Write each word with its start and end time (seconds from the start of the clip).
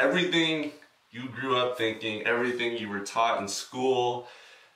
everything 0.00 0.72
you 1.10 1.28
grew 1.28 1.56
up 1.56 1.76
thinking, 1.76 2.26
everything 2.26 2.76
you 2.78 2.88
were 2.88 3.00
taught 3.00 3.40
in 3.40 3.46
school, 3.48 4.26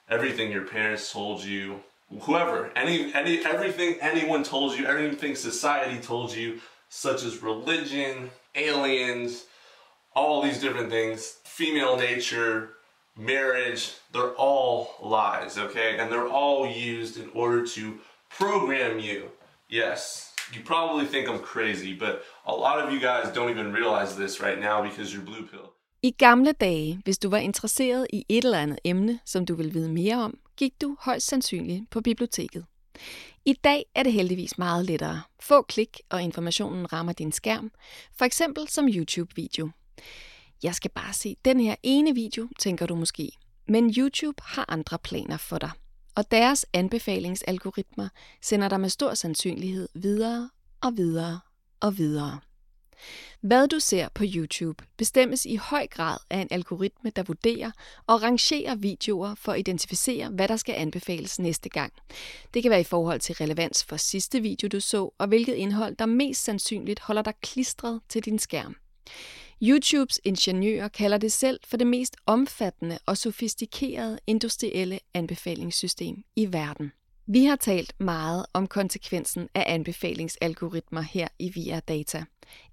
everything 0.08 0.52
your 0.52 0.66
parents 0.66 1.10
told 1.10 1.42
you, 1.42 1.80
whoever, 2.22 2.70
any, 2.76 3.12
any, 3.14 3.44
everything 3.44 3.96
anyone 4.00 4.42
told 4.42 4.78
you, 4.78 4.86
everything 4.86 5.34
society 5.34 6.00
told 6.00 6.34
you, 6.34 6.60
such 6.88 7.24
as 7.24 7.42
religion, 7.42 8.30
aliens, 8.54 9.46
all 10.14 10.42
these 10.42 10.60
different 10.60 10.90
things, 10.90 11.38
female 11.44 11.96
nature, 11.96 12.70
marriage, 13.16 13.92
they're 14.12 14.34
all 14.34 14.94
lies, 15.02 15.56
okay? 15.56 15.98
And 15.98 16.12
they're 16.12 16.28
all 16.28 16.66
used 16.66 17.16
in 17.16 17.30
order 17.34 17.66
to 17.68 17.98
program 18.28 18.98
you. 18.98 19.30
Yes, 19.68 20.23
you 20.52 20.60
probably 20.64 21.06
think 21.06 21.28
I'm 21.28 21.42
crazy, 21.52 21.98
but 21.98 22.14
a 22.46 22.54
lot 22.64 22.78
of 22.82 22.92
you 22.92 23.00
guys 23.00 23.26
don't 23.36 23.50
even 23.50 23.72
realize 23.72 24.10
this 24.16 24.42
right 24.42 24.60
now 24.60 24.82
because 24.88 25.12
you're 25.12 25.24
blue 25.24 25.46
pill. 25.46 25.68
I 26.02 26.10
gamle 26.10 26.52
dage, 26.52 27.00
hvis 27.04 27.18
du 27.18 27.28
var 27.28 27.38
interesseret 27.38 28.06
i 28.12 28.24
et 28.28 28.44
eller 28.44 28.58
andet 28.58 28.78
emne, 28.84 29.20
som 29.24 29.46
du 29.46 29.54
ville 29.54 29.72
vide 29.72 29.88
mere 29.88 30.16
om, 30.16 30.38
gik 30.56 30.72
du 30.80 30.96
højst 31.00 31.26
sandsynligt 31.26 31.90
på 31.90 32.00
biblioteket. 32.00 32.64
I 33.44 33.52
dag 33.52 33.84
er 33.94 34.02
det 34.02 34.12
heldigvis 34.12 34.58
meget 34.58 34.86
lettere. 34.86 35.22
Få 35.40 35.62
klik, 35.62 36.00
og 36.10 36.22
informationen 36.22 36.92
rammer 36.92 37.12
din 37.12 37.32
skærm, 37.32 37.70
for 38.18 38.24
eksempel 38.24 38.68
som 38.68 38.88
YouTube-video. 38.88 39.70
Jeg 40.62 40.74
skal 40.74 40.90
bare 40.90 41.12
se 41.12 41.36
den 41.44 41.60
her 41.60 41.74
ene 41.82 42.14
video, 42.14 42.48
tænker 42.58 42.86
du 42.86 42.94
måske. 42.94 43.30
Men 43.68 43.94
YouTube 43.98 44.42
har 44.42 44.64
andre 44.68 44.98
planer 44.98 45.36
for 45.36 45.58
dig. 45.58 45.70
Og 46.14 46.30
deres 46.30 46.66
anbefalingsalgoritmer 46.72 48.08
sender 48.42 48.68
dig 48.68 48.80
med 48.80 48.88
stor 48.88 49.14
sandsynlighed 49.14 49.88
videre 49.94 50.50
og 50.80 50.96
videre 50.96 51.40
og 51.80 51.98
videre. 51.98 52.40
Hvad 53.40 53.68
du 53.68 53.78
ser 53.80 54.08
på 54.14 54.24
YouTube 54.26 54.84
bestemmes 54.96 55.46
i 55.46 55.56
høj 55.56 55.86
grad 55.86 56.18
af 56.30 56.38
en 56.38 56.48
algoritme, 56.50 57.10
der 57.16 57.22
vurderer 57.22 57.70
og 58.06 58.22
rangerer 58.22 58.74
videoer 58.74 59.34
for 59.34 59.52
at 59.52 59.58
identificere, 59.58 60.28
hvad 60.28 60.48
der 60.48 60.56
skal 60.56 60.74
anbefales 60.74 61.38
næste 61.38 61.68
gang. 61.68 61.92
Det 62.54 62.62
kan 62.62 62.70
være 62.70 62.80
i 62.80 62.84
forhold 62.84 63.20
til 63.20 63.34
relevans 63.34 63.84
for 63.84 63.96
sidste 63.96 64.40
video, 64.40 64.68
du 64.68 64.80
så, 64.80 65.10
og 65.18 65.26
hvilket 65.26 65.54
indhold, 65.54 65.96
der 65.96 66.06
mest 66.06 66.44
sandsynligt 66.44 67.00
holder 67.00 67.22
dig 67.22 67.34
klistret 67.42 68.00
til 68.08 68.24
din 68.24 68.38
skærm. 68.38 68.76
YouTubes 69.62 70.20
ingeniører 70.24 70.88
kalder 70.88 71.18
det 71.18 71.32
selv 71.32 71.60
for 71.66 71.76
det 71.76 71.86
mest 71.86 72.16
omfattende 72.26 72.98
og 73.06 73.16
sofistikerede 73.16 74.18
industrielle 74.26 74.98
anbefalingssystem 75.14 76.22
i 76.36 76.52
verden. 76.52 76.92
Vi 77.26 77.44
har 77.44 77.56
talt 77.56 77.94
meget 78.00 78.46
om 78.52 78.66
konsekvensen 78.66 79.48
af 79.54 79.64
anbefalingsalgoritmer 79.66 81.00
her 81.00 81.28
i 81.38 81.48
Via 81.48 81.80
Data. 81.80 82.24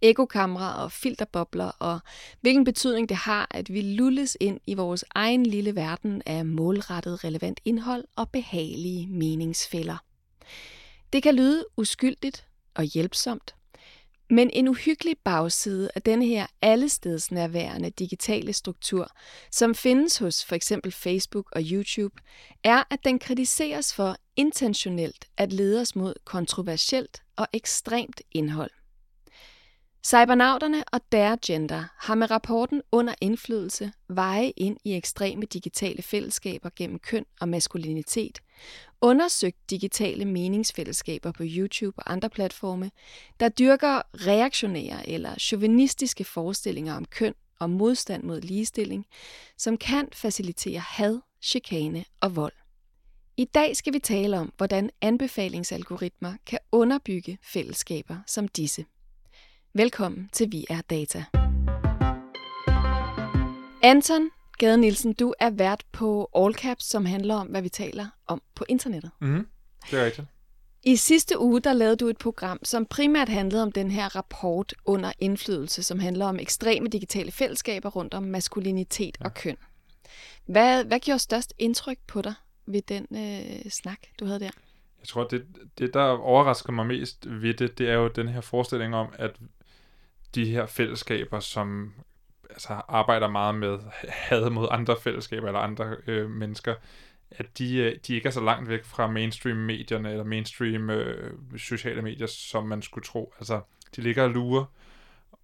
Ekokamera 0.02 0.84
og 0.84 0.92
filterbobler 0.92 1.72
og 1.80 2.00
hvilken 2.42 2.64
betydning 2.64 3.10
det 3.10 3.18
har, 3.18 3.48
at 3.52 3.74
vi 3.74 3.82
lulles 3.82 4.38
ind 4.40 4.60
i 4.68 4.74
vores 4.74 5.06
egen 5.16 5.46
lille 5.46 5.76
verden 5.76 6.22
af 6.26 6.46
målrettet 6.46 7.24
relevant 7.24 7.60
indhold 7.66 8.06
og 8.16 8.30
behagelige 8.30 9.08
meningsfælder. 9.08 9.98
Det 11.14 11.24
kan 11.24 11.36
lyde 11.36 11.66
uskyldigt 11.78 12.48
og 12.74 12.84
hjælpsomt, 12.84 13.56
men 14.32 14.50
en 14.54 14.68
uhyggelig 14.68 15.16
bagside 15.24 15.90
af 15.96 16.02
den 16.02 16.22
her 16.22 16.48
allestedsnærværende 16.62 17.90
digitale 17.90 18.54
struktur, 18.54 19.08
som 19.52 19.76
findes 19.76 20.18
hos 20.18 20.46
for 20.46 20.56
eksempel 20.56 20.92
Facebook 20.92 21.50
og 21.52 21.62
YouTube, 21.72 22.16
er, 22.64 22.84
at 22.90 23.00
den 23.06 23.20
kritiseres 23.20 23.94
for 23.94 24.16
intentionelt 24.36 25.26
at 25.38 25.54
lede 25.54 25.82
os 25.82 25.96
mod 25.96 26.14
kontroversielt 26.26 27.22
og 27.36 27.48
ekstremt 27.54 28.22
indhold. 28.32 28.72
Cybernauterne 30.06 30.84
og 30.92 31.02
deres 31.12 31.40
gender 31.46 31.84
har 31.98 32.16
med 32.16 32.32
rapporten 32.32 32.82
under 32.92 33.14
indflydelse 33.22 33.92
veje 34.10 34.54
ind 34.58 34.78
i 34.84 34.96
ekstreme 34.96 35.46
digitale 35.46 36.02
fællesskaber 36.02 36.70
gennem 36.76 37.00
køn 37.00 37.26
og 37.42 37.50
maskulinitet, 37.50 38.40
undersøgt 39.02 39.70
digitale 39.70 40.26
meningsfællesskaber 40.26 41.32
på 41.32 41.44
YouTube 41.46 42.00
og 42.00 42.12
andre 42.12 42.30
platforme, 42.30 42.92
der 43.40 43.50
dyrker 43.50 44.02
reaktionære 44.28 45.10
eller 45.10 45.36
chauvinistiske 45.40 46.24
forestillinger 46.24 46.96
om 46.96 47.06
køn 47.06 47.34
og 47.60 47.70
modstand 47.70 48.24
mod 48.24 48.42
ligestilling, 48.42 49.06
som 49.58 49.78
kan 49.78 50.08
facilitere 50.14 50.80
had, 50.80 51.20
chikane 51.42 52.06
og 52.22 52.36
vold. 52.36 52.54
I 53.38 53.46
dag 53.46 53.76
skal 53.76 53.94
vi 53.94 54.00
tale 54.00 54.40
om, 54.40 54.54
hvordan 54.58 54.90
anbefalingsalgoritmer 55.02 56.34
kan 56.46 56.60
underbygge 56.72 57.38
fællesskaber 57.44 58.18
som 58.28 58.48
disse. 58.48 58.86
Velkommen 59.74 60.30
til 60.34 60.52
Vi 60.52 60.66
er 60.70 60.82
Data. 60.82 61.26
Anton 63.84 64.30
Gade 64.62 64.78
Nielsen, 64.78 65.14
du 65.14 65.34
er 65.40 65.50
vært 65.50 65.86
på 65.92 66.30
All 66.36 66.54
Caps, 66.54 66.86
som 66.86 67.06
handler 67.06 67.36
om, 67.36 67.48
hvad 67.48 67.62
vi 67.62 67.70
taler 67.70 68.06
om 68.28 68.42
på 68.56 68.66
internettet. 68.70 69.12
Mm, 69.20 69.48
det 69.92 70.00
er 70.00 70.06
rigtigt. 70.06 70.28
I 70.84 70.96
sidste 70.96 71.40
uge, 71.40 71.62
der 71.62 71.74
lavede 71.74 71.96
du 71.96 72.08
et 72.08 72.18
program, 72.18 72.60
som 72.64 72.86
primært 72.86 73.30
handlede 73.30 73.64
om 73.64 73.72
den 73.72 73.92
her 73.92 74.16
rapport 74.16 74.74
under 74.86 75.12
indflydelse, 75.20 75.84
som 75.84 76.00
handler 76.00 76.26
om 76.26 76.40
ekstreme 76.40 76.88
digitale 76.88 77.32
fællesskaber 77.32 77.90
rundt 77.90 78.14
om 78.14 78.24
maskulinitet 78.24 79.18
ja. 79.20 79.26
og 79.26 79.34
køn. 79.34 79.58
Hvad, 80.46 80.86
hvad 80.86 81.00
gjorde 81.00 81.20
størst 81.20 81.54
indtryk 81.60 81.98
på 82.08 82.22
dig 82.22 82.34
ved 82.66 82.82
den 82.82 83.08
øh, 83.12 83.72
snak, 83.72 84.00
du 84.20 84.26
havde 84.26 84.40
der? 84.40 84.52
Jeg 85.00 85.08
tror, 85.08 85.28
det, 85.28 85.46
det, 85.78 85.94
der 85.94 86.04
overrasker 86.04 86.72
mig 86.72 86.86
mest 86.86 87.28
ved 87.30 87.54
det, 87.54 87.78
det 87.78 87.90
er 87.90 87.94
jo 87.94 88.08
den 88.08 88.28
her 88.28 88.42
forestilling 88.42 88.96
om, 88.96 89.08
at 89.14 89.32
de 90.36 90.46
her 90.46 90.66
fællesskaber, 90.66 91.40
som 91.40 91.94
altså, 92.52 92.82
arbejder 92.88 93.30
meget 93.30 93.56
med 93.56 93.80
had 94.10 94.50
mod 94.50 94.68
andre 94.72 94.96
fællesskaber 95.04 95.48
eller 95.48 95.60
andre 95.60 95.96
øh, 96.08 96.30
mennesker, 96.30 96.76
at 97.32 97.58
de, 97.58 97.78
øh, 97.78 97.98
de 98.08 98.16
ikke 98.16 98.28
er 98.28 98.32
så 98.32 98.42
langt 98.42 98.70
væk 98.70 98.86
fra 98.86 99.08
mainstream-medierne 99.08 100.12
eller 100.12 100.24
mainstream 100.24 100.90
øh, 100.90 101.34
sociale 101.58 102.02
medier, 102.02 102.28
som 102.28 102.68
man 102.68 102.82
skulle 102.82 103.06
tro. 103.06 103.34
Altså, 103.38 103.62
de 103.96 104.02
ligger 104.02 104.24
og 104.24 104.30
lurer. 104.30 104.66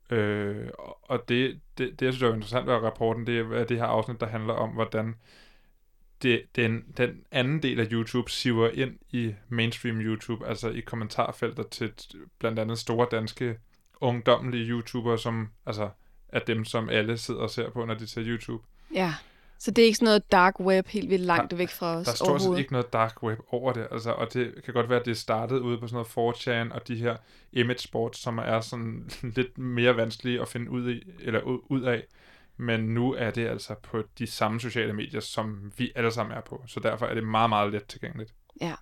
Øh, 0.10 0.68
og 1.04 1.30
det, 1.30 1.60
det, 1.78 2.00
det, 2.00 2.06
jeg 2.06 2.14
synes 2.14 2.24
er 2.24 2.34
interessant 2.34 2.68
ved 2.68 2.74
rapporten, 2.74 3.28
det 3.28 3.40
er 3.40 3.64
det 3.64 3.78
her 3.78 3.86
afsnit, 3.86 4.20
der 4.20 4.28
handler 4.28 4.54
om, 4.54 4.70
hvordan 4.70 5.16
det, 6.22 6.42
den, 6.56 6.86
den 6.98 7.24
anden 7.32 7.64
del 7.64 7.80
af 7.80 7.88
YouTube 7.92 8.32
siver 8.32 8.70
ind 8.70 9.00
i 9.12 9.34
mainstream 9.50 10.02
YouTube, 10.02 10.48
altså 10.48 10.70
i 10.70 10.80
kommentarfelter 10.80 11.64
til 11.64 11.94
blandt 12.40 12.60
andet 12.60 12.80
store 12.80 13.08
danske 13.12 13.60
ungdommelige 14.02 14.70
YouTubere, 14.70 15.18
som 15.18 15.50
altså 15.66 15.90
er 16.30 16.40
dem, 16.40 16.66
som 16.66 16.90
alle 16.90 17.18
sidder 17.18 17.42
og 17.42 17.50
ser 17.50 17.70
på, 17.70 17.86
når 17.86 17.94
de 17.94 18.08
ser 18.08 18.22
YouTube. 18.26 18.64
Ja, 18.94 19.14
så 19.60 19.72
det 19.72 19.82
er 19.82 19.86
ikke 19.86 19.98
sådan 19.98 20.06
noget 20.06 20.32
dark 20.32 20.60
web 20.60 20.88
helt 20.88 21.10
vildt 21.10 21.26
langt 21.26 21.52
der, 21.52 21.58
væk 21.58 21.70
fra 21.70 21.96
os 21.96 22.06
Der 22.06 22.14
står 22.14 22.38
stort 22.38 22.60
ikke 22.60 22.72
noget 22.72 22.94
dark 22.94 23.24
web 23.24 23.40
over 23.52 23.74
det, 23.74 23.88
altså, 23.92 24.12
og 24.12 24.34
det 24.34 24.54
kan 24.66 24.74
godt 24.74 24.90
være, 24.90 25.00
at 25.00 25.06
det 25.06 25.18
startede 25.18 25.62
ude 25.62 25.78
på 25.78 25.88
sådan 25.88 26.06
noget 26.16 26.36
4chan 26.36 26.74
og 26.74 26.88
de 26.88 26.96
her 26.96 27.18
image 27.52 27.80
sports, 27.80 28.20
som 28.20 28.38
er 28.38 28.62
sådan 28.62 29.10
lidt 29.38 29.58
mere 29.58 29.98
vanskelige 29.98 30.42
at 30.42 30.48
finde 30.48 30.72
ud, 30.72 30.90
i, 30.92 31.02
eller 31.20 31.42
ud 31.44 31.82
af. 31.82 32.04
Men 32.58 32.80
nu 32.80 33.14
er 33.14 33.32
det 33.32 33.48
altså 33.48 33.76
på 33.84 34.04
de 34.20 34.28
samme 34.28 34.60
sociale 34.60 34.94
medier, 34.94 35.22
som 35.22 35.72
vi 35.78 35.92
alle 35.96 36.12
sammen 36.12 36.38
er 36.38 36.42
på. 36.42 36.64
Så 36.68 36.80
derfor 36.80 37.06
er 37.06 37.14
det 37.14 37.24
meget, 37.24 37.50
meget 37.50 37.72
let 37.72 37.86
tilgængeligt. 37.86 38.34
Ja. 38.62 38.74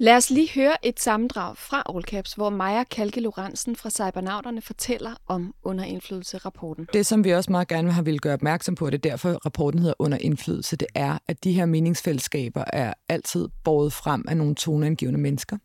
Lad 0.00 0.16
os 0.16 0.30
lige 0.30 0.50
høre 0.54 0.86
et 0.86 1.00
sammendrag 1.00 1.56
fra 1.56 1.82
Allcaps, 1.94 2.32
hvor 2.32 2.50
Maja 2.50 2.84
Kalke 2.84 3.20
Lorentzen 3.20 3.76
fra 3.76 3.90
Cybernauterne 3.90 4.62
fortæller 4.62 5.14
om 5.26 5.54
underindflydelse-rapporten. 5.62 6.86
Det, 6.92 7.06
som 7.06 7.24
vi 7.24 7.30
også 7.30 7.52
meget 7.52 7.68
gerne 7.68 7.92
har 7.92 8.02
ville 8.02 8.18
gøre 8.18 8.34
opmærksom 8.34 8.74
på, 8.74 8.90
det 8.90 8.94
er 9.06 9.10
derfor 9.10 9.32
rapporten 9.32 9.80
hedder 9.80 9.94
underindflydelse, 9.98 10.76
det 10.76 10.88
er, 10.94 11.18
at 11.28 11.44
de 11.44 11.52
her 11.52 11.66
meningsfællesskaber 11.66 12.64
er 12.72 12.94
altid 13.08 13.48
båret 13.64 13.92
frem 13.92 14.24
af 14.28 14.36
nogle 14.36 14.54
toneangivende 14.54 15.20
mennesker. 15.20 15.56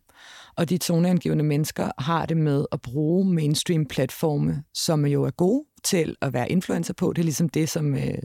Og 0.56 0.70
de 0.70 0.78
toneangivende 0.78 1.44
mennesker 1.44 1.92
har 2.02 2.26
det 2.26 2.38
med 2.38 2.66
at 2.72 2.82
bruge 2.82 3.34
mainstream-platforme, 3.34 4.64
som 4.74 5.06
jo 5.06 5.24
er 5.24 5.32
gode 5.32 5.66
til 5.84 6.16
at 6.22 6.34
være 6.34 6.52
influencer 6.52 6.94
på. 6.94 7.14
Det 7.14 7.22
er 7.22 7.24
ligesom 7.24 7.50
det, 7.50 7.70
som, 7.70 7.96
øh, 7.96 8.18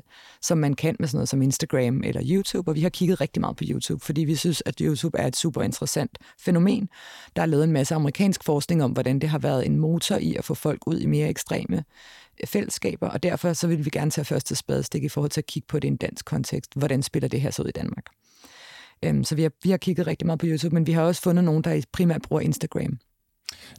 som 0.43 0.59
man 0.59 0.75
kan 0.75 0.97
med 0.99 1.09
sådan 1.09 1.17
noget 1.17 1.29
som 1.29 1.43
Instagram 1.43 2.03
eller 2.05 2.23
YouTube. 2.25 2.71
Og 2.71 2.75
vi 2.75 2.81
har 2.81 2.89
kigget 2.89 3.21
rigtig 3.21 3.41
meget 3.41 3.57
på 3.57 3.65
YouTube, 3.69 4.05
fordi 4.05 4.25
vi 4.25 4.35
synes, 4.35 4.63
at 4.67 4.79
YouTube 4.81 5.19
er 5.19 5.27
et 5.27 5.37
super 5.37 5.63
interessant 5.63 6.19
fænomen. 6.41 6.89
Der 7.37 7.43
er 7.43 7.47
lavet 7.47 7.65
en 7.65 7.73
masse 7.73 7.95
amerikansk 7.95 8.45
forskning 8.45 8.85
om, 8.85 8.91
hvordan 8.91 9.19
det 9.19 9.29
har 9.29 9.39
været 9.39 9.67
en 9.67 9.77
motor 9.77 10.17
i 10.17 10.37
at 10.37 10.45
få 10.45 10.55
folk 10.55 10.87
ud 10.87 10.99
i 10.99 11.07
mere 11.07 11.29
ekstreme 11.29 11.85
øh, 12.41 12.47
fællesskaber, 12.47 13.09
og 13.09 13.23
derfor 13.23 13.53
så 13.53 13.67
vil 13.67 13.85
vi 13.85 13.91
gerne 13.91 14.11
tage 14.11 14.25
første 14.25 14.55
spadestik 14.55 15.05
i 15.05 15.09
forhold 15.09 15.31
til 15.31 15.41
at 15.41 15.47
kigge 15.47 15.67
på 15.67 15.79
det 15.79 15.85
i 15.85 15.91
en 15.91 15.97
dansk 15.97 16.25
kontekst. 16.25 16.71
Hvordan 16.77 17.03
spiller 17.03 17.29
det 17.29 17.41
her 17.41 17.51
så 17.51 17.63
ud 17.63 17.69
i 17.69 17.73
Danmark? 17.73 18.18
Øhm, 19.05 19.25
så 19.25 19.35
vi 19.35 19.43
har, 19.43 19.51
vi 19.63 19.71
har 19.71 19.77
kigget 19.77 20.07
rigtig 20.07 20.27
meget 20.27 20.41
på 20.41 20.47
YouTube, 20.47 20.75
men 20.75 20.87
vi 20.87 20.93
har 20.93 21.03
også 21.03 21.23
fundet 21.23 21.45
nogen, 21.45 21.65
der 21.65 21.83
primært 21.93 22.23
bruger 22.23 22.41
Instagram. 22.41 22.99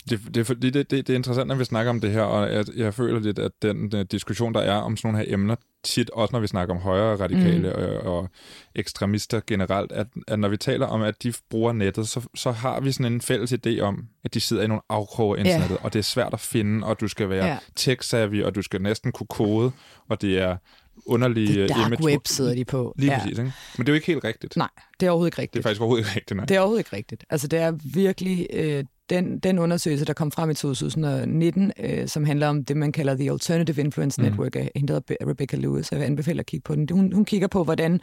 Det, 0.09 0.19
det, 0.33 0.47
det, 0.47 0.73
det, 0.73 0.91
det 0.91 1.09
er 1.09 1.15
interessant, 1.15 1.47
når 1.47 1.55
vi 1.55 1.63
snakker 1.63 1.89
om 1.89 2.01
det 2.01 2.11
her, 2.11 2.21
og 2.21 2.53
jeg, 2.53 2.65
jeg 2.75 2.93
føler 2.93 3.19
lidt, 3.19 3.39
at 3.39 3.51
den, 3.61 3.91
den 3.91 4.07
diskussion, 4.07 4.53
der 4.53 4.59
er 4.59 4.75
om 4.75 4.97
sådan 4.97 5.07
nogle 5.11 5.25
her 5.25 5.33
emner, 5.33 5.55
tit, 5.83 6.09
også 6.09 6.31
når 6.31 6.39
vi 6.39 6.47
snakker 6.47 6.75
om 6.75 6.81
højere 6.81 7.15
radikale 7.15 7.73
mm. 7.77 8.07
og, 8.07 8.17
og 8.17 8.29
ekstremister 8.75 9.41
generelt, 9.47 9.91
at, 9.91 10.07
at 10.27 10.39
når 10.39 10.47
vi 10.47 10.57
taler 10.57 10.85
om, 10.85 11.01
at 11.01 11.23
de 11.23 11.33
bruger 11.49 11.73
nettet, 11.73 12.07
så, 12.07 12.27
så 12.35 12.51
har 12.51 12.79
vi 12.79 12.91
sådan 12.91 13.13
en 13.13 13.21
fælles 13.21 13.53
idé 13.53 13.79
om, 13.79 14.07
at 14.23 14.33
de 14.33 14.39
sidder 14.39 14.63
i 14.63 14.67
nogle 14.67 14.81
afkroge 14.89 15.37
af 15.37 15.39
internettet, 15.39 15.75
yeah. 15.75 15.85
og 15.85 15.93
det 15.93 15.99
er 15.99 16.03
svært 16.03 16.33
at 16.33 16.39
finde, 16.39 16.87
og 16.87 16.99
du 16.99 17.07
skal 17.07 17.29
være 17.29 17.45
yeah. 17.45 17.59
tech-savvy, 17.79 18.45
og 18.45 18.55
du 18.55 18.61
skal 18.61 18.81
næsten 18.81 19.11
kunne 19.11 19.27
kode, 19.27 19.71
og 20.09 20.21
det 20.21 20.39
er 20.39 20.57
underlige 21.05 21.61
det 21.61 21.69
dark 21.69 21.87
image. 21.87 22.03
web 22.03 22.27
sidder 22.27 22.55
de 22.55 22.65
på. 22.65 22.95
Lige 22.97 23.11
ja. 23.11 23.19
præcis, 23.19 23.39
ikke? 23.39 23.51
Men 23.77 23.85
det 23.85 23.89
er 23.89 23.93
jo 23.93 23.95
ikke 23.95 24.07
helt 24.07 24.23
rigtigt. 24.23 24.57
Nej, 24.57 24.69
det 24.99 25.05
er 25.05 25.09
overhovedet 25.11 25.33
ikke 25.33 25.41
rigtigt. 25.41 25.53
Det 25.53 25.59
er 25.59 25.63
faktisk 25.63 25.81
overhovedet 25.81 26.05
ikke 26.05 26.15
rigtigt, 26.15 26.37
nej. 26.37 26.45
Det 26.45 26.55
er 26.55 26.59
overhovedet 26.59 26.79
ikke 26.79 26.95
rigtigt. 26.95 27.25
Altså, 27.29 27.47
det 27.47 27.59
er 27.59 27.73
virkelig 27.93 28.47
øh, 28.53 28.83
den, 29.09 29.39
den 29.39 29.59
undersøgelse, 29.59 30.05
der 30.05 30.13
kom 30.13 30.31
frem 30.31 30.49
i 30.49 30.53
2019, 30.53 31.71
øh, 31.79 32.07
som 32.07 32.25
handler 32.25 32.47
om 32.47 32.65
det, 32.65 32.77
man 32.77 32.91
kalder 32.91 33.15
The 33.15 33.31
Alternative 33.31 33.81
Influence 33.81 34.21
mm. 34.21 34.27
Network, 34.27 34.55
af 34.55 34.71
hende 34.75 35.01
Rebecca 35.09 35.57
Lewis. 35.57 35.91
Jeg 35.91 35.99
vil 35.99 36.05
anbefale 36.05 36.39
at 36.39 36.45
kigge 36.45 36.63
på 36.63 36.75
den. 36.75 36.87
Hun, 36.91 37.11
hun 37.13 37.25
kigger 37.25 37.47
på, 37.47 37.63
hvordan 37.63 38.01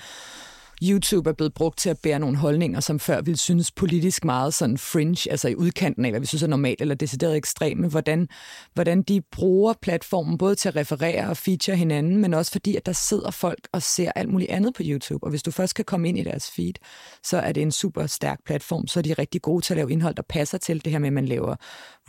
YouTube 0.82 1.31
er 1.31 1.34
blevet 1.34 1.55
brugt 1.55 1.78
til 1.78 1.90
at 1.90 1.99
bære 2.02 2.19
nogle 2.19 2.37
holdninger, 2.37 2.81
som 2.81 2.99
før 2.99 3.20
ville 3.20 3.38
synes 3.38 3.70
politisk 3.70 4.25
meget 4.25 4.55
sådan 4.55 4.78
fringe, 4.78 5.31
altså 5.31 5.49
i 5.49 5.55
udkanten 5.55 6.05
af, 6.05 6.11
hvad 6.11 6.20
vi 6.20 6.26
synes 6.26 6.43
er 6.43 6.46
normalt 6.46 6.81
eller 6.81 6.94
decideret 6.94 7.37
ekstreme, 7.37 7.88
hvordan, 7.88 8.28
hvordan 8.75 9.02
de 9.02 9.23
bruger 9.32 9.75
platformen 9.82 10.38
både 10.38 10.55
til 10.55 10.69
at 10.69 10.76
referere 10.76 11.28
og 11.28 11.37
feature 11.37 11.76
hinanden, 11.76 12.17
men 12.17 12.34
også 12.34 12.52
fordi, 12.52 12.76
at 12.76 12.87
der 12.87 12.93
sidder 12.93 13.31
folk 13.31 13.69
og 13.73 13.82
ser 13.82 14.12
alt 14.17 14.28
muligt 14.28 14.50
andet 14.50 14.75
på 14.75 14.82
YouTube. 14.84 15.25
Og 15.25 15.31
hvis 15.31 15.43
du 15.43 15.50
først 15.50 15.75
kan 15.75 15.84
komme 15.84 16.08
ind 16.08 16.19
i 16.19 16.23
deres 16.23 16.50
feed, 16.50 16.75
så 17.23 17.38
er 17.38 17.52
det 17.52 17.62
en 17.62 17.73
super 17.73 18.06
stærk 18.06 18.38
platform. 18.46 18.87
Så 18.87 19.00
er 19.00 19.02
de 19.02 19.12
rigtig 19.12 19.43
gode 19.43 19.64
til 19.64 19.75
at 19.75 19.76
lave 19.76 19.93
indhold, 19.93 20.14
der 20.14 20.23
passer 20.28 20.58
til 20.58 20.84
det 20.84 20.93
her 20.93 20.99
med, 20.99 21.06
at 21.06 21.12
man 21.12 21.26
laver 21.26 21.56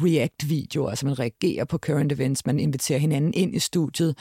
react-videoer, 0.01 0.89
altså 0.89 1.05
man 1.05 1.19
reagerer 1.19 1.65
på 1.65 1.77
current 1.77 2.11
events, 2.11 2.45
man 2.45 2.59
inviterer 2.59 2.99
hinanden 2.99 3.33
ind 3.33 3.55
i 3.55 3.59
studiet, 3.59 4.17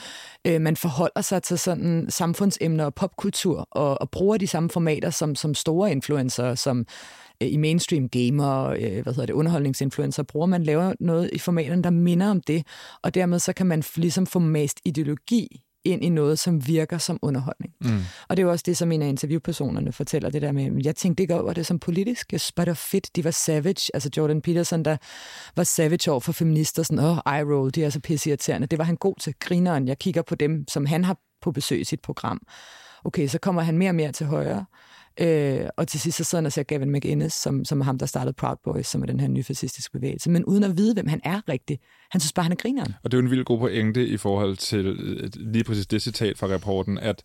øh, 0.47 0.61
man 0.61 0.75
forholder 0.75 1.21
sig 1.21 1.43
til 1.43 1.59
sådan 1.59 2.05
samfundsemner 2.09 2.85
og 2.85 2.95
popkultur, 2.95 3.67
og, 3.71 4.01
og 4.01 4.09
bruger 4.09 4.37
de 4.37 4.47
samme 4.47 4.69
formater 4.69 5.09
som, 5.09 5.35
som 5.35 5.53
store 5.53 5.91
influencer, 5.91 6.55
som 6.55 6.85
øh, 7.43 7.51
i 7.51 7.57
mainstream 7.57 8.09
gamer, 8.09 8.65
øh, 8.65 9.03
hvad 9.03 9.13
hedder 9.13 9.25
det, 9.25 9.33
underholdningsinfluencer, 9.33 10.23
bruger. 10.23 10.47
Man 10.47 10.63
laver 10.63 10.93
noget 10.99 11.29
i 11.33 11.39
formaterne, 11.39 11.83
der 11.83 11.89
minder 11.89 12.29
om 12.29 12.41
det, 12.41 12.67
og 13.03 13.13
dermed 13.13 13.39
så 13.39 13.53
kan 13.53 13.65
man 13.65 13.83
ligesom 13.95 14.25
få 14.25 14.39
mast 14.39 14.79
ideologi 14.85 15.66
ind 15.87 16.03
i 16.03 16.09
noget, 16.09 16.39
som 16.39 16.67
virker 16.67 16.97
som 16.97 17.19
underholdning. 17.21 17.73
Mm. 17.81 17.99
Og 18.27 18.37
det 18.37 18.43
er 18.43 18.45
jo 18.45 18.51
også 18.51 18.63
det, 18.65 18.77
som 18.77 18.91
en 18.91 19.01
af 19.01 19.07
interviewpersonerne 19.07 19.91
fortæller, 19.91 20.29
det 20.29 20.41
der 20.41 20.51
med, 20.51 20.71
jeg 20.83 20.95
tænkte 20.95 21.23
ikke 21.23 21.41
over 21.41 21.53
det 21.53 21.65
som 21.65 21.79
politisk, 21.79 22.31
jeg 22.31 22.41
bare, 22.55 22.65
det 22.65 22.69
var 22.71 22.75
fedt, 22.75 23.15
de 23.15 23.23
var 23.23 23.31
savage, 23.31 23.91
altså 23.93 24.09
Jordan 24.17 24.41
Peterson, 24.41 24.85
der 24.85 24.97
var 25.55 25.63
savage 25.63 26.11
over 26.11 26.19
for 26.19 26.31
feminister, 26.31 26.83
sådan, 26.83 26.99
åh, 26.99 27.17
oh, 27.17 27.33
eye 27.33 27.55
roll, 27.55 27.71
de 27.75 27.83
er 27.83 27.89
så 27.89 27.99
pisseirriterende. 27.99 28.67
Det 28.67 28.79
var 28.79 28.85
han 28.85 28.95
god 28.95 29.15
til, 29.19 29.33
grineren. 29.39 29.87
Jeg 29.87 29.99
kigger 29.99 30.21
på 30.21 30.35
dem, 30.35 30.67
som 30.67 30.85
han 30.85 31.03
har 31.03 31.17
på 31.41 31.51
besøg 31.51 31.81
i 31.81 31.83
sit 31.83 32.01
program. 32.01 32.41
Okay, 33.03 33.27
så 33.27 33.39
kommer 33.39 33.61
han 33.61 33.77
mere 33.77 33.89
og 33.89 33.95
mere 33.95 34.11
til 34.11 34.25
højre, 34.25 34.65
Øh, 35.19 35.69
og 35.77 35.87
til 35.87 35.99
sidst 35.99 36.17
så 36.17 36.23
sidder 36.23 36.41
han 36.41 36.45
og 36.45 36.51
ser 36.51 36.63
Gavin 36.63 36.91
McInnes, 36.91 37.33
som, 37.33 37.65
som 37.65 37.81
er 37.81 37.85
ham, 37.85 37.97
der 37.97 38.05
startede 38.05 38.33
Proud 38.33 38.55
Boys, 38.63 38.87
som 38.87 39.01
er 39.01 39.05
den 39.05 39.19
her 39.19 39.27
nye 39.27 39.43
fascistiske 39.43 39.91
bevægelse, 39.91 40.29
men 40.29 40.45
uden 40.45 40.63
at 40.63 40.77
vide, 40.77 40.93
hvem 40.93 41.07
han 41.07 41.21
er 41.23 41.49
rigtigt. 41.49 41.81
Han 42.11 42.21
synes 42.21 42.33
bare, 42.33 42.43
han 42.43 42.51
er 42.51 42.55
grineren. 42.55 42.93
Og 43.03 43.11
det 43.11 43.17
er 43.17 43.21
jo 43.21 43.25
en 43.25 43.31
vild 43.31 43.45
god 43.45 43.59
pointe 43.59 44.07
i 44.07 44.17
forhold 44.17 44.57
til 44.57 44.85
øh, 44.87 45.29
lige 45.35 45.63
præcis 45.63 45.87
det 45.87 46.01
citat 46.01 46.37
fra 46.37 46.47
rapporten, 46.47 46.97
at 46.97 47.23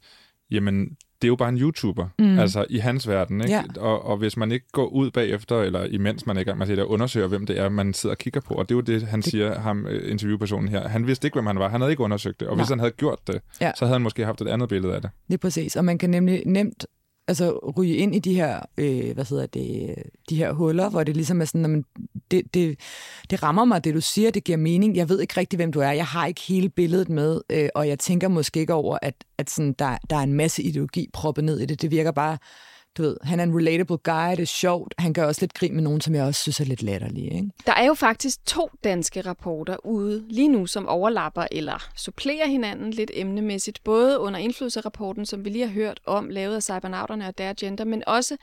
jamen, 0.51 0.89
det 1.23 1.27
er 1.27 1.29
jo 1.29 1.37
bare 1.37 1.49
en 1.49 1.59
YouTuber, 1.59 2.09
mm. 2.19 2.39
altså 2.39 2.67
i 2.71 2.79
hans 2.79 3.09
verden, 3.09 3.41
ikke? 3.41 3.53
Ja. 3.53 3.63
Og, 3.77 4.05
og 4.05 4.17
hvis 4.17 4.37
man 4.37 4.53
ikke 4.53 4.67
går 4.73 4.87
ud 4.87 5.11
bagefter, 5.11 5.61
eller 5.61 5.85
imens 5.85 6.27
man 6.27 6.37
ikke 6.37 6.55
man 6.55 6.67
siger, 6.67 6.77
der 6.77 6.85
undersøger, 6.85 7.27
hvem 7.27 7.47
det 7.47 7.59
er, 7.59 7.69
man 7.69 7.95
sidder 7.95 8.15
og 8.15 8.19
kigger 8.19 8.41
på, 8.41 8.55
og 8.55 8.69
det 8.69 8.75
er 8.75 8.77
jo 8.77 8.81
det, 8.81 9.03
han 9.03 9.21
det... 9.21 9.31
siger, 9.31 9.61
ham 9.61 9.87
øh, 9.87 10.11
interviewpersonen 10.11 10.69
her, 10.69 10.89
han 10.89 11.07
vidste 11.07 11.27
ikke, 11.27 11.35
hvem 11.35 11.47
han 11.47 11.59
var, 11.59 11.69
han 11.69 11.81
havde 11.81 11.93
ikke 11.93 12.03
undersøgt 12.03 12.41
det, 12.41 12.49
og 12.49 12.57
Nej. 12.57 12.63
hvis 12.63 12.69
han 12.69 12.79
havde 12.79 12.93
gjort 12.93 13.19
det, 13.27 13.41
ja. 13.61 13.73
så 13.77 13.85
havde 13.85 13.95
han 13.95 14.03
måske 14.03 14.25
haft 14.25 14.41
et 14.41 14.49
andet 14.49 14.69
billede 14.69 14.95
af 14.95 15.03
det. 15.03 15.11
Det 15.29 15.35
er 15.35 15.39
præcis, 15.39 15.77
og 15.77 15.85
man 15.85 15.99
kan 15.99 16.11
nemlig 16.11 16.43
nemt 16.47 16.87
altså 17.29 17.73
ryge 17.77 17.97
ind 17.97 18.15
i 18.15 18.19
de 18.19 18.35
her, 18.35 18.61
øh, 18.79 19.15
hvad 19.15 19.25
hedder 19.25 19.47
det, 19.47 19.95
de 20.31 20.37
her 20.37 20.53
huller, 20.53 20.91
hvor 20.91 21.05
det 21.05 21.17
ligesom 21.17 21.41
er 21.41 21.45
sådan, 21.45 21.71
man, 21.71 21.85
det, 22.31 22.55
det, 22.55 22.81
det 23.31 23.43
rammer 23.43 23.65
mig, 23.65 23.85
det 23.85 23.95
du 23.95 24.01
siger, 24.01 24.31
det 24.31 24.45
giver 24.45 24.59
mening. 24.59 24.97
Jeg 24.97 25.09
ved 25.09 25.21
ikke 25.21 25.37
rigtig, 25.37 25.57
hvem 25.57 25.73
du 25.73 25.81
er. 25.81 25.91
Jeg 25.91 26.07
har 26.07 26.27
ikke 26.27 26.41
hele 26.49 26.69
billedet 26.69 27.09
med, 27.09 27.41
øh, 27.51 27.69
og 27.75 27.89
jeg 27.89 27.99
tænker 27.99 28.29
måske 28.29 28.61
ikke 28.61 28.75
over, 28.75 28.99
at, 29.03 29.15
at 29.39 29.51
sådan, 29.51 29.73
der, 29.73 29.99
der 30.11 30.17
er 30.17 30.21
en 30.23 30.35
masse 30.35 30.63
ideologi 30.63 31.11
proppet 31.13 31.45
ned 31.45 31.61
i 31.61 31.67
det. 31.67 31.83
Det 31.83 31.91
virker 31.91 32.11
bare 32.11 32.39
du 32.99 33.03
ved, 33.03 33.17
han 33.23 33.41
er 33.41 33.45
en 33.45 33.57
relatable 33.57 33.99
guy, 33.99 34.31
det 34.31 34.41
er 34.41 34.45
sjovt. 34.45 34.95
Han 34.99 35.13
gør 35.13 35.27
også 35.27 35.41
lidt 35.41 35.55
grin 35.55 35.75
med 35.75 35.83
nogen, 35.83 36.01
som 36.01 36.15
jeg 36.15 36.25
også 36.25 36.41
synes 36.41 36.61
er 36.61 36.65
lidt 36.65 36.83
latterlige. 36.83 37.35
Ikke? 37.35 37.51
Der 37.67 37.75
er 37.75 37.87
jo 37.87 37.95
faktisk 37.95 38.47
to 38.47 38.71
danske 38.85 39.21
rapporter 39.21 39.87
ude 39.87 40.25
lige 40.29 40.49
nu, 40.49 40.67
som 40.67 40.89
overlapper 40.89 41.47
eller 41.53 41.91
supplerer 41.97 42.47
hinanden 42.47 42.91
lidt 42.91 43.11
emnemæssigt. 43.15 43.85
Både 43.85 44.19
under 44.19 44.41
indflydelserapporten, 44.41 45.27
som 45.27 45.45
vi 45.45 45.51
lige 45.51 45.67
har 45.67 45.73
hørt 45.73 46.01
om, 46.07 46.29
lavet 46.29 46.55
af 46.55 46.63
cybernauterne 46.63 47.29
og 47.29 47.39
deres 47.39 47.57
gender, 47.61 47.85
men 47.85 48.03
også 48.07 48.37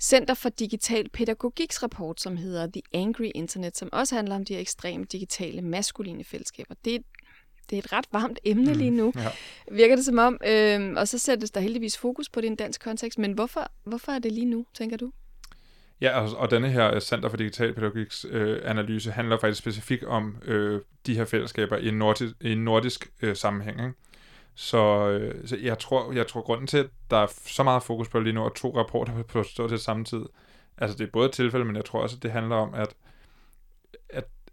Center 0.00 0.34
for 0.34 0.48
Digital 0.48 1.08
Pædagogiks 1.08 1.82
rapport, 1.82 2.20
som 2.20 2.36
hedder 2.36 2.66
The 2.66 2.82
Angry 2.94 3.30
Internet, 3.34 3.76
som 3.76 3.88
også 3.92 4.14
handler 4.14 4.34
om 4.34 4.44
de 4.44 4.54
her 4.54 4.60
ekstreme 4.60 5.04
digitale 5.04 5.62
maskuline 5.62 6.24
fællesskaber. 6.24 6.74
Det 6.84 6.94
er 6.94 6.98
det 7.70 7.76
er 7.76 7.82
et 7.82 7.92
ret 7.92 8.06
varmt 8.12 8.38
emne 8.44 8.72
mm, 8.72 8.78
lige 8.78 8.90
nu, 8.90 9.12
ja. 9.16 9.28
virker 9.72 9.96
det 9.96 10.04
som 10.04 10.18
om. 10.18 10.38
Øhm, 10.46 10.96
og 10.96 11.08
så 11.08 11.18
sættes 11.18 11.50
der 11.50 11.60
heldigvis 11.60 11.98
fokus 11.98 12.28
på 12.28 12.40
det 12.40 12.46
i 12.46 12.50
en 12.50 12.56
dansk 12.56 12.84
kontekst. 12.84 13.18
Men 13.18 13.32
hvorfor, 13.32 13.70
hvorfor 13.84 14.12
er 14.12 14.18
det 14.18 14.32
lige 14.32 14.46
nu, 14.46 14.66
tænker 14.74 14.96
du? 14.96 15.12
Ja, 16.00 16.20
og, 16.20 16.36
og 16.36 16.50
denne 16.50 16.70
her 16.70 17.00
Center 17.00 17.28
for 17.28 17.36
Digital 17.36 17.74
Pædagogiks 17.74 18.26
øh, 18.30 18.60
analyse 18.64 19.10
handler 19.10 19.38
faktisk 19.38 19.58
specifikt 19.58 20.04
om 20.04 20.36
øh, 20.44 20.80
de 21.06 21.14
her 21.14 21.24
fællesskaber 21.24 21.76
i 21.76 21.88
en 21.88 21.98
nordisk, 21.98 22.34
i 22.40 22.52
en 22.52 22.64
nordisk 22.64 23.10
øh, 23.22 23.36
sammenhæng. 23.36 23.80
Ikke? 23.80 23.92
Så, 24.54 25.08
øh, 25.08 25.48
så 25.48 25.56
jeg 25.62 25.78
tror, 25.78 26.12
jeg 26.12 26.26
tror 26.26 26.40
grunden 26.40 26.66
til, 26.66 26.78
at 26.78 26.86
der 27.10 27.16
er 27.16 27.26
så 27.46 27.62
meget 27.62 27.82
fokus 27.82 28.08
på 28.08 28.20
lige 28.20 28.32
nu, 28.32 28.42
og 28.42 28.54
to 28.54 28.78
rapporter 28.78 29.22
på 29.22 29.42
stå 29.42 29.68
til 29.68 29.78
samme 29.78 30.04
tid, 30.04 30.22
altså 30.78 30.98
det 30.98 31.04
er 31.04 31.10
både 31.12 31.26
et 31.26 31.32
tilfælde, 31.32 31.64
men 31.64 31.76
jeg 31.76 31.84
tror 31.84 32.02
også, 32.02 32.16
at 32.16 32.22
det 32.22 32.30
handler 32.30 32.56
om, 32.56 32.74
at, 32.74 32.94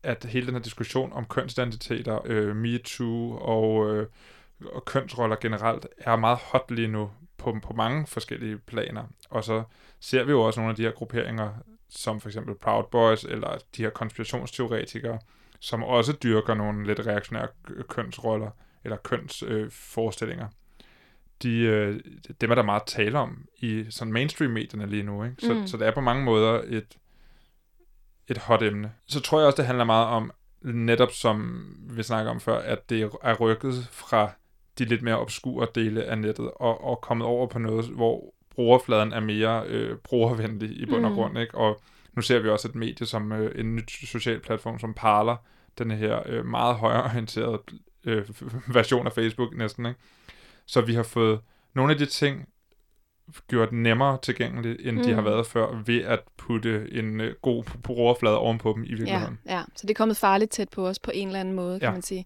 at 0.04 0.24
hele 0.24 0.46
den 0.46 0.56
her 0.56 0.62
diskussion 0.62 1.14
om 1.14 1.26
kønsidentiteter, 1.26 2.20
øh, 2.26 2.56
MeToo 2.56 3.38
og, 3.42 3.96
øh, 3.96 4.08
og 4.66 4.86
kønsroller 4.86 5.36
generelt 5.42 5.88
er 5.98 6.16
meget 6.16 6.38
hot 6.38 6.72
lige 6.72 6.88
nu 6.88 7.12
på, 7.38 7.58
på 7.64 7.74
mange 7.74 8.08
forskellige 8.08 8.58
planer. 8.58 9.04
Og 9.30 9.44
så 9.44 9.64
ser 10.00 10.24
vi 10.24 10.32
jo 10.32 10.42
også 10.42 10.60
nogle 10.60 10.70
af 10.70 10.76
de 10.76 10.84
her 10.84 10.92
grupperinger, 10.92 11.50
som 11.90 12.22
for 12.22 12.30
eksempel 12.30 12.56
Proud 12.56 12.84
Boys 12.92 13.24
eller 13.24 13.58
de 13.78 13.84
her 13.84 13.90
konspirationsteoretikere, 13.90 15.20
som 15.60 15.84
også 15.84 16.14
dyrker 16.24 16.54
nogle 16.54 16.88
lidt 16.88 17.08
reaktionære 17.08 17.48
kønsroller 17.90 18.50
eller 18.84 18.98
kønsforestillinger. 18.98 20.46
Øh, 20.46 20.52
de, 21.44 21.58
øh, 21.60 22.00
dem 22.42 22.52
er 22.52 22.56
der 22.56 22.64
meget 22.64 22.84
tale 22.88 23.20
om 23.20 23.46
i 23.58 23.86
sådan 23.90 24.14
mainstream-medierne 24.14 24.88
lige 24.88 25.04
nu. 25.04 25.24
Ikke? 25.24 25.36
Så, 25.40 25.54
mm. 25.54 25.68
så 25.68 25.78
det 25.78 25.88
er 25.88 25.92
på 25.92 26.02
mange 26.02 26.24
måder 26.24 26.62
et, 26.68 26.98
et 28.32 28.38
hot 28.38 28.64
emne. 28.64 28.92
Så 29.08 29.20
tror 29.20 29.40
jeg 29.40 29.48
også, 29.48 29.58
det 29.58 29.66
handler 29.66 29.84
meget 29.84 30.08
om, 30.08 30.32
netop 30.62 31.12
som 31.12 31.66
vi 31.90 32.04
snakker 32.04 32.32
om 32.32 32.40
før, 32.40 32.60
at 32.60 32.90
det 32.90 33.12
er 33.22 33.34
rykket 33.34 33.88
fra 33.92 34.32
de 34.80 34.86
lidt 34.86 35.02
mere 35.02 35.20
obskure 35.20 35.68
dele 35.76 36.04
af 36.04 36.18
nettet, 36.18 36.52
og, 36.56 36.84
og 36.84 37.02
kommet 37.02 37.28
over 37.28 37.48
på 37.48 37.60
noget, 37.60 37.86
hvor 37.86 38.34
brugerfladen 38.56 39.14
er 39.14 39.20
mere 39.20 39.64
øh, 39.68 39.98
brugervenlig 39.98 40.70
i 40.82 40.86
bund 40.86 41.06
og 41.06 41.12
mm. 41.12 41.18
grund. 41.18 41.40
Ikke? 41.40 41.56
Og 41.56 41.82
nu 42.14 42.22
ser 42.22 42.40
vi 42.40 42.50
også 42.50 42.68
et 42.68 42.76
medie 42.76 43.08
som 43.08 43.32
øh, 43.32 43.60
en 43.60 43.76
ny 43.76 43.82
social 43.88 44.40
platform 44.40 44.80
som 44.80 44.94
Parler, 44.94 45.36
den 45.78 45.92
her 45.92 46.20
øh, 46.26 46.46
meget 46.46 46.76
højreorienterede 46.76 47.62
øh, 48.04 48.26
version 48.76 49.08
af 49.08 49.14
Facebook 49.14 49.58
næsten. 49.58 49.86
Ikke? 49.86 50.00
Så 50.66 50.82
vi 50.82 50.94
har 50.94 51.04
fået 51.04 51.40
nogle 51.74 51.94
af 51.94 51.98
de 51.98 52.06
ting, 52.06 52.48
gjort 53.48 53.72
nemmere 53.72 54.18
tilgængeligt, 54.22 54.82
end 54.82 54.98
mm. 54.98 55.04
de 55.04 55.14
har 55.14 55.22
mm. 55.22 55.28
været 55.28 55.48
før, 55.48 55.84
ved 55.86 56.02
at 56.04 56.20
putte 56.38 56.88
en 56.92 57.22
uh, 57.22 57.28
god 57.42 57.64
brugerflade 57.84 58.38
ovenpå 58.38 58.74
dem 58.76 58.84
i 58.84 58.94
virkeligheden. 58.94 59.40
Ja, 59.46 59.56
ja, 59.56 59.64
så 59.76 59.82
det 59.82 59.90
er 59.90 59.98
kommet 59.98 60.18
farligt 60.18 60.52
tæt 60.52 60.70
på 60.70 60.88
os 60.88 61.00
på 61.00 61.12
en 61.14 61.28
eller 61.28 61.40
anden 61.40 61.54
måde, 61.54 61.80
kan 61.80 61.88
ja. 61.88 61.92
man 61.92 62.02
sige. 62.02 62.26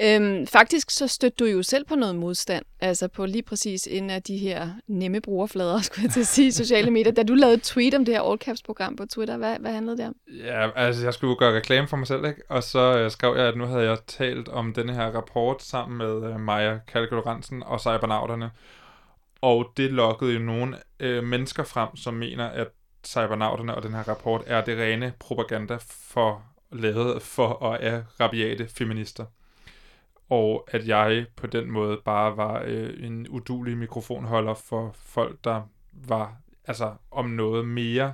Øhm, 0.00 0.46
faktisk 0.46 0.90
så 0.90 1.06
støtte 1.06 1.36
du 1.36 1.44
jo 1.44 1.62
selv 1.62 1.84
på 1.84 1.94
noget 1.94 2.16
modstand, 2.16 2.64
altså 2.80 3.08
på 3.08 3.26
lige 3.26 3.42
præcis 3.42 3.88
en 3.90 4.10
af 4.10 4.22
de 4.22 4.36
her 4.36 4.68
nemme 4.86 5.20
brugerflader, 5.20 5.80
skulle 5.82 6.04
jeg 6.04 6.12
til 6.12 6.20
at 6.20 6.26
sige, 6.26 6.52
sociale 6.52 6.90
medier. 6.90 7.12
Da 7.12 7.22
du 7.22 7.34
lavede 7.34 7.54
et 7.54 7.62
tweet 7.62 7.94
om 7.94 8.04
det 8.04 8.14
her 8.14 8.22
All 8.22 8.38
Caps 8.38 8.62
program 8.62 8.96
på 8.96 9.06
Twitter, 9.06 9.36
hvad, 9.36 9.56
hvad 9.60 9.72
handlede 9.72 9.96
det 9.96 10.06
om? 10.06 10.14
Ja, 10.44 10.70
altså 10.76 11.04
jeg 11.04 11.14
skulle 11.14 11.36
gøre 11.36 11.56
reklame 11.56 11.88
for 11.88 11.96
mig 11.96 12.06
selv, 12.06 12.24
ikke? 12.24 12.42
og 12.48 12.62
så 12.62 13.04
uh, 13.04 13.10
skrev 13.10 13.36
jeg, 13.36 13.46
at 13.46 13.56
nu 13.56 13.64
havde 13.64 13.84
jeg 13.84 13.98
talt 14.06 14.48
om 14.48 14.74
denne 14.74 14.94
her 14.94 15.06
rapport 15.06 15.62
sammen 15.62 15.98
med 15.98 16.34
uh, 16.34 16.40
Maja 16.40 16.78
Kalkuloransen 16.88 17.62
og 17.62 17.80
Cybernauterne, 17.80 18.50
og 19.42 19.72
det 19.76 19.92
lokkede 19.92 20.32
jo 20.32 20.38
nogle 20.38 20.76
øh, 21.00 21.24
mennesker 21.24 21.64
frem, 21.64 21.96
som 21.96 22.14
mener, 22.14 22.46
at 22.46 22.68
cybernauterne 23.06 23.74
og 23.74 23.82
den 23.82 23.94
her 23.94 24.08
rapport 24.08 24.42
er 24.46 24.64
det 24.64 24.78
rene 24.78 25.12
propaganda 25.18 25.78
for 25.80 26.42
lavet 26.72 27.22
for 27.22 27.46
og 27.48 27.82
af 27.82 28.02
rabiate 28.20 28.68
feminister. 28.68 29.24
Og 30.28 30.68
at 30.68 30.86
jeg 30.86 31.26
på 31.36 31.46
den 31.46 31.70
måde 31.70 32.00
bare 32.04 32.36
var 32.36 32.62
øh, 32.66 33.06
en 33.06 33.28
udulig 33.28 33.76
mikrofonholder 33.76 34.54
for 34.54 34.96
folk, 35.04 35.44
der 35.44 35.62
var 35.92 36.36
altså 36.64 36.94
om 37.10 37.30
noget 37.30 37.68
mere 37.68 38.12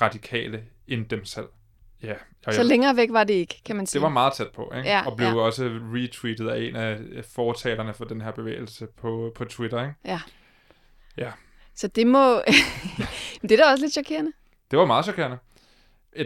radikale 0.00 0.64
end 0.86 1.06
dem 1.06 1.24
selv. 1.24 1.48
Ja, 2.02 2.14
og 2.46 2.54
så 2.54 2.62
længere 2.62 2.96
væk 2.96 3.08
var 3.12 3.24
det 3.24 3.34
ikke, 3.34 3.62
kan 3.64 3.76
man 3.76 3.86
sige. 3.86 3.98
Det 4.00 4.02
var 4.02 4.08
meget 4.08 4.32
tæt 4.32 4.50
på, 4.54 4.72
ikke? 4.76 4.88
Ja, 4.88 5.06
og 5.06 5.16
blev 5.16 5.28
ja. 5.28 5.36
også 5.36 5.64
retweetet 5.64 6.48
af 6.48 6.60
en 6.60 6.76
af 6.76 7.24
fortalerne 7.34 7.94
for 7.94 8.04
den 8.04 8.20
her 8.20 8.30
bevægelse 8.30 8.86
på, 8.96 9.32
på 9.34 9.44
Twitter, 9.44 9.82
ikke? 9.82 9.94
Ja. 10.04 10.20
Ja. 11.18 11.32
Så 11.74 11.88
det 11.88 12.06
må... 12.06 12.34
det 13.42 13.52
er 13.52 13.56
da 13.56 13.70
også 13.70 13.84
lidt 13.84 13.92
chokerende. 13.92 14.32
Det 14.70 14.78
var 14.78 14.84
meget 14.84 15.04
chokerende. 15.04 15.38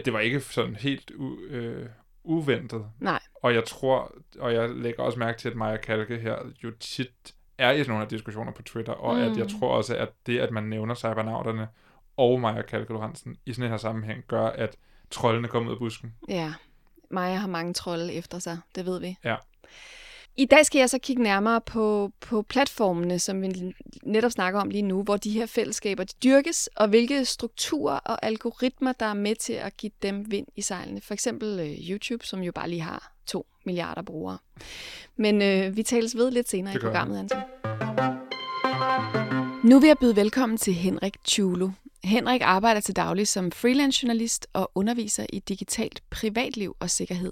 Det 0.05 0.13
var 0.13 0.19
ikke 0.19 0.39
sådan 0.39 0.75
helt 0.75 1.11
u- 1.11 1.51
øh, 1.51 1.89
uventet. 2.23 2.85
Nej. 2.99 3.19
Og 3.43 3.53
jeg 3.53 3.63
tror, 3.65 4.15
og 4.39 4.53
jeg 4.53 4.69
lægger 4.69 5.03
også 5.03 5.19
mærke 5.19 5.39
til, 5.39 5.49
at 5.49 5.55
Maja 5.55 5.77
Kalke 5.77 6.17
her 6.17 6.37
jo 6.63 6.71
tit 6.79 7.33
er 7.57 7.71
i 7.71 7.83
nogle 7.83 8.03
af 8.03 8.09
diskussioner 8.09 8.51
på 8.51 8.61
Twitter, 8.61 8.93
og 8.93 9.15
mm. 9.15 9.21
at 9.21 9.37
jeg 9.37 9.47
tror 9.59 9.75
også, 9.77 9.95
at 9.95 10.09
det, 10.25 10.39
at 10.39 10.51
man 10.51 10.63
nævner 10.63 10.95
cybernauterne 10.95 11.67
og 12.17 12.41
Maja 12.41 12.61
Kalke 12.61 12.93
Lorentzen 12.93 13.37
i 13.45 13.53
sådan 13.53 13.63
en 13.65 13.69
her 13.71 13.77
sammenhæng, 13.77 14.23
gør, 14.27 14.45
at 14.45 14.75
trollene 15.11 15.47
kommer 15.47 15.69
ud 15.69 15.75
af 15.75 15.79
busken. 15.79 16.13
Ja, 16.27 16.53
Maja 17.11 17.35
har 17.35 17.47
mange 17.47 17.73
trolde 17.73 18.13
efter 18.13 18.39
sig, 18.39 18.59
det 18.75 18.85
ved 18.85 18.99
vi. 18.99 19.17
Ja. 19.23 19.35
I 20.37 20.45
dag 20.45 20.65
skal 20.65 20.79
jeg 20.79 20.89
så 20.89 20.99
kigge 20.99 21.23
nærmere 21.23 21.61
på, 21.61 22.11
på 22.21 22.41
platformene, 22.41 23.19
som 23.19 23.41
vi 23.41 23.73
netop 24.03 24.31
snakker 24.31 24.59
om 24.59 24.69
lige 24.69 24.81
nu, 24.81 25.03
hvor 25.03 25.17
de 25.17 25.31
her 25.31 25.45
fællesskaber 25.45 26.03
de 26.03 26.13
dyrkes, 26.23 26.69
og 26.75 26.87
hvilke 26.87 27.25
strukturer 27.25 27.95
og 27.97 28.25
algoritmer, 28.25 28.91
der 28.91 29.05
er 29.05 29.13
med 29.13 29.35
til 29.35 29.53
at 29.53 29.77
give 29.77 29.91
dem 30.01 30.31
vind 30.31 30.47
i 30.55 30.61
sejlene. 30.61 31.01
For 31.01 31.13
eksempel 31.13 31.59
øh, 31.59 31.89
YouTube, 31.89 32.25
som 32.25 32.41
jo 32.41 32.51
bare 32.51 32.69
lige 32.69 32.81
har 32.81 33.13
2 33.25 33.45
milliarder 33.65 34.01
brugere. 34.01 34.37
Men 35.15 35.41
øh, 35.41 35.77
vi 35.77 35.83
tales 35.83 36.17
ved 36.17 36.31
lidt 36.31 36.49
senere 36.49 36.75
i 36.75 36.77
programmet, 36.77 37.19
Anton. 37.19 37.41
Nu 39.63 39.79
vil 39.79 39.87
jeg 39.87 39.97
byde 39.97 40.15
velkommen 40.15 40.57
til 40.57 40.73
Henrik 40.73 41.23
Tjulu. 41.23 41.69
Henrik 42.03 42.41
arbejder 42.41 42.81
til 42.81 42.95
daglig 42.95 43.27
som 43.27 43.51
freelance 43.51 44.03
journalist 44.03 44.47
og 44.53 44.71
underviser 44.75 45.25
i 45.33 45.39
digitalt 45.39 46.03
privatliv 46.09 46.75
og 46.79 46.89
sikkerhed. 46.89 47.31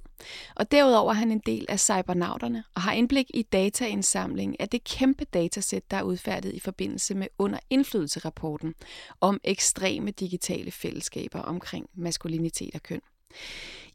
Og 0.55 0.71
derudover 0.71 1.09
er 1.11 1.15
han 1.15 1.31
en 1.31 1.41
del 1.45 1.65
af 1.69 1.79
cybernauterne 1.79 2.63
og 2.75 2.81
har 2.81 2.93
indblik 2.93 3.25
i 3.33 3.41
dataindsamling 3.41 4.59
af 4.59 4.69
det 4.69 4.83
kæmpe 4.83 5.25
datasæt, 5.25 5.91
der 5.91 5.97
er 5.97 6.03
udfærdiget 6.03 6.55
i 6.55 6.59
forbindelse 6.59 7.15
med 7.15 7.27
under 7.37 7.59
indflydelse-rapporten 7.69 8.73
om 9.21 9.39
ekstreme 9.43 10.11
digitale 10.11 10.71
fællesskaber 10.71 11.39
omkring 11.39 11.89
maskulinitet 11.93 12.75
og 12.75 12.83
køn. 12.83 13.01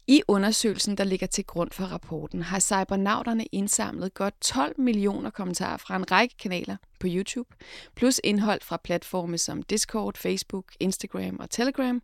I 0.09 0.21
undersøgelsen, 0.27 0.97
der 0.97 1.03
ligger 1.03 1.27
til 1.27 1.45
grund 1.45 1.71
for 1.71 1.83
rapporten, 1.83 2.41
har 2.41 2.59
cybernauterne 2.59 3.45
indsamlet 3.45 4.13
godt 4.13 4.41
12 4.41 4.81
millioner 4.81 5.29
kommentarer 5.29 5.77
fra 5.77 5.95
en 5.95 6.11
række 6.11 6.37
kanaler 6.37 6.77
på 6.99 7.07
YouTube, 7.09 7.49
plus 7.95 8.21
indhold 8.23 8.61
fra 8.61 8.77
platforme 8.83 9.37
som 9.37 9.63
Discord, 9.63 10.17
Facebook, 10.17 10.65
Instagram 10.79 11.37
og 11.39 11.49
Telegram. 11.49 12.01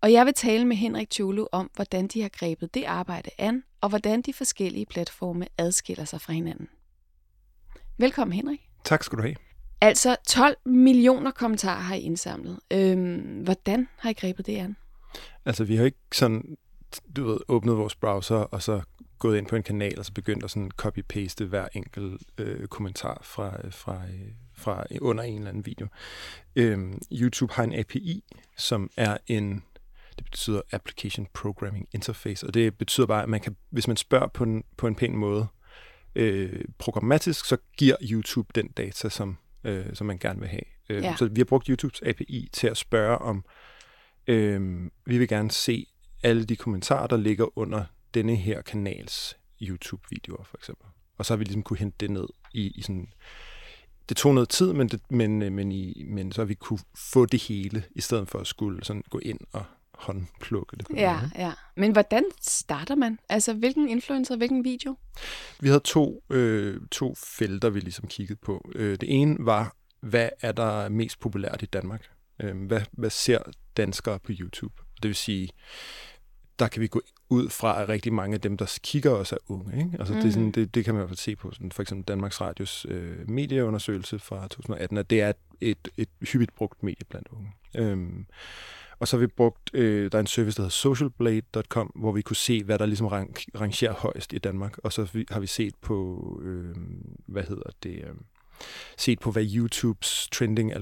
Og 0.00 0.12
jeg 0.12 0.26
vil 0.26 0.34
tale 0.34 0.64
med 0.64 0.76
Henrik 0.76 1.10
Tjulu 1.10 1.46
om, 1.52 1.70
hvordan 1.74 2.06
de 2.06 2.22
har 2.22 2.28
grebet 2.28 2.74
det 2.74 2.84
arbejde 2.84 3.30
an, 3.38 3.62
og 3.80 3.88
hvordan 3.88 4.22
de 4.22 4.32
forskellige 4.32 4.86
platforme 4.86 5.46
adskiller 5.58 6.04
sig 6.04 6.20
fra 6.20 6.32
hinanden. 6.32 6.68
Velkommen, 7.98 8.32
Henrik. 8.32 8.60
Tak 8.84 9.04
skal 9.04 9.18
du 9.18 9.22
have. 9.22 9.36
Altså 9.80 10.16
12 10.28 10.56
millioner 10.64 11.30
kommentarer 11.30 11.80
har 11.80 11.94
I 11.94 12.00
indsamlet. 12.00 12.60
Øhm, 12.70 13.40
hvordan 13.44 13.88
har 13.98 14.10
I 14.10 14.12
grebet 14.12 14.46
det 14.46 14.56
an? 14.56 14.76
Altså, 15.44 15.64
vi 15.64 15.76
har 15.76 15.84
ikke 15.84 15.98
sådan 16.12 16.56
du 17.16 17.24
ved, 17.24 17.38
åbnet 17.48 17.76
vores 17.76 17.94
browser, 17.94 18.36
og 18.36 18.62
så 18.62 18.80
gået 19.18 19.38
ind 19.38 19.46
på 19.46 19.56
en 19.56 19.62
kanal, 19.62 19.98
og 19.98 20.04
så 20.04 20.12
begyndt 20.12 20.44
at 20.44 20.50
sådan 20.50 20.70
copy-paste 20.82 21.44
hver 21.44 21.68
enkelt 21.74 22.22
øh, 22.38 22.66
kommentar 22.66 23.20
fra, 23.24 23.68
fra, 23.70 23.94
øh, 23.94 24.28
fra 24.54 24.84
under 25.00 25.24
en 25.24 25.36
eller 25.36 25.48
anden 25.48 25.66
video. 25.66 25.86
Øhm, 26.56 26.98
YouTube 27.12 27.54
har 27.54 27.64
en 27.64 27.74
API, 27.74 28.24
som 28.56 28.90
er 28.96 29.16
en, 29.26 29.62
det 30.16 30.24
betyder 30.24 30.60
Application 30.72 31.26
Programming 31.34 31.88
Interface, 31.92 32.46
og 32.46 32.54
det 32.54 32.78
betyder 32.78 33.06
bare, 33.06 33.22
at 33.22 33.28
man 33.28 33.40
kan, 33.40 33.56
hvis 33.70 33.88
man 33.88 33.96
spørger 33.96 34.26
på 34.26 34.44
en, 34.44 34.64
på 34.76 34.86
en 34.86 34.94
pæn 34.94 35.16
måde, 35.16 35.46
øh, 36.14 36.64
programmatisk, 36.78 37.44
så 37.44 37.56
giver 37.78 37.96
YouTube 38.02 38.48
den 38.54 38.68
data, 38.68 39.08
som, 39.08 39.36
øh, 39.64 39.86
som 39.94 40.06
man 40.06 40.18
gerne 40.18 40.40
vil 40.40 40.48
have. 40.48 40.62
Øh, 40.88 41.02
Ja. 41.02 41.14
Så 41.18 41.28
vi 41.28 41.40
har 41.40 41.44
brugt 41.44 41.66
YouTubes 41.66 42.02
API 42.02 42.48
til 42.52 42.66
at 42.66 42.76
spørge 42.76 43.18
om, 43.18 43.44
øh, 44.26 44.90
vi 45.06 45.18
vil 45.18 45.28
gerne 45.28 45.50
se 45.50 45.86
alle 46.24 46.44
de 46.44 46.56
kommentarer, 46.56 47.06
der 47.06 47.16
ligger 47.16 47.58
under 47.58 47.84
denne 48.14 48.36
her 48.36 48.62
kanals 48.62 49.36
YouTube-videoer, 49.62 50.44
for 50.44 50.56
eksempel. 50.56 50.86
Og 51.18 51.26
så 51.26 51.32
har 51.32 51.36
vi 51.36 51.44
ligesom 51.44 51.62
kunne 51.62 51.78
hente 51.78 51.96
det 52.00 52.10
ned 52.10 52.26
i, 52.52 52.66
i 52.66 52.82
sådan... 52.82 53.08
Det 54.08 54.16
tog 54.16 54.34
noget 54.34 54.48
tid, 54.48 54.72
men, 54.72 54.88
det, 54.88 55.00
men, 55.10 55.42
øh, 55.42 55.52
men, 55.52 55.72
i, 55.72 56.04
men 56.06 56.32
så 56.32 56.40
har 56.40 56.46
vi 56.46 56.54
kunne 56.54 56.78
få 57.12 57.26
det 57.26 57.42
hele, 57.42 57.84
i 57.90 58.00
stedet 58.00 58.28
for 58.28 58.38
at 58.38 58.46
skulle 58.46 58.84
sådan 58.84 59.02
gå 59.10 59.18
ind 59.18 59.40
og 59.52 59.64
håndplukke 59.94 60.76
det. 60.76 60.86
Ja, 60.94 61.20
ja. 61.36 61.52
Men 61.76 61.92
hvordan 61.92 62.24
starter 62.40 62.94
man? 62.94 63.18
Altså, 63.28 63.54
hvilken 63.54 63.88
influencer, 63.88 64.36
hvilken 64.36 64.64
video? 64.64 64.96
Vi 65.60 65.68
havde 65.68 65.80
to, 65.80 66.24
øh, 66.30 66.80
to 66.90 67.14
felter, 67.14 67.70
vi 67.70 67.80
ligesom 67.80 68.08
kiggede 68.08 68.38
på. 68.42 68.70
Øh, 68.74 68.90
det 69.00 69.20
ene 69.20 69.36
var, 69.38 69.76
hvad 70.00 70.28
er 70.40 70.52
der 70.52 70.88
mest 70.88 71.20
populært 71.20 71.62
i 71.62 71.66
Danmark? 71.66 72.10
Øh, 72.40 72.66
hvad, 72.66 72.80
hvad 72.92 73.10
ser 73.10 73.38
danskere 73.76 74.18
på 74.18 74.32
YouTube? 74.32 74.74
Det 75.02 75.08
vil 75.08 75.14
sige, 75.14 75.48
der 76.58 76.68
kan 76.68 76.82
vi 76.82 76.86
gå 76.86 77.02
ud 77.30 77.48
fra, 77.48 77.82
at 77.82 77.88
rigtig 77.88 78.12
mange 78.12 78.34
af 78.34 78.40
dem, 78.40 78.56
der 78.56 78.78
kigger 78.82 79.10
os, 79.10 79.32
er 79.32 79.36
unge. 79.48 79.78
Ikke? 79.78 79.96
Altså, 79.98 80.14
mm. 80.14 80.20
det, 80.20 80.28
er 80.28 80.32
sådan, 80.32 80.50
det, 80.50 80.74
det 80.74 80.84
kan 80.84 80.94
man 80.94 81.00
i 81.00 81.02
hvert 81.02 81.10
fald 81.10 81.18
se 81.18 81.36
på 81.36 81.50
sådan, 81.52 81.72
for 81.72 81.82
eksempel 81.82 82.04
Danmarks 82.04 82.40
Radios 82.40 82.86
øh, 82.88 83.30
medieundersøgelse 83.30 84.18
fra 84.18 84.42
2018, 84.42 84.98
at 84.98 85.10
det 85.10 85.20
er 85.20 85.32
et, 85.60 85.88
et 85.96 86.08
hyppigt 86.32 86.54
brugt 86.54 86.82
medie 86.82 87.04
blandt 87.08 87.28
unge. 87.32 87.52
Øhm, 87.74 88.26
og 88.98 89.08
så 89.08 89.16
har 89.16 89.20
vi 89.20 89.26
brugt, 89.26 89.70
øh, 89.74 90.12
der 90.12 90.18
er 90.18 90.20
en 90.20 90.26
service, 90.26 90.56
der 90.56 90.62
hedder 90.62 90.70
socialblade.com, 90.70 91.92
hvor 91.94 92.12
vi 92.12 92.22
kunne 92.22 92.36
se, 92.36 92.64
hvad 92.64 92.78
der 92.78 92.86
ligesom 92.86 93.06
rang, 93.06 93.36
rangerer 93.60 93.94
højst 93.94 94.32
i 94.32 94.38
Danmark. 94.38 94.78
Og 94.78 94.92
så 94.92 95.24
har 95.30 95.40
vi 95.40 95.46
set 95.46 95.74
på, 95.80 96.40
øh, 96.44 96.76
hvad 97.26 97.42
hedder 97.42 97.70
det, 97.82 97.94
øh, 97.94 98.14
set 98.98 99.18
på, 99.20 99.30
hvad 99.30 99.46
YouTubes 99.54 100.28
trending, 100.32 100.72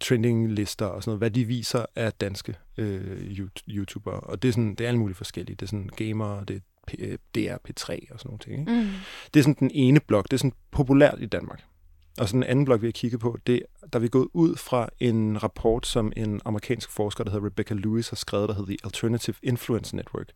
trending 0.00 0.52
lister 0.52 0.86
og 0.86 1.02
sådan 1.02 1.10
noget, 1.10 1.20
hvad 1.20 1.30
de 1.30 1.44
viser 1.44 1.86
af 1.96 2.12
danske 2.12 2.54
øh, 2.76 3.20
You- 3.20 3.62
YouTubere. 3.68 4.20
Og 4.20 4.42
det 4.42 4.48
er, 4.48 4.52
sådan, 4.52 4.74
det 4.74 4.80
er 4.84 4.88
alle 4.88 5.00
mulige 5.00 5.16
forskellige. 5.16 5.56
Det 5.56 5.62
er 5.62 5.68
sådan 5.68 5.90
gamer, 5.96 6.44
det 6.44 6.56
er 6.56 6.60
øh, 6.98 7.18
DR, 7.34 7.56
P3 7.68 8.12
og 8.12 8.20
sådan 8.20 8.28
nogle 8.28 8.38
ting. 8.38 8.60
Ikke? 8.60 8.72
Mm. 8.72 8.88
Det 9.34 9.40
er 9.40 9.44
sådan 9.44 9.56
den 9.58 9.70
ene 9.74 10.00
blok. 10.00 10.24
Det 10.24 10.32
er 10.32 10.38
sådan 10.38 10.52
populært 10.70 11.18
i 11.20 11.26
Danmark. 11.26 11.62
Og 12.18 12.28
så 12.28 12.32
den 12.32 12.42
anden 12.42 12.64
blok, 12.64 12.82
vi 12.82 12.86
har 12.86 12.92
kigget 12.92 13.20
på, 13.20 13.38
det 13.46 13.62
der 13.92 13.98
er 13.98 14.00
vi 14.00 14.08
gået 14.08 14.28
ud 14.32 14.56
fra 14.56 14.88
en 15.00 15.42
rapport, 15.42 15.86
som 15.86 16.12
en 16.16 16.40
amerikansk 16.44 16.90
forsker, 16.90 17.24
der 17.24 17.30
hedder 17.30 17.46
Rebecca 17.46 17.74
Lewis, 17.74 18.08
har 18.08 18.16
skrevet, 18.16 18.48
der 18.48 18.54
hedder 18.54 18.66
The 18.66 18.76
Alternative 18.84 19.36
Influence 19.42 19.96
Network. 19.96 20.28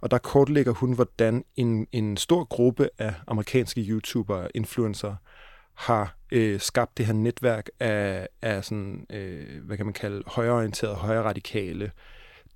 Og 0.00 0.10
der 0.10 0.18
kortlægger 0.18 0.72
hun, 0.72 0.92
hvordan 0.92 1.44
en, 1.56 1.86
en 1.92 2.16
stor 2.16 2.44
gruppe 2.44 2.88
af 2.98 3.14
amerikanske 3.26 3.80
YouTubere 3.80 4.48
influencer 4.56 5.14
har 5.80 6.16
øh, 6.32 6.60
skabt 6.60 6.98
det 6.98 7.06
her 7.06 7.12
netværk 7.12 7.68
af, 7.80 8.28
af 8.42 8.64
sådan, 8.64 9.06
øh, 9.10 9.64
hvad 9.64 9.76
kan 9.76 9.86
man 9.86 9.92
kalde, 9.92 10.22
højreorienterede, 10.26 10.94
højreradikale 10.96 11.92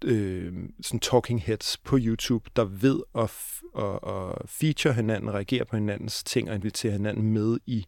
øh, 0.04 0.52
sådan 0.83 1.00
talking 1.00 1.43
heads 1.43 1.76
på 1.76 1.99
YouTube, 2.00 2.50
der 2.57 2.64
ved 2.64 3.02
at, 3.14 3.31
f- 3.31 3.83
at, 3.83 4.14
at 4.14 4.50
feature 4.50 4.95
hinanden, 4.95 5.35
reagere 5.35 5.64
på 5.64 5.76
hinandens 5.76 6.25
ting 6.25 6.50
og 6.50 6.54
invitere 6.54 6.93
hinanden 6.93 7.33
med 7.33 7.59
i, 7.66 7.87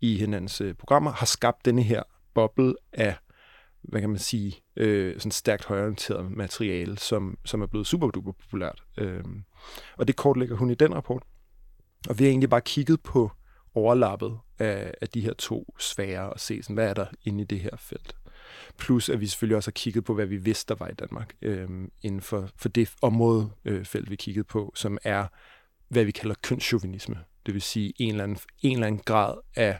i 0.00 0.16
hinandens 0.16 0.60
øh, 0.60 0.74
programmer, 0.74 1.12
har 1.12 1.26
skabt 1.26 1.64
denne 1.64 1.82
her 1.82 2.02
boble 2.34 2.74
af, 2.92 3.16
hvad 3.82 4.00
kan 4.00 4.10
man 4.10 4.18
sige, 4.18 4.56
øh, 4.76 5.14
sådan 5.18 5.32
stærkt 5.32 5.64
højreorienteret 5.64 6.30
materiale, 6.30 6.98
som, 6.98 7.38
som 7.44 7.62
er 7.62 7.66
blevet 7.66 7.86
super 7.86 8.10
duper 8.10 8.32
populært. 8.32 8.82
Øh, 8.98 9.24
og 9.96 10.08
det 10.08 10.16
kortlægger 10.16 10.56
hun 10.56 10.70
i 10.70 10.74
den 10.74 10.94
rapport. 10.94 11.22
Og 12.08 12.18
vi 12.18 12.24
har 12.24 12.30
egentlig 12.30 12.50
bare 12.50 12.60
kigget 12.60 13.02
på 13.02 13.30
overlappet 13.74 14.38
af, 14.58 14.94
af 15.00 15.08
de 15.08 15.20
her 15.20 15.32
to 15.32 15.74
sfærer 15.78 16.22
og 16.22 16.40
se, 16.40 16.62
sådan, 16.62 16.74
hvad 16.74 16.88
er 16.88 16.94
der 16.94 17.06
inde 17.24 17.42
i 17.42 17.44
det 17.44 17.60
her 17.60 17.76
felt. 17.78 18.16
Plus 18.78 19.08
at 19.08 19.20
vi 19.20 19.26
selvfølgelig 19.26 19.56
også 19.56 19.70
har 19.70 19.72
kigget 19.72 20.04
på, 20.04 20.14
hvad 20.14 20.26
vi 20.26 20.36
vidste, 20.36 20.74
der 20.74 20.78
var 20.78 20.88
i 20.88 20.94
Danmark 20.94 21.34
øh, 21.42 21.68
inden 22.02 22.20
for, 22.20 22.50
for 22.56 22.68
det 22.68 22.90
område 23.02 23.50
øh, 23.64 23.84
felt, 23.84 24.10
vi 24.10 24.16
kiggede 24.16 24.44
på, 24.44 24.72
som 24.74 24.98
er, 25.04 25.26
hvad 25.88 26.04
vi 26.04 26.10
kalder 26.10 26.34
kønschauvinisme. 26.42 27.16
Det 27.46 27.54
vil 27.54 27.62
sige 27.62 27.92
en 27.98 28.10
eller 28.10 28.24
anden, 28.24 28.38
en 28.62 28.72
eller 28.72 28.86
anden 28.86 29.02
grad 29.04 29.38
af 29.56 29.78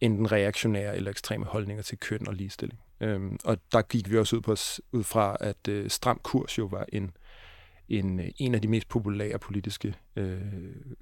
enten 0.00 0.32
reaktionære 0.32 0.96
eller 0.96 1.10
ekstreme 1.10 1.44
holdninger 1.44 1.82
til 1.82 1.98
køn 1.98 2.28
og 2.28 2.34
ligestilling. 2.34 2.80
Øhm, 3.00 3.38
og 3.44 3.58
der 3.72 3.82
gik 3.82 4.10
vi 4.10 4.18
også 4.18 4.36
ud, 4.36 4.40
på, 4.40 4.56
ud 4.92 5.04
fra, 5.04 5.36
at 5.40 5.68
øh, 5.68 5.90
Stram 5.90 6.20
Kurs 6.22 6.58
jo 6.58 6.64
var 6.64 6.86
en, 6.92 7.10
en, 7.90 8.20
en 8.36 8.54
af 8.54 8.62
de 8.62 8.68
mest 8.68 8.88
populære 8.88 9.38
politiske 9.38 9.94
øh, 10.16 10.40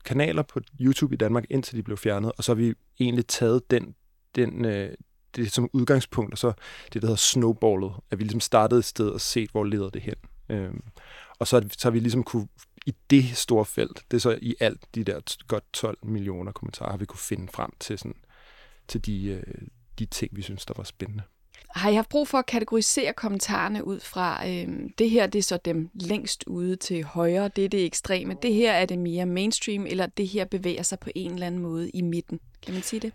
kanaler 0.04 0.42
på 0.42 0.60
YouTube 0.80 1.14
i 1.14 1.16
Danmark, 1.16 1.44
indtil 1.50 1.76
de 1.76 1.82
blev 1.82 1.96
fjernet. 1.96 2.32
Og 2.36 2.44
så 2.44 2.52
har 2.52 2.56
vi 2.56 2.74
egentlig 3.00 3.26
taget 3.26 3.70
den, 3.70 3.94
den, 4.34 4.64
øh, 4.64 4.94
det 5.36 5.52
som 5.52 5.70
udgangspunkt, 5.72 6.32
og 6.32 6.38
så 6.38 6.52
det, 6.92 7.02
der 7.02 7.08
hedder 7.08 7.16
snowballet, 7.16 7.92
at 8.10 8.18
vi 8.18 8.24
ligesom 8.24 8.40
startede 8.40 8.78
et 8.78 8.84
sted 8.84 9.08
og 9.08 9.20
set, 9.20 9.50
hvor 9.50 9.64
leder 9.64 9.90
det 9.90 10.02
hen. 10.02 10.14
Øh, 10.48 10.74
og 11.38 11.46
så, 11.46 11.68
så 11.78 11.88
har 11.88 11.90
vi 11.90 12.00
ligesom 12.00 12.24
kunne, 12.24 12.48
i 12.86 12.94
det 13.10 13.36
store 13.36 13.64
felt, 13.64 14.04
det 14.10 14.16
er 14.16 14.20
så 14.20 14.38
i 14.42 14.54
alt 14.60 14.94
de 14.94 15.04
der 15.04 15.20
godt 15.48 15.64
12 15.72 15.98
millioner 16.02 16.52
kommentarer, 16.52 16.90
har 16.90 16.98
vi 16.98 17.04
kunne 17.04 17.18
finde 17.18 17.48
frem 17.52 17.70
til, 17.80 17.98
sådan, 17.98 18.16
til 18.88 19.06
de, 19.06 19.24
øh, 19.24 19.68
de 19.98 20.06
ting, 20.06 20.36
vi 20.36 20.42
synes, 20.42 20.66
der 20.66 20.74
var 20.76 20.84
spændende. 20.84 21.22
Har 21.74 21.90
I 21.90 21.94
haft 21.94 22.08
brug 22.08 22.28
for 22.28 22.38
at 22.38 22.46
kategorisere 22.46 23.12
kommentarerne 23.12 23.86
ud 23.86 24.00
fra, 24.00 24.48
øh, 24.48 24.68
det 24.98 25.10
her 25.10 25.26
det 25.26 25.38
er 25.38 25.42
så 25.42 25.58
dem 25.64 25.90
længst 25.94 26.44
ude 26.46 26.76
til 26.76 27.04
højre, 27.04 27.48
det 27.56 27.64
er 27.64 27.68
det 27.68 27.84
ekstreme, 27.84 28.36
det 28.42 28.54
her 28.54 28.72
er 28.72 28.86
det 28.86 28.98
mere 28.98 29.26
mainstream, 29.26 29.86
eller 29.86 30.06
det 30.06 30.28
her 30.28 30.44
bevæger 30.44 30.82
sig 30.82 30.98
på 30.98 31.10
en 31.14 31.32
eller 31.32 31.46
anden 31.46 31.60
måde 31.60 31.90
i 31.90 32.02
midten? 32.02 32.40
Kan 32.62 32.74
man 32.74 32.82
sige 32.82 33.00
det? 33.00 33.12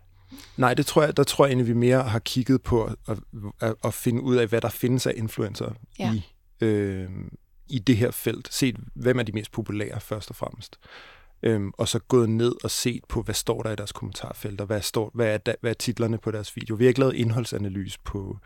Nej, 0.57 0.73
det 0.73 0.85
tror 0.85 1.03
jeg, 1.03 1.17
der 1.17 1.23
tror 1.23 1.45
jeg 1.45 1.49
egentlig, 1.49 1.67
vi 1.67 1.73
mere 1.79 2.03
har 2.03 2.19
kigget 2.19 2.61
på 2.61 2.83
at, 2.83 3.17
at, 3.61 3.75
at 3.83 3.93
finde 3.93 4.21
ud 4.21 4.35
af, 4.35 4.47
hvad 4.47 4.61
der 4.61 4.69
findes 4.69 5.07
af 5.07 5.13
influencer 5.15 5.71
ja. 5.99 6.13
i, 6.13 6.33
øh, 6.61 7.09
i 7.69 7.79
det 7.79 7.97
her 7.97 8.11
felt. 8.11 8.53
Set, 8.53 8.75
hvem 8.93 9.19
er 9.19 9.23
de 9.23 9.31
mest 9.31 9.51
populære 9.51 9.99
først 9.99 10.29
og 10.29 10.35
fremmest. 10.35 10.79
Øhm, 11.43 11.71
og 11.77 11.87
så 11.87 11.99
gået 11.99 12.29
ned 12.29 12.55
og 12.63 12.71
set 12.71 13.05
på, 13.09 13.21
hvad 13.21 13.35
står 13.35 13.63
der 13.63 13.71
i 13.71 13.75
deres 13.75 13.91
kommentarfelter, 13.91 14.65
hvad, 14.65 14.81
står, 14.81 15.11
hvad, 15.13 15.33
er, 15.33 15.37
da, 15.37 15.55
hvad 15.61 15.71
er 15.71 15.75
titlerne 15.75 16.17
på 16.17 16.31
deres 16.31 16.55
video. 16.55 16.75
Vi 16.75 16.83
har 16.83 16.87
ikke 16.87 16.99
lavet 16.99 17.15
indholdsanalyse 17.15 17.99
på, 18.05 18.37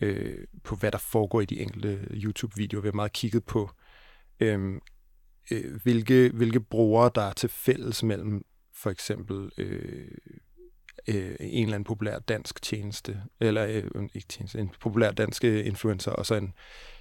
øh, 0.00 0.38
på, 0.64 0.76
hvad 0.76 0.92
der 0.92 0.98
foregår 0.98 1.40
i 1.40 1.44
de 1.44 1.60
enkelte 1.60 2.08
YouTube-videoer. 2.10 2.82
Vi 2.82 2.88
har 2.88 2.92
meget 2.92 3.12
kigget 3.12 3.44
på, 3.44 3.70
øh, 4.40 4.80
øh, 5.50 5.80
hvilke, 5.82 6.30
hvilke 6.34 6.60
brugere 6.60 7.10
der 7.14 7.22
er 7.22 7.32
til 7.32 7.48
fælles 7.48 8.02
mellem 8.02 8.44
for 8.74 8.90
eksempel 8.90 9.50
øh, 9.58 10.08
øh, 11.08 11.36
en 11.40 11.62
eller 11.62 11.74
anden 11.74 11.84
populær 11.84 12.18
dansk 12.18 12.62
tjeneste, 12.62 13.22
eller 13.40 13.66
øh, 13.66 14.08
ikke 14.14 14.28
tjeneste, 14.28 14.58
en 14.58 14.70
populær 14.80 15.10
dansk 15.10 15.44
øh, 15.44 15.66
influencer, 15.66 16.10
og 16.10 16.26
så 16.26 16.34
en, 16.34 16.52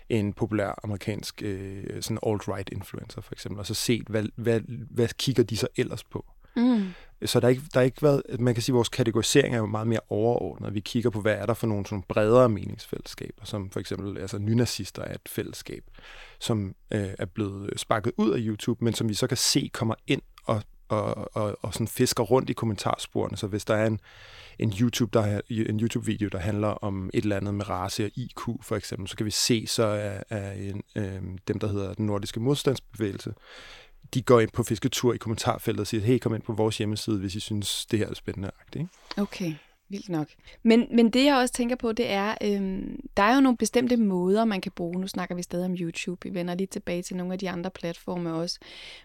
en 0.09 0.33
populær 0.33 0.79
amerikansk 0.83 1.41
øh, 1.45 1.83
sådan 2.01 2.19
alt-right 2.25 2.69
influencer 2.71 3.21
for 3.21 3.33
eksempel, 3.33 3.59
og 3.59 3.65
så 3.65 3.73
set, 3.73 4.07
hvad, 4.07 4.23
hvad, 4.35 4.61
hvad 4.89 5.07
kigger 5.17 5.43
de 5.43 5.57
så 5.57 5.67
ellers 5.77 6.03
på. 6.03 6.25
Mm. 6.55 6.83
Så 7.25 7.39
der 7.39 7.45
er, 7.47 7.49
ikke, 7.49 7.61
der 7.73 7.79
er 7.79 7.83
ikke 7.83 8.01
været, 8.03 8.21
man 8.39 8.53
kan 8.53 8.63
sige, 8.63 8.73
at 8.73 8.75
vores 8.75 8.89
kategorisering 8.89 9.55
er 9.55 9.59
jo 9.59 9.65
meget 9.65 9.87
mere 9.87 9.99
overordnet. 10.09 10.73
Vi 10.73 10.79
kigger 10.79 11.09
på, 11.09 11.21
hvad 11.21 11.33
er 11.33 11.45
der 11.45 11.53
for 11.53 11.67
nogle 11.67 11.85
sådan 11.85 12.03
bredere 12.07 12.49
meningsfællesskaber, 12.49 13.45
som 13.45 13.69
for 13.69 13.79
eksempel, 13.79 14.17
altså 14.17 14.37
nynazister 14.37 15.01
er 15.01 15.13
et 15.13 15.29
fællesskab, 15.29 15.83
som 16.39 16.75
øh, 16.91 17.09
er 17.19 17.25
blevet 17.25 17.79
sparket 17.79 18.11
ud 18.17 18.31
af 18.31 18.39
YouTube, 18.39 18.85
men 18.85 18.93
som 18.93 19.09
vi 19.09 19.13
så 19.13 19.27
kan 19.27 19.37
se 19.37 19.69
kommer 19.73 19.95
ind 20.07 20.21
og 20.87 21.35
og, 21.35 21.57
og, 21.61 21.73
sådan 21.73 21.87
fisker 21.87 22.23
rundt 22.23 22.49
i 22.49 22.53
kommentarsporene. 22.53 23.37
Så 23.37 23.47
hvis 23.47 23.65
der 23.65 23.75
er 23.75 23.87
en, 23.87 23.99
en 24.59 24.73
YouTube 24.79 25.19
der 25.19 25.41
en 25.49 25.79
YouTube 25.79 26.05
video 26.05 26.29
der 26.29 26.39
handler 26.39 26.67
om 26.67 27.09
et 27.13 27.23
eller 27.23 27.37
andet 27.37 27.53
med 27.53 27.69
race 27.69 28.05
og 28.05 28.11
IQ 28.15 28.39
for 28.61 28.75
eksempel, 28.75 29.07
så 29.07 29.17
kan 29.17 29.25
vi 29.25 29.31
se 29.31 29.67
så 29.67 29.83
er, 29.83 30.23
er 30.29 30.51
en, 30.51 30.83
øh, 30.95 31.21
dem 31.47 31.59
der 31.59 31.67
hedder 31.67 31.93
den 31.93 32.05
nordiske 32.05 32.39
modstandsbevægelse. 32.39 33.33
De 34.13 34.21
går 34.21 34.39
ind 34.39 34.51
på 34.51 34.63
fisketur 34.63 35.13
i 35.13 35.17
kommentarfeltet 35.17 35.81
og 35.81 35.87
siger, 35.87 36.01
hey, 36.01 36.19
kom 36.19 36.35
ind 36.35 36.43
på 36.43 36.53
vores 36.53 36.77
hjemmeside, 36.77 37.19
hvis 37.19 37.35
I 37.35 37.39
synes, 37.39 37.85
det 37.85 37.99
her 37.99 38.09
er 38.09 38.13
spændende. 38.13 38.51
Ikke? 38.75 38.87
Okay. 39.17 39.53
Vildt 39.89 40.09
nok. 40.09 40.27
Men, 40.63 40.87
men 40.91 41.09
det 41.09 41.25
jeg 41.25 41.35
også 41.35 41.53
tænker 41.53 41.75
på, 41.75 41.91
det 41.91 42.09
er, 42.09 42.35
øhm, 42.43 42.99
der 43.17 43.23
er 43.23 43.35
jo 43.35 43.41
nogle 43.41 43.57
bestemte 43.57 43.97
måder, 43.97 44.45
man 44.45 44.61
kan 44.61 44.71
bruge. 44.71 45.01
Nu 45.01 45.07
snakker 45.07 45.35
vi 45.35 45.41
stadig 45.41 45.65
om 45.65 45.75
YouTube. 45.79 46.29
Vi 46.29 46.33
vender 46.33 46.55
lige 46.55 46.67
tilbage 46.67 47.01
til 47.01 47.15
nogle 47.15 47.33
af 47.33 47.39
de 47.39 47.49
andre 47.49 47.71
platforme 47.71 48.33
også. 48.33 48.59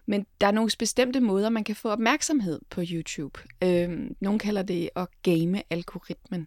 Men 0.07 0.27
der 0.41 0.47
er 0.47 0.51
nogle 0.51 0.71
bestemte 0.79 1.21
måder, 1.21 1.49
man 1.49 1.65
kan 1.65 1.77
få 1.77 1.89
opmærksomhed 1.89 2.61
på 2.71 2.83
YouTube. 2.93 3.41
Øhm, 3.65 4.17
nogle 4.21 4.39
kalder 4.39 4.63
det 4.63 4.91
at 4.97 5.09
game 5.23 5.63
algoritmen. 5.71 6.47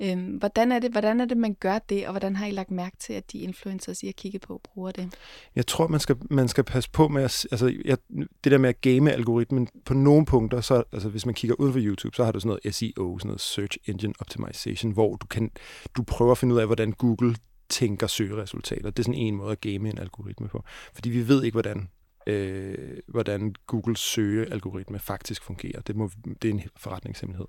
Øhm, 0.00 0.36
hvordan, 0.36 0.72
er 0.72 0.78
det, 0.78 0.90
hvordan 0.92 1.20
er 1.20 1.24
det, 1.24 1.36
man 1.36 1.56
gør 1.60 1.78
det, 1.78 2.06
og 2.06 2.12
hvordan 2.12 2.36
har 2.36 2.46
I 2.46 2.50
lagt 2.50 2.70
mærke 2.70 2.96
til, 2.96 3.12
at 3.12 3.32
de 3.32 3.38
influencers, 3.38 4.02
I 4.02 4.06
har 4.06 4.12
kigget 4.12 4.42
på, 4.42 4.60
bruger 4.64 4.90
det? 4.90 5.14
Jeg 5.56 5.66
tror, 5.66 5.88
man 5.88 6.00
skal, 6.00 6.16
man 6.30 6.48
skal 6.48 6.64
passe 6.64 6.90
på 6.90 7.08
med 7.08 7.22
at... 7.22 7.46
Altså, 7.50 7.74
jeg, 7.84 7.96
det 8.44 8.52
der 8.52 8.58
med 8.58 8.68
at 8.68 8.80
game 8.80 9.12
algoritmen, 9.12 9.68
på 9.84 9.94
nogle 9.94 10.26
punkter, 10.26 10.60
så, 10.60 10.82
altså, 10.92 11.08
hvis 11.08 11.26
man 11.26 11.34
kigger 11.34 11.56
ud 11.58 11.72
for 11.72 11.80
YouTube, 11.82 12.16
så 12.16 12.24
har 12.24 12.32
du 12.32 12.40
sådan 12.40 12.58
noget 12.64 12.74
SEO, 12.74 13.18
sådan 13.18 13.28
noget 13.28 13.40
Search 13.40 13.78
Engine 13.86 14.14
Optimization, 14.20 14.92
hvor 14.92 15.16
du, 15.16 15.26
kan, 15.26 15.50
du 15.96 16.02
prøver 16.02 16.32
at 16.32 16.38
finde 16.38 16.54
ud 16.54 16.60
af, 16.60 16.66
hvordan 16.66 16.92
Google 16.92 17.36
tænker 17.68 18.06
søgeresultater. 18.06 18.90
Det 18.90 18.98
er 18.98 19.02
sådan 19.02 19.20
en 19.20 19.36
måde 19.36 19.52
at 19.52 19.60
game 19.60 19.90
en 19.90 19.98
algoritme 19.98 20.48
på. 20.48 20.64
Fordi 20.94 21.10
vi 21.10 21.28
ved 21.28 21.44
ikke, 21.44 21.54
hvordan 21.54 21.88
øh, 22.26 22.98
hvordan 23.06 23.54
Googles 23.66 23.98
søgealgoritme 23.98 24.98
faktisk 24.98 25.42
fungerer. 25.42 25.80
Det, 25.80 25.96
må, 25.96 26.10
det 26.42 26.48
er 26.48 26.54
en 26.54 26.62
forretningshemmelighed. 26.76 27.46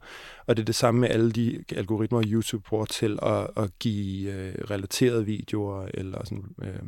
Og 0.48 0.58
det 0.58 0.64
er 0.64 0.66
det 0.66 0.76
samme 0.76 1.02
med 1.02 1.10
alle 1.10 1.32
de 1.32 1.64
algoritmer, 1.76 2.24
YouTube 2.26 2.64
bruger 2.70 2.86
til 2.86 3.20
at, 3.22 3.50
at 3.58 3.80
give 3.80 4.34
øh, 4.34 4.54
relaterede 4.72 5.26
videoer, 5.26 5.88
eller 5.94 6.26
sådan, 6.26 6.46
øh, 6.64 6.80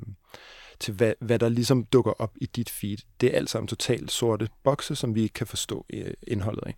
til 0.80 0.94
hvad, 0.94 1.14
hvad 1.20 1.40
der 1.40 1.50
ligesom 1.50 1.84
dukker 1.84 2.12
op 2.12 2.34
i 2.42 2.46
dit 2.46 2.70
feed. 2.70 2.98
Det 3.22 3.34
er 3.34 3.38
alt 3.38 3.50
sammen 3.50 3.68
totalt 3.68 4.12
sorte 4.12 4.50
bokse, 4.64 4.96
som 4.96 5.16
vi 5.16 5.22
ikke 5.22 5.34
kan 5.34 5.48
forstå 5.48 5.86
øh, 5.94 6.14
indholdet 6.28 6.64
af. 6.66 6.76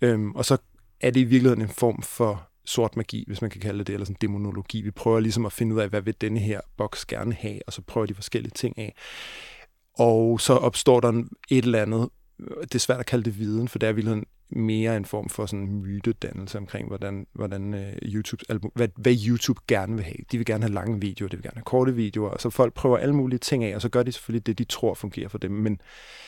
Øhm, 0.00 0.32
og 0.32 0.44
så 0.44 0.56
er 1.00 1.10
det 1.10 1.20
i 1.20 1.24
virkeligheden 1.24 1.62
en 1.62 1.68
form 1.68 2.02
for 2.02 2.50
sort 2.64 2.96
magi, 2.96 3.24
hvis 3.26 3.40
man 3.40 3.50
kan 3.50 3.60
kalde 3.60 3.84
det, 3.84 3.92
eller 3.92 4.04
sådan 4.04 4.16
demonologi. 4.20 4.80
Vi 4.82 4.90
prøver 4.90 5.20
ligesom 5.20 5.46
at 5.46 5.52
finde 5.52 5.74
ud 5.74 5.80
af, 5.80 5.88
hvad 5.88 6.00
vil 6.00 6.14
denne 6.20 6.40
her 6.40 6.60
boks 6.76 7.04
gerne 7.04 7.34
have, 7.34 7.60
og 7.66 7.72
så 7.72 7.82
prøver 7.82 8.06
de 8.06 8.14
forskellige 8.14 8.52
ting 8.54 8.78
af. 8.78 8.94
Og 10.00 10.40
så 10.40 10.52
opstår 10.52 11.00
der 11.00 11.08
et 11.50 11.64
eller 11.64 11.82
andet, 11.82 12.08
det 12.62 12.74
er 12.74 12.78
svært 12.78 13.00
at 13.00 13.06
kalde 13.06 13.24
det 13.24 13.38
viden, 13.38 13.68
for 13.68 13.78
det 13.78 13.88
er 13.88 13.92
virkelig 13.92 14.22
mere 14.50 14.96
en 14.96 15.04
form 15.04 15.28
for 15.28 15.46
sådan 15.46 15.66
mytedannelse 15.66 16.58
omkring, 16.58 16.88
hvordan, 16.88 17.26
hvordan 17.32 17.74
uh, 17.74 17.80
YouTube, 18.02 18.44
hvad, 18.74 18.88
hvad 18.96 19.16
YouTube 19.28 19.60
gerne 19.68 19.94
vil 19.94 20.04
have. 20.04 20.16
De 20.32 20.36
vil 20.36 20.46
gerne 20.46 20.62
have 20.62 20.72
lange 20.72 21.00
videoer, 21.00 21.28
de 21.28 21.36
vil 21.36 21.42
gerne 21.42 21.56
have 21.56 21.64
korte 21.64 21.94
videoer, 21.94 22.30
og 22.30 22.40
så 22.40 22.50
folk 22.50 22.74
prøver 22.74 22.98
alle 22.98 23.14
mulige 23.14 23.38
ting 23.38 23.64
af, 23.64 23.74
og 23.74 23.82
så 23.82 23.88
gør 23.88 24.02
de 24.02 24.12
selvfølgelig 24.12 24.46
det, 24.46 24.58
de 24.58 24.64
tror 24.64 24.94
fungerer 24.94 25.28
for 25.28 25.38
dem, 25.38 25.50
men 25.50 25.72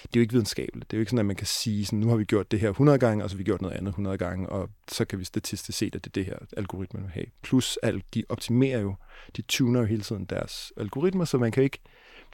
det 0.02 0.04
er 0.04 0.16
jo 0.16 0.20
ikke 0.20 0.32
videnskabeligt. 0.32 0.90
Det 0.90 0.96
er 0.96 0.98
jo 0.98 1.02
ikke 1.02 1.10
sådan, 1.10 1.18
at 1.18 1.26
man 1.26 1.36
kan 1.36 1.46
sige, 1.46 1.86
sådan, 1.86 1.98
nu 1.98 2.08
har 2.08 2.16
vi 2.16 2.24
gjort 2.24 2.50
det 2.50 2.60
her 2.60 2.70
100 2.70 2.98
gange, 2.98 3.24
og 3.24 3.30
så 3.30 3.36
har 3.36 3.38
vi 3.38 3.44
gjort 3.44 3.62
noget 3.62 3.76
andet 3.76 3.90
100 3.90 4.18
gange, 4.18 4.48
og 4.48 4.70
så 4.88 5.04
kan 5.04 5.18
vi 5.18 5.24
statistisk 5.24 5.78
se, 5.78 5.86
at 5.86 5.92
det 5.92 6.06
er 6.06 6.10
det 6.14 6.24
her, 6.24 6.36
algoritmen 6.56 7.02
vil 7.02 7.10
have. 7.10 7.26
Plus, 7.42 7.78
at 7.82 7.94
de 8.14 8.24
optimerer 8.28 8.80
jo, 8.80 8.94
de 9.36 9.42
tuner 9.42 9.80
jo 9.80 9.86
hele 9.86 10.02
tiden 10.02 10.24
deres 10.24 10.72
algoritmer, 10.76 11.24
så 11.24 11.38
man 11.38 11.52
kan 11.52 11.62
ikke, 11.62 11.78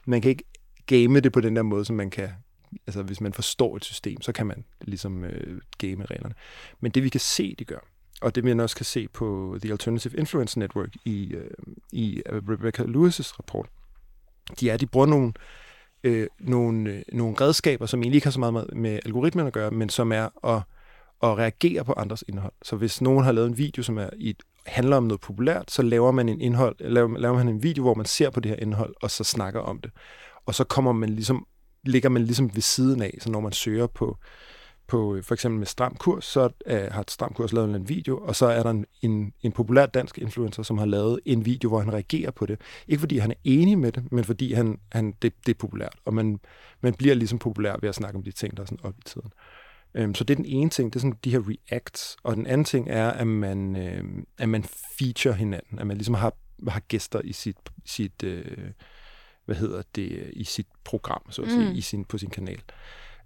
man 0.05 0.21
kan 0.21 0.29
ikke 0.29 0.43
game 0.89 1.19
det 1.19 1.31
på 1.31 1.41
den 1.41 1.55
der 1.55 1.61
måde, 1.61 1.85
som 1.85 1.95
man 1.95 2.09
kan, 2.09 2.29
altså 2.87 3.03
hvis 3.03 3.21
man 3.21 3.33
forstår 3.33 3.75
et 3.75 3.85
system, 3.85 4.21
så 4.21 4.31
kan 4.31 4.47
man 4.47 4.65
ligesom 4.81 5.23
øh, 5.23 5.61
game 5.77 6.05
reglerne. 6.05 6.35
Men 6.79 6.91
det 6.91 7.03
vi 7.03 7.09
kan 7.09 7.19
se, 7.19 7.55
de 7.59 7.65
gør, 7.65 7.79
og 8.21 8.35
det 8.35 8.43
man 8.43 8.59
også 8.59 8.75
kan 8.75 8.85
se 8.85 9.07
på 9.07 9.57
The 9.61 9.71
Alternative 9.71 10.17
Influence 10.17 10.59
Network 10.59 10.89
i, 11.05 11.33
øh, 11.33 11.51
i 11.91 12.21
øh, 12.25 12.41
Rebecca 12.49 12.83
Lewis' 12.83 13.35
rapport, 13.39 13.69
de 14.59 14.69
er, 14.69 14.77
de 14.77 14.85
bruger 14.85 15.07
nogle, 15.07 15.33
øh, 16.03 16.27
nogle, 16.39 16.91
øh, 16.91 17.01
nogle 17.13 17.35
redskaber, 17.41 17.85
som 17.85 17.99
egentlig 17.99 18.15
ikke 18.17 18.25
har 18.25 18.31
så 18.31 18.39
meget 18.39 18.53
med, 18.53 18.65
med 18.75 18.99
algoritmen 19.05 19.47
at 19.47 19.53
gøre, 19.53 19.71
men 19.71 19.89
som 19.89 20.11
er 20.11 20.47
at, 20.55 20.61
at 21.23 21.37
reagere 21.37 21.85
på 21.85 21.93
andres 21.97 22.23
indhold. 22.27 22.53
Så 22.61 22.75
hvis 22.75 23.01
nogen 23.01 23.23
har 23.23 23.31
lavet 23.31 23.47
en 23.47 23.57
video, 23.57 23.83
som 23.83 23.97
er 23.97 24.09
i 24.17 24.29
et 24.29 24.43
handler 24.65 24.97
om 24.97 25.03
noget 25.03 25.21
populært, 25.21 25.71
så 25.71 25.81
laver 25.81 26.11
man 26.11 26.29
en 26.29 26.41
indhold, 26.41 26.75
laver, 26.79 27.17
laver 27.17 27.35
man 27.35 27.47
en 27.47 27.63
video, 27.63 27.83
hvor 27.83 27.93
man 27.93 28.05
ser 28.05 28.29
på 28.29 28.39
det 28.39 28.49
her 28.49 28.57
indhold, 28.57 28.95
og 29.01 29.11
så 29.11 29.23
snakker 29.23 29.59
om 29.59 29.81
det 29.81 29.91
og 30.49 30.55
så 30.55 30.63
kommer 30.63 30.91
man 30.91 31.09
ligesom, 31.09 31.47
ligger 31.83 32.09
man 32.09 32.23
ligesom 32.23 32.55
ved 32.55 32.61
siden 32.61 33.01
af, 33.01 33.17
så 33.19 33.31
når 33.31 33.39
man 33.39 33.51
søger 33.51 33.87
på, 33.87 34.17
på 34.87 35.15
øh, 35.15 35.23
for 35.23 35.33
eksempel 35.33 35.59
med 35.59 35.67
Stram 35.67 35.95
Kurs, 35.95 36.25
så 36.25 36.49
øh, 36.65 36.91
har 36.91 37.03
Stram 37.07 37.33
Kurs 37.33 37.53
lavet 37.53 37.75
en 37.75 37.89
video, 37.89 38.17
og 38.17 38.35
så 38.35 38.45
er 38.45 38.63
der 38.63 38.69
en, 38.69 38.85
en, 39.01 39.33
en 39.41 39.51
populær 39.51 39.85
dansk 39.85 40.17
influencer, 40.17 40.63
som 40.63 40.77
har 40.77 40.85
lavet 40.85 41.19
en 41.25 41.45
video, 41.45 41.69
hvor 41.69 41.79
han 41.79 41.93
reagerer 41.93 42.31
på 42.31 42.45
det. 42.45 42.61
Ikke 42.87 42.99
fordi 42.99 43.17
han 43.17 43.31
er 43.31 43.35
enig 43.43 43.77
med 43.77 43.91
det, 43.91 44.11
men 44.11 44.23
fordi 44.23 44.53
han, 44.53 44.79
han, 44.91 45.13
det, 45.21 45.33
det 45.45 45.53
er 45.53 45.57
populært, 45.59 45.95
og 46.05 46.13
man, 46.13 46.39
man 46.81 46.93
bliver 46.93 47.15
ligesom 47.15 47.39
populær 47.39 47.75
ved 47.81 47.89
at 47.89 47.95
snakke 47.95 48.17
om 48.17 48.23
de 48.23 48.31
ting, 48.31 48.57
der 48.57 48.63
er 48.63 48.67
sådan 48.67 48.85
op 48.85 48.95
i 48.97 49.01
tiden. 49.05 49.31
Øhm, 49.93 50.15
så 50.15 50.23
det 50.23 50.33
er 50.33 50.35
den 50.35 50.45
ene 50.45 50.69
ting, 50.69 50.93
det 50.93 50.99
er 50.99 51.01
sådan 51.01 51.17
de 51.23 51.31
her 51.31 51.41
reacts, 51.47 52.17
og 52.23 52.35
den 52.35 52.47
anden 52.47 52.65
ting 52.65 52.87
er, 52.89 53.09
at 53.09 53.27
man, 53.27 53.75
øh, 53.75 54.03
at 54.37 54.49
man 54.49 54.63
feature 54.99 55.33
hinanden, 55.33 55.79
at 55.79 55.87
man 55.87 55.97
ligesom 55.97 56.13
har, 56.13 56.33
har 56.67 56.79
gæster 56.79 57.21
i 57.23 57.33
sit, 57.33 57.57
sit 57.85 58.23
øh, 58.23 58.71
hvad 59.49 59.57
hedder 59.57 59.81
det, 59.95 60.29
i 60.33 60.43
sit 60.43 60.67
program, 60.83 61.21
så 61.29 61.41
at 61.41 61.51
sige, 61.51 61.69
mm. 61.69 61.75
i 61.75 61.81
sin, 61.81 62.05
på 62.05 62.17
sin 62.17 62.29
kanal. 62.29 62.61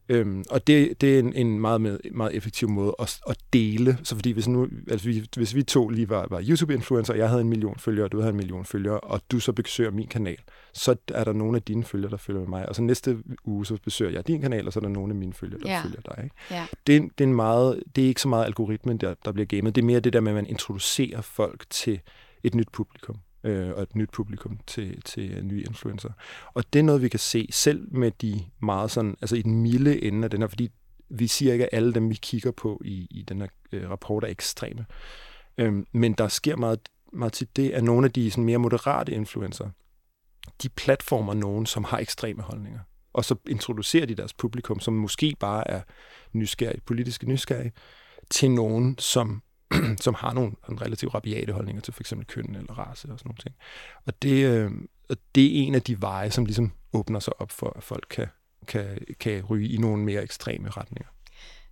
Øhm, 0.09 0.43
og 0.49 0.67
det, 0.67 1.01
det 1.01 1.15
er 1.15 1.19
en, 1.19 1.33
en 1.33 1.59
meget, 1.59 1.81
meget, 1.81 1.99
meget 2.11 2.35
effektiv 2.35 2.69
måde 2.69 2.95
at, 2.99 3.19
at 3.29 3.37
dele. 3.53 3.97
Så 4.03 4.15
fordi 4.15 4.31
hvis, 4.31 4.47
nu, 4.47 4.67
altså 4.91 5.07
vi, 5.07 5.25
hvis 5.35 5.55
vi 5.55 5.63
to 5.63 5.89
lige 5.89 6.09
var, 6.09 6.27
var 6.29 6.41
YouTube-influencer, 6.41 7.13
og 7.13 7.19
jeg 7.19 7.29
havde 7.29 7.41
en 7.41 7.49
million 7.49 7.79
følgere, 7.79 8.05
og 8.05 8.11
du 8.11 8.19
havde 8.19 8.29
en 8.29 8.37
million 8.37 8.65
følgere, 8.65 8.99
og 8.99 9.21
du 9.31 9.39
så 9.39 9.51
besøger 9.51 9.91
min 9.91 10.07
kanal, 10.07 10.37
så 10.73 10.95
er 11.07 11.23
der 11.23 11.33
nogle 11.33 11.55
af 11.55 11.61
dine 11.61 11.83
følgere, 11.83 12.11
der 12.11 12.17
følger 12.17 12.41
med 12.41 12.49
mig. 12.49 12.69
Og 12.69 12.75
så 12.75 12.81
næste 12.81 13.17
uge, 13.45 13.65
så 13.65 13.77
besøger 13.83 14.11
jeg 14.11 14.27
din 14.27 14.41
kanal, 14.41 14.67
og 14.67 14.73
så 14.73 14.79
er 14.79 14.81
der 14.81 14.89
nogle 14.89 15.11
af 15.11 15.15
mine 15.15 15.33
følgere, 15.33 15.59
der 15.59 15.69
ja. 15.69 15.81
følger 15.83 16.01
dig. 16.01 16.23
Ikke? 16.23 16.35
Ja. 16.51 16.65
Det, 16.87 17.01
det, 17.17 17.23
er 17.23 17.27
en 17.27 17.35
meget, 17.35 17.83
det 17.95 18.03
er 18.03 18.07
ikke 18.07 18.21
så 18.21 18.27
meget 18.27 18.45
algoritmen, 18.45 18.97
der, 18.97 19.13
der 19.25 19.31
bliver 19.31 19.45
gamet. 19.45 19.75
Det 19.75 19.81
er 19.81 19.85
mere 19.85 19.99
det 19.99 20.13
der 20.13 20.19
med, 20.19 20.31
at 20.31 20.35
man 20.35 20.47
introducerer 20.47 21.21
folk 21.21 21.65
til 21.69 21.99
et 22.43 22.55
nyt 22.55 22.69
publikum 22.71 23.15
øh, 23.43 23.69
og 23.69 23.83
et 23.83 23.95
nyt 23.95 24.09
publikum 24.11 24.59
til, 24.67 25.01
til 25.01 25.45
nye 25.45 25.63
influencer. 25.67 26.09
Og 26.53 26.63
det 26.73 26.79
er 26.79 26.83
noget, 26.83 27.01
vi 27.01 27.09
kan 27.09 27.19
se 27.19 27.47
selv 27.51 27.87
med 27.91 28.11
de 28.11 28.45
meget 28.59 28.91
sådan, 28.91 29.17
altså 29.21 29.35
i 29.35 29.41
den 29.41 29.61
milde 29.61 30.03
ende 30.03 30.23
af 30.23 30.29
den 30.29 30.41
her, 30.41 30.47
fordi 30.47 30.71
vi 31.09 31.27
siger 31.27 31.53
ikke, 31.53 31.65
at 31.65 31.77
alle 31.77 31.93
dem, 31.93 32.09
vi 32.09 32.15
kigger 32.21 32.51
på 32.51 32.81
i, 32.85 33.07
i 33.11 33.21
den 33.21 33.41
her 33.41 33.47
øh, 33.71 33.89
rapport, 33.89 34.23
er 34.23 34.27
ekstreme. 34.27 34.85
Øhm, 35.57 35.87
men 35.91 36.13
der 36.13 36.27
sker 36.27 36.55
meget, 36.55 36.79
meget 37.13 37.33
til 37.33 37.47
det, 37.55 37.71
at 37.71 37.83
nogle 37.83 38.05
af 38.05 38.11
de 38.11 38.31
sådan 38.31 38.43
mere 38.43 38.57
moderate 38.57 39.11
influencer, 39.11 39.69
de 40.63 40.69
platformer 40.69 41.33
nogen, 41.33 41.65
som 41.65 41.83
har 41.83 41.97
ekstreme 41.97 42.41
holdninger. 42.41 42.79
Og 43.13 43.25
så 43.25 43.35
introducerer 43.49 44.05
de 44.05 44.15
deres 44.15 44.33
publikum, 44.33 44.79
som 44.79 44.93
måske 44.93 45.35
bare 45.39 45.71
er 45.71 45.81
nysgerrig, 46.33 46.83
politiske 46.85 47.29
nysgerrige, 47.29 47.71
til 48.29 48.51
nogen, 48.51 48.97
som 48.97 49.41
som 50.05 50.13
har 50.13 50.33
nogle, 50.33 50.51
relativt 50.69 51.13
rabiate 51.13 51.53
holdninger 51.53 51.81
til 51.81 51.93
for 51.93 52.01
eksempel 52.01 52.27
køn 52.27 52.55
eller 52.55 52.73
race 52.73 53.09
og 53.09 53.19
sådan 53.19 53.29
nogle 53.29 53.37
ting. 53.37 53.55
Og 54.05 54.21
det, 54.21 54.45
øh, 54.45 54.71
og 55.09 55.17
det 55.35 55.45
er 55.45 55.63
en 55.63 55.75
af 55.75 55.81
de 55.81 56.01
veje, 56.01 56.31
som 56.31 56.45
ligesom 56.45 56.71
åbner 56.93 57.19
sig 57.19 57.41
op 57.41 57.51
for, 57.51 57.73
at 57.75 57.83
folk 57.83 58.05
kan, 58.09 58.27
kan, 58.67 58.97
kan 59.19 59.45
ryge 59.45 59.69
i 59.69 59.77
nogle 59.77 60.03
mere 60.03 60.23
ekstreme 60.23 60.69
retninger. 60.69 61.09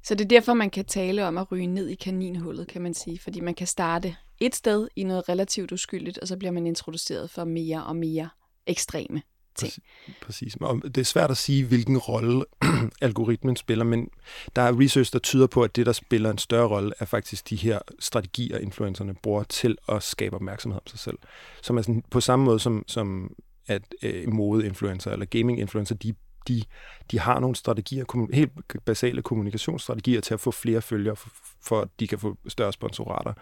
Så 0.03 0.15
det 0.15 0.25
er 0.25 0.27
derfor, 0.27 0.53
man 0.53 0.69
kan 0.69 0.85
tale 0.85 1.27
om 1.27 1.37
at 1.37 1.51
ryge 1.51 1.67
ned 1.67 1.87
i 1.87 1.95
kaninhullet, 1.95 2.67
kan 2.67 2.81
man 2.81 2.93
sige. 2.93 3.19
Fordi 3.19 3.39
man 3.39 3.53
kan 3.53 3.67
starte 3.67 4.15
et 4.39 4.55
sted 4.55 4.87
i 4.95 5.03
noget 5.03 5.29
relativt 5.29 5.71
uskyldigt, 5.71 6.17
og 6.17 6.27
så 6.27 6.37
bliver 6.37 6.51
man 6.51 6.67
introduceret 6.67 7.29
for 7.29 7.43
mere 7.43 7.85
og 7.85 7.95
mere 7.95 8.29
ekstreme 8.67 9.21
ting. 9.55 9.73
Præcis. 10.21 10.55
Og 10.61 10.81
det 10.83 10.97
er 10.97 11.05
svært 11.05 11.31
at 11.31 11.37
sige, 11.37 11.65
hvilken 11.65 11.97
rolle 11.97 12.45
algoritmen 13.01 13.55
spiller, 13.55 13.85
men 13.85 14.09
der 14.55 14.61
er 14.61 14.79
research, 14.79 15.13
der 15.13 15.19
tyder 15.19 15.47
på, 15.47 15.63
at 15.63 15.75
det, 15.75 15.85
der 15.85 15.91
spiller 15.91 16.31
en 16.31 16.37
større 16.37 16.67
rolle, 16.67 16.91
er 16.99 17.05
faktisk 17.05 17.49
de 17.49 17.55
her 17.55 17.79
strategier, 17.99 18.57
influencerne 18.57 19.13
bruger 19.13 19.43
til 19.43 19.77
at 19.89 20.03
skabe 20.03 20.35
opmærksomhed 20.35 20.79
om 20.81 20.87
sig 20.87 20.99
selv. 20.99 21.17
Som 21.61 21.77
er 21.77 21.81
sådan, 21.81 22.03
på 22.09 22.19
samme 22.19 22.45
måde 22.45 22.59
som, 22.59 22.83
som 22.87 23.33
at 23.67 23.81
øh, 24.03 24.33
modeinfluencer 24.33 25.11
eller 25.11 25.25
gaming-influencer, 25.25 25.95
de 25.95 26.13
de, 26.47 26.63
de 27.11 27.19
har 27.19 27.39
nogle 27.39 27.55
strategier, 27.55 28.27
helt 28.33 28.51
basale 28.85 29.21
kommunikationsstrategier 29.21 30.21
til 30.21 30.33
at 30.33 30.39
få 30.39 30.51
flere 30.51 30.81
følgere, 30.81 31.15
for, 31.15 31.29
for 31.63 31.81
at 31.81 31.87
de 31.99 32.07
kan 32.07 32.19
få 32.19 32.37
større 32.47 32.73
sponsorater. 32.73 33.33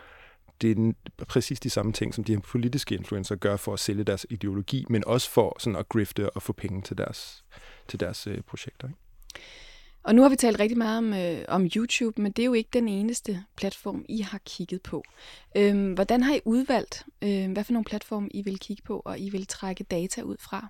Det 0.61 0.95
er 1.19 1.25
præcis 1.25 1.59
de 1.59 1.69
samme 1.69 1.93
ting, 1.93 2.13
som 2.13 2.23
de 2.23 2.33
her 2.33 2.39
politiske 2.39 2.95
influencer 2.95 3.35
gør 3.35 3.57
for 3.57 3.73
at 3.73 3.79
sælge 3.79 4.03
deres 4.03 4.25
ideologi, 4.29 4.85
men 4.89 5.03
også 5.07 5.29
for 5.29 5.57
sådan 5.59 5.75
at 5.75 5.89
grifte 5.89 6.29
og 6.29 6.41
få 6.41 6.53
penge 6.53 6.81
til 6.81 6.97
deres, 6.97 7.43
til 7.87 7.99
deres 7.99 8.27
øh, 8.27 8.41
projekter. 8.41 8.87
Ikke? 8.87 8.99
Og 10.03 10.15
nu 10.15 10.21
har 10.21 10.29
vi 10.29 10.35
talt 10.35 10.59
rigtig 10.59 10.77
meget 10.77 10.97
om, 10.97 11.13
øh, 11.13 11.45
om 11.47 11.69
YouTube, 11.75 12.21
men 12.21 12.31
det 12.31 12.43
er 12.43 12.45
jo 12.45 12.53
ikke 12.53 12.69
den 12.73 12.87
eneste 12.87 13.43
platform, 13.55 14.05
I 14.09 14.21
har 14.21 14.39
kigget 14.45 14.81
på. 14.81 15.03
Øhm, 15.57 15.93
hvordan 15.93 16.23
har 16.23 16.35
I 16.35 16.39
udvalgt, 16.45 17.05
øh, 17.21 17.51
hvad 17.51 17.63
for 17.63 17.73
nogle 17.73 17.85
platforme 17.85 18.29
I 18.31 18.41
vil 18.41 18.59
kigge 18.59 18.83
på, 18.83 19.01
og 19.05 19.19
I 19.19 19.29
vil 19.29 19.47
trække 19.47 19.83
data 19.83 20.21
ud 20.21 20.37
fra? 20.39 20.67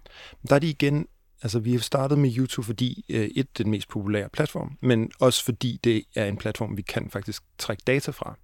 Der 0.50 0.56
er 0.56 0.60
de 0.60 0.70
igen 0.70 1.08
Altså, 1.42 1.60
vi 1.60 1.72
har 1.72 1.80
startet 1.80 2.18
med 2.18 2.38
YouTube, 2.38 2.66
fordi 2.66 3.06
øh, 3.10 3.24
et, 3.24 3.36
det 3.36 3.60
er 3.60 3.64
den 3.64 3.72
mest 3.72 3.90
populære 3.90 4.30
platform, 4.30 4.78
men 4.82 5.12
også 5.20 5.44
fordi 5.44 5.80
det 5.84 6.04
er 6.16 6.26
en 6.26 6.38
platform, 6.38 6.78
vi 6.78 6.82
kan 6.82 7.10
faktisk 7.10 7.44
trække 7.58 7.84
data 7.88 8.12
fra. 8.12 8.38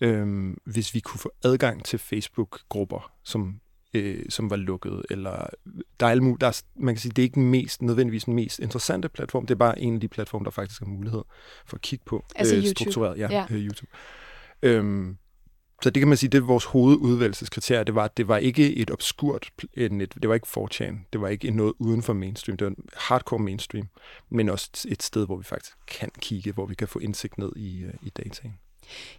Øhm, 0.00 0.58
hvis 0.64 0.94
vi 0.94 1.00
kunne 1.00 1.20
få 1.20 1.32
adgang 1.44 1.84
til 1.84 1.98
Facebook-grupper, 1.98 3.12
som, 3.24 3.60
øh, 3.94 4.24
som 4.28 4.50
var 4.50 4.56
lukket, 4.56 5.02
eller 5.10 5.46
der 6.00 6.06
er, 6.06 6.10
alle, 6.10 6.36
der 6.40 6.46
er, 6.46 6.62
man 6.76 6.94
kan 6.94 7.00
sige, 7.00 7.12
det 7.12 7.22
er 7.22 7.24
ikke 7.24 7.34
den 7.34 7.50
mest, 7.50 7.82
nødvendigvis 7.82 8.24
den 8.24 8.34
mest 8.34 8.58
interessante 8.58 9.08
platform, 9.08 9.46
det 9.46 9.54
er 9.54 9.58
bare 9.58 9.80
en 9.80 9.94
af 9.94 10.00
de 10.00 10.08
platforme, 10.08 10.44
der 10.44 10.50
faktisk 10.50 10.80
har 10.80 10.86
mulighed 10.86 11.22
for 11.66 11.76
at 11.76 11.80
kigge 11.80 12.04
på. 12.06 12.24
Altså 12.36 12.54
øh, 12.54 12.62
YouTube. 12.62 12.74
Struktureret, 12.74 13.18
ja, 13.18 13.28
ja. 13.32 13.46
Øh, 13.50 13.56
YouTube. 13.56 13.90
Øhm, 14.62 15.16
så 15.82 15.90
det 15.90 16.00
kan 16.00 16.08
man 16.08 16.16
sige, 16.16 16.30
det 16.30 16.38
er 16.38 16.42
vores 16.42 16.64
hovedudvalgelseskriterie. 16.64 17.84
Det 17.84 17.94
var, 17.94 18.08
det 18.08 18.28
var 18.28 18.36
ikke 18.36 18.76
et 18.76 18.90
obskurt 18.90 19.50
net, 19.76 20.14
det 20.22 20.28
var 20.28 20.34
ikke 20.34 20.46
4chan, 20.46 21.08
det 21.12 21.20
var 21.20 21.28
ikke 21.28 21.50
noget 21.50 21.72
uden 21.78 22.02
for 22.02 22.12
mainstream, 22.12 22.56
det 22.56 22.66
var 22.66 22.74
hardcore 22.96 23.38
mainstream, 23.38 23.88
men 24.30 24.48
også 24.48 24.86
et 24.88 25.02
sted, 25.02 25.26
hvor 25.26 25.36
vi 25.36 25.44
faktisk 25.44 25.76
kan 25.86 26.10
kigge, 26.18 26.52
hvor 26.52 26.66
vi 26.66 26.74
kan 26.74 26.88
få 26.88 26.98
indsigt 26.98 27.38
ned 27.38 27.52
i, 27.56 27.82
øh, 27.82 27.94
i 28.02 28.10
dataen. 28.10 28.54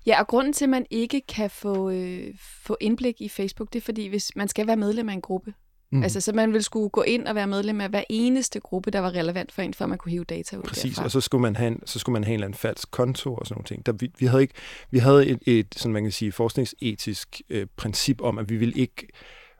Ja, 0.06 0.19
og 0.19 0.28
grunden 0.28 0.54
til, 0.54 0.65
at 0.65 0.69
man 0.69 0.86
ikke 0.89 1.21
kan 1.21 1.49
få, 1.49 1.89
øh, 1.89 2.34
få 2.63 2.78
indblik 2.82 3.21
i 3.21 3.30
Facebook, 3.30 3.73
det 3.73 3.80
er 3.80 3.84
fordi, 3.86 4.08
hvis 4.08 4.32
man 4.36 4.47
skal 4.47 4.67
være 4.67 4.78
medlem 4.78 5.10
af 5.10 5.13
en 5.13 5.21
gruppe, 5.21 5.54
Mm. 5.91 6.04
Altså, 6.04 6.21
så 6.21 6.34
man 6.34 6.49
ville 6.54 6.63
skulle 6.63 6.89
gå 6.89 7.01
ind 7.01 7.28
og 7.28 7.36
være 7.36 7.47
medlem 7.47 7.82
af 7.82 7.89
hver 7.89 8.04
eneste 8.10 8.60
gruppe, 8.60 8.91
der 8.91 8.99
var 8.99 9.12
relevant 9.15 9.51
for 9.51 9.62
en, 9.62 9.73
før 9.73 9.86
man 9.86 9.97
kunne 9.97 10.12
hive 10.12 10.23
data 10.23 10.58
ud 10.58 10.62
Præcis, 10.62 10.95
derfra. 10.95 11.04
og 11.04 11.12
så 11.12 11.21
skulle 11.21 11.41
man 11.41 11.56
have 11.56 11.67
en, 11.67 11.82
så 11.86 11.99
skulle 11.99 12.13
man 12.13 12.23
have 12.23 12.32
en 12.32 12.34
eller 12.34 12.47
anden 12.47 12.58
falsk 12.58 12.91
konto 12.91 13.36
og 13.36 13.45
sådan 13.47 13.56
nogle 13.58 13.65
ting. 13.65 13.86
Der, 13.86 13.91
vi, 13.91 14.12
vi 14.19 14.25
havde, 14.25 14.41
ikke, 14.41 14.54
vi 14.91 14.99
havde 14.99 15.28
et, 15.28 15.39
et, 15.45 15.67
sådan 15.75 15.93
man 15.93 16.04
kan 16.04 16.12
sige, 16.12 16.32
forskningsetisk 16.32 17.41
øh, 17.49 17.67
princip 17.75 18.21
om, 18.21 18.38
at 18.38 18.49
vi 18.49 18.58
vil 18.58 18.80
ikke 18.80 19.08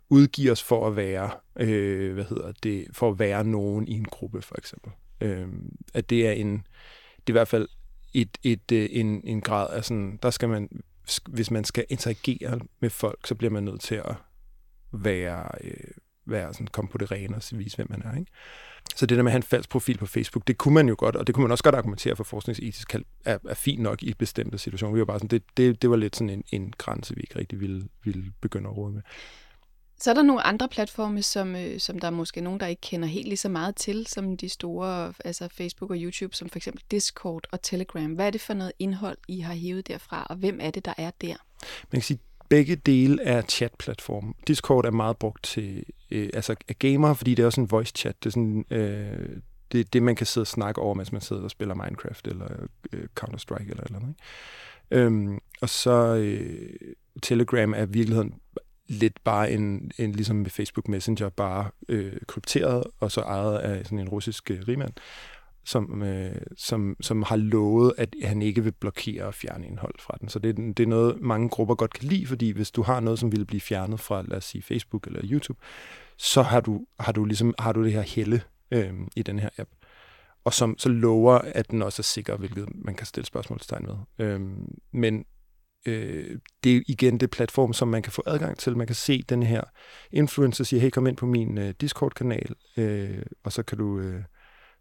udgive 0.10 0.52
os 0.52 0.64
for 0.64 0.88
at 0.88 0.96
være, 0.96 1.30
øh, 1.60 2.14
hvad 2.14 2.26
hedder 2.30 2.52
det, 2.64 2.88
for 2.94 3.10
at 3.12 3.20
være 3.20 3.44
nogen 3.44 3.88
i 3.88 3.94
en 3.94 4.06
gruppe, 4.06 4.42
for 4.42 4.56
eksempel. 4.58 4.92
Øh, 5.22 5.48
at 5.94 6.10
det 6.10 6.28
er 6.28 6.32
en, 6.32 6.52
det 7.18 7.28
er 7.28 7.32
i 7.32 7.32
hvert 7.32 7.48
fald 7.48 7.68
et, 8.16 8.38
et, 8.44 8.72
øh, 8.72 8.90
en, 8.92 9.22
en 9.24 9.42
grad 9.42 9.70
af 9.74 9.86
sådan, 9.86 10.20
der 10.24 10.30
skal 10.30 10.50
man, 10.50 10.70
hvis 11.30 11.52
man 11.52 11.64
skal 11.64 11.86
interagere 11.90 12.60
med 12.80 12.90
folk, 12.90 13.28
så 13.28 13.36
bliver 13.36 13.52
man 13.52 13.64
nødt 13.64 13.82
til 13.82 13.96
at 13.96 14.16
være, 14.92 15.48
øh, 15.64 15.92
være 16.26 16.54
sådan, 16.54 16.68
komme 16.68 16.90
på 16.90 16.98
det 16.98 17.12
rene 17.12 17.36
og 17.36 17.42
vise, 17.52 17.76
hvem 17.76 17.88
man 17.90 18.02
er. 18.06 18.20
Ikke? 18.20 18.32
Så 18.96 19.06
det 19.06 19.18
der 19.18 19.24
med 19.24 19.30
at 19.30 19.34
have 19.34 19.40
en 19.40 19.44
falsk 19.44 19.70
profil 19.70 19.98
på 19.98 20.06
Facebook, 20.06 20.48
det 20.48 20.58
kunne 20.58 20.74
man 20.74 20.88
jo 20.88 20.96
godt, 20.98 21.16
og 21.16 21.28
det 21.28 21.36
kunne 21.36 21.42
man 21.44 21.52
også 21.52 21.64
godt 21.64 21.76
argumentere 21.76 22.16
for 22.16 22.24
forskningsetisk, 22.24 22.96
er, 23.26 23.38
er 23.50 23.54
fint 23.54 23.82
nok 23.82 24.04
i 24.04 24.14
bestemte 24.14 24.58
situationer. 24.58 24.94
Vi 24.94 25.00
var 25.00 25.06
bare 25.06 25.20
sådan, 25.20 25.28
det, 25.28 25.44
det, 25.58 25.82
det 25.82 25.90
var 25.90 25.96
lidt 25.96 26.16
sådan 26.16 26.30
en, 26.30 26.44
en 26.52 26.74
grænse, 26.78 27.16
vi 27.16 27.22
ikke 27.22 27.40
rigtig 27.40 27.60
ville, 27.60 27.88
ville 28.04 28.34
begynde 28.42 28.70
at 28.70 28.78
råde 28.78 28.94
med. 28.94 29.02
Så 30.00 30.10
er 30.10 30.14
der 30.14 30.22
nogle 30.22 30.44
andre 30.44 30.68
platforme, 30.68 31.22
som, 31.22 31.56
øh, 31.56 31.80
som 31.80 32.00
der 32.00 32.08
er 32.08 32.12
måske 32.12 32.42
nogen, 32.42 32.60
der 32.60 32.68
ikke 32.68 32.82
kender 32.82 33.08
helt 33.08 33.28
lige 33.28 33.38
så 33.38 33.50
meget 33.50 33.76
til, 33.76 34.08
som 34.08 34.38
de 34.38 34.50
store, 34.50 35.14
altså 35.26 35.48
Facebook 35.52 35.92
og 35.92 35.98
YouTube, 35.98 36.36
som 36.36 36.50
for 36.50 36.58
eksempel 36.58 36.84
Discord 36.92 37.48
og 37.52 37.62
Telegram. 37.62 38.14
Hvad 38.14 38.28
er 38.28 38.32
det 38.32 38.42
for 38.42 38.54
noget 38.54 38.72
indhold, 38.80 39.18
I 39.28 39.40
har 39.40 39.54
hævet 39.54 39.88
derfra, 39.88 40.28
og 40.30 40.36
hvem 40.36 40.60
er 40.62 40.72
det, 40.72 40.86
der 40.86 40.94
er 40.98 41.12
der? 41.22 41.36
Man 41.92 42.02
kan 42.02 42.02
sige, 42.02 42.20
begge 42.50 42.76
dele 42.76 43.24
er 43.24 43.42
chatplatform. 43.42 44.36
Discord 44.48 44.86
er 44.86 44.92
meget 44.92 45.18
brugt 45.18 45.44
til 45.44 45.84
øh, 46.12 46.30
altså 46.34 46.56
af 46.68 46.80
gamere, 46.80 47.16
fordi 47.16 47.36
det 47.36 47.44
er 47.44 47.48
også 47.48 47.62
en 47.62 47.72
voice 47.72 47.94
chat. 47.96 48.24
Det 48.24 48.30
er 48.30 48.32
sådan, 48.32 48.66
øh, 48.72 49.30
det, 49.72 49.94
det, 49.94 50.04
man 50.04 50.16
kan 50.16 50.26
sidde 50.26 50.44
og 50.44 50.48
snakke 50.48 50.82
over, 50.82 50.94
mens 50.94 51.12
man 51.12 51.22
sidder 51.22 51.44
og 51.44 51.52
spiller 51.52 51.76
Minecraft 51.76 52.28
eller 52.28 52.48
øh, 52.94 53.08
Counter-Strike 53.20 53.70
eller 53.70 53.84
eller 53.84 54.00
andet. 54.00 54.10
Ikke? 54.92 55.04
Øhm, 55.04 55.40
og 55.62 55.70
så 55.70 56.16
øh, 56.16 56.70
Telegram 57.22 57.74
er 57.74 57.86
i 57.86 57.90
virkeligheden 57.90 58.34
lidt 58.88 59.24
bare 59.24 59.52
en, 59.52 59.92
en 59.98 60.12
ligesom 60.12 60.36
med 60.36 60.50
Facebook 60.50 60.88
Messenger, 60.88 61.30
bare 61.30 61.70
øh, 61.90 62.14
krypteret 62.28 62.84
og 63.00 63.12
så 63.12 63.22
ejet 63.22 63.58
af 63.58 63.86
sådan 63.86 64.00
en 64.00 64.10
russisk 64.10 64.52
øh, 64.52 64.60
rigmand 64.68 64.94
som, 65.66 66.04
øh, 66.04 66.36
som, 66.58 66.96
som 67.02 67.24
har 67.24 67.36
lovet, 67.36 67.94
at 67.98 68.16
han 68.24 68.42
ikke 68.42 68.64
vil 68.64 68.72
blokere 68.72 69.24
og 69.24 69.34
fjerne 69.34 69.68
indhold 69.68 69.96
fra 70.00 70.18
den. 70.22 70.30
Så 70.30 70.40
det, 70.40 70.58
det 70.58 70.80
er 70.80 70.88
noget, 70.88 71.22
mange 71.22 71.50
grupper 71.50 71.76
godt 71.76 71.94
kan 71.94 72.08
lide, 72.08 72.28
fordi 72.28 72.52
hvis 72.52 72.72
du 72.72 72.82
har 72.82 73.00
noget, 73.00 73.20
som 73.20 73.32
ville 73.32 73.46
blive 73.46 73.62
fjernet 73.62 74.00
fra, 74.00 74.22
lad 74.22 74.38
os 74.38 74.46
sige, 74.46 74.62
Facebook 74.62 75.08
eller 75.08 75.22
YouTube, 75.24 75.60
så 76.18 76.42
har 76.42 76.60
du, 76.60 76.86
har 77.00 77.12
du, 77.12 77.26
ligesom, 77.26 77.54
har 77.60 77.72
du 77.72 77.84
det 77.84 77.92
her 77.92 78.02
helle 78.02 78.42
øh, 78.72 78.94
i 79.16 79.24
den 79.24 79.40
her 79.40 79.50
app. 79.58 79.70
Og 80.44 80.54
som 80.54 80.78
så 80.78 80.90
lover, 80.90 81.34
at 81.34 81.72
den 81.72 81.82
også 81.82 82.02
er 82.02 82.04
sikker, 82.04 82.38
hvilket 82.38 82.66
man 82.76 82.96
kan 82.96 83.06
stille 83.06 83.26
spørgsmålstegn 83.26 83.88
ved. 83.88 84.26
Øh, 84.26 84.42
men 84.92 85.26
øh, 85.86 86.40
det 86.64 86.78
er 86.78 86.82
igen 86.88 87.20
det 87.20 87.32
platform, 87.32 87.74
som 87.74 87.88
man 87.88 88.02
kan 88.02 88.12
få 88.12 88.24
adgang 88.26 88.58
til. 88.58 88.78
Man 88.78 88.88
kan 88.88 88.96
se 88.96 89.24
den 89.30 89.44
her 89.44 89.62
influencer 90.12 90.64
sige, 90.64 90.80
hey, 90.80 90.90
kom 90.90 91.08
ind 91.08 91.18
på 91.18 91.26
min 91.26 91.58
øh, 91.58 91.74
Discord-kanal, 91.82 92.56
øh, 92.78 93.22
og 93.44 93.52
så 93.52 93.64
kan 93.64 93.78
du... 93.78 94.00
Øh, 94.00 94.24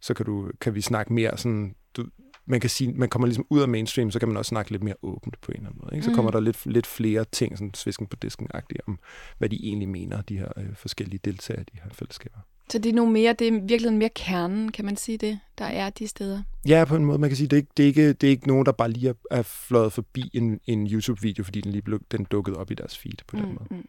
så 0.00 0.14
kan, 0.14 0.26
du, 0.26 0.50
kan 0.60 0.74
vi 0.74 0.80
snakke 0.80 1.12
mere 1.12 1.38
sådan, 1.38 1.74
du, 1.96 2.06
man 2.46 2.60
kan 2.60 2.70
sige, 2.70 2.92
man 2.92 3.08
kommer 3.08 3.26
ligesom 3.26 3.46
ud 3.50 3.60
af 3.60 3.68
mainstream, 3.68 4.10
så 4.10 4.18
kan 4.18 4.28
man 4.28 4.36
også 4.36 4.48
snakke 4.48 4.70
lidt 4.70 4.82
mere 4.82 4.94
åbent 5.02 5.40
på 5.40 5.52
en 5.52 5.56
eller 5.56 5.68
anden 5.68 5.80
måde. 5.84 5.94
Ikke? 5.94 6.04
Så 6.04 6.10
mm. 6.10 6.16
kommer 6.16 6.30
der 6.30 6.40
lidt, 6.40 6.66
lidt 6.66 6.86
flere 6.86 7.24
ting, 7.24 7.58
sådan 7.58 7.74
svisken 7.74 8.06
på 8.06 8.16
disken 8.16 8.48
om, 8.86 8.98
hvad 9.38 9.48
de 9.48 9.56
egentlig 9.62 9.88
mener, 9.88 10.22
de 10.22 10.38
her 10.38 10.48
øh, 10.56 10.74
forskellige 10.74 11.20
deltagere 11.24 11.62
i 11.62 11.64
de 11.64 11.80
her 11.82 11.90
fællesskaber. 11.92 12.38
Så 12.70 12.78
det 12.78 12.90
er 12.90 12.94
nogle 12.94 13.12
mere, 13.12 13.32
det 13.32 13.48
er 13.48 13.60
virkelig 13.60 13.92
mere 13.92 14.08
kernen, 14.08 14.72
kan 14.72 14.84
man 14.84 14.96
sige 14.96 15.18
det, 15.18 15.40
der 15.58 15.64
er 15.64 15.90
de 15.90 16.06
steder? 16.06 16.42
Ja, 16.68 16.84
på 16.84 16.96
en 16.96 17.04
måde. 17.04 17.18
Man 17.18 17.30
kan 17.30 17.36
sige, 17.36 17.48
det 17.48 17.56
er 17.56 17.60
ikke, 17.60 17.70
det 17.76 17.82
er 17.82 17.86
ikke, 17.86 18.12
det 18.12 18.26
er 18.26 18.30
ikke 18.30 18.48
nogen, 18.48 18.66
der 18.66 18.72
bare 18.72 18.90
lige 18.90 19.08
er, 19.08 19.14
er 19.30 19.42
fløjet 19.42 19.92
forbi 19.92 20.30
en, 20.34 20.60
en 20.66 20.86
YouTube-video, 20.86 21.44
fordi 21.44 21.60
den 21.60 21.72
lige 21.72 21.82
blev 21.82 22.00
den 22.10 22.24
dukket 22.24 22.56
op 22.56 22.70
i 22.70 22.74
deres 22.74 22.98
feed 22.98 23.16
på 23.26 23.36
den 23.36 23.44
mm, 23.44 23.50
måde. 23.50 23.66
Mm. 23.70 23.88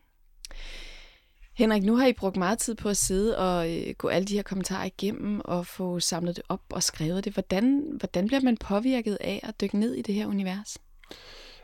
Henrik, 1.54 1.84
nu 1.84 1.96
har 1.96 2.08
I 2.08 2.14
brugt 2.14 2.38
meget 2.38 2.60
tid 2.60 2.76
på 2.76 2.90
at 2.90 2.98
sidde 2.98 3.38
og 3.38 3.74
øh, 3.74 3.94
gå 3.98 4.08
alle 4.08 4.26
de 4.26 4.34
her 4.34 4.42
kommentarer 4.42 4.86
igennem 4.86 5.42
og 5.46 5.68
få 5.68 6.00
samlet 6.00 6.36
det 6.36 6.44
op 6.50 6.62
og 6.70 6.84
skrevet 6.84 7.26
det. 7.26 7.34
Hvordan, 7.34 7.84
hvordan 8.00 8.28
bliver 8.28 8.42
man 8.42 8.58
påvirket 8.58 9.18
af 9.22 9.40
at 9.44 9.62
dykke 9.62 9.80
ned 9.80 9.94
i 9.94 10.02
det 10.02 10.16
her 10.16 10.28
univers? 10.28 10.78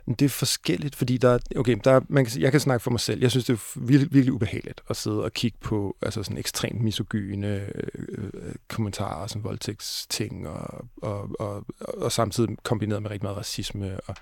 Det 0.05 0.21
er 0.21 0.29
forskelligt, 0.29 0.95
fordi 0.95 1.17
der, 1.17 1.39
okay, 1.55 1.77
der, 1.83 2.01
man 2.09 2.25
kan, 2.25 2.41
jeg 2.41 2.51
kan 2.51 2.59
snakke 2.59 2.83
for 2.83 2.91
mig 2.91 2.99
selv. 2.99 3.21
Jeg 3.21 3.31
synes, 3.31 3.45
det 3.45 3.53
er 3.53 3.79
virkelig, 3.79 4.13
virkelig 4.13 4.33
ubehageligt 4.33 4.81
at 4.89 4.95
sidde 4.95 5.23
og 5.23 5.33
kigge 5.33 5.57
på 5.61 5.97
altså 6.01 6.23
sådan 6.23 6.37
ekstremt 6.37 6.81
misogyne 6.81 7.47
øh, 7.75 8.07
øh 8.17 8.53
kommentarer, 8.67 9.27
som 9.27 9.43
voldtægtsting, 9.43 10.47
og, 10.47 10.85
og, 11.01 11.29
og, 11.39 11.65
og, 11.79 12.11
samtidig 12.11 12.57
kombineret 12.63 13.01
med 13.01 13.11
rigtig 13.11 13.25
meget 13.25 13.37
racisme. 13.37 13.99
Og 14.07 14.15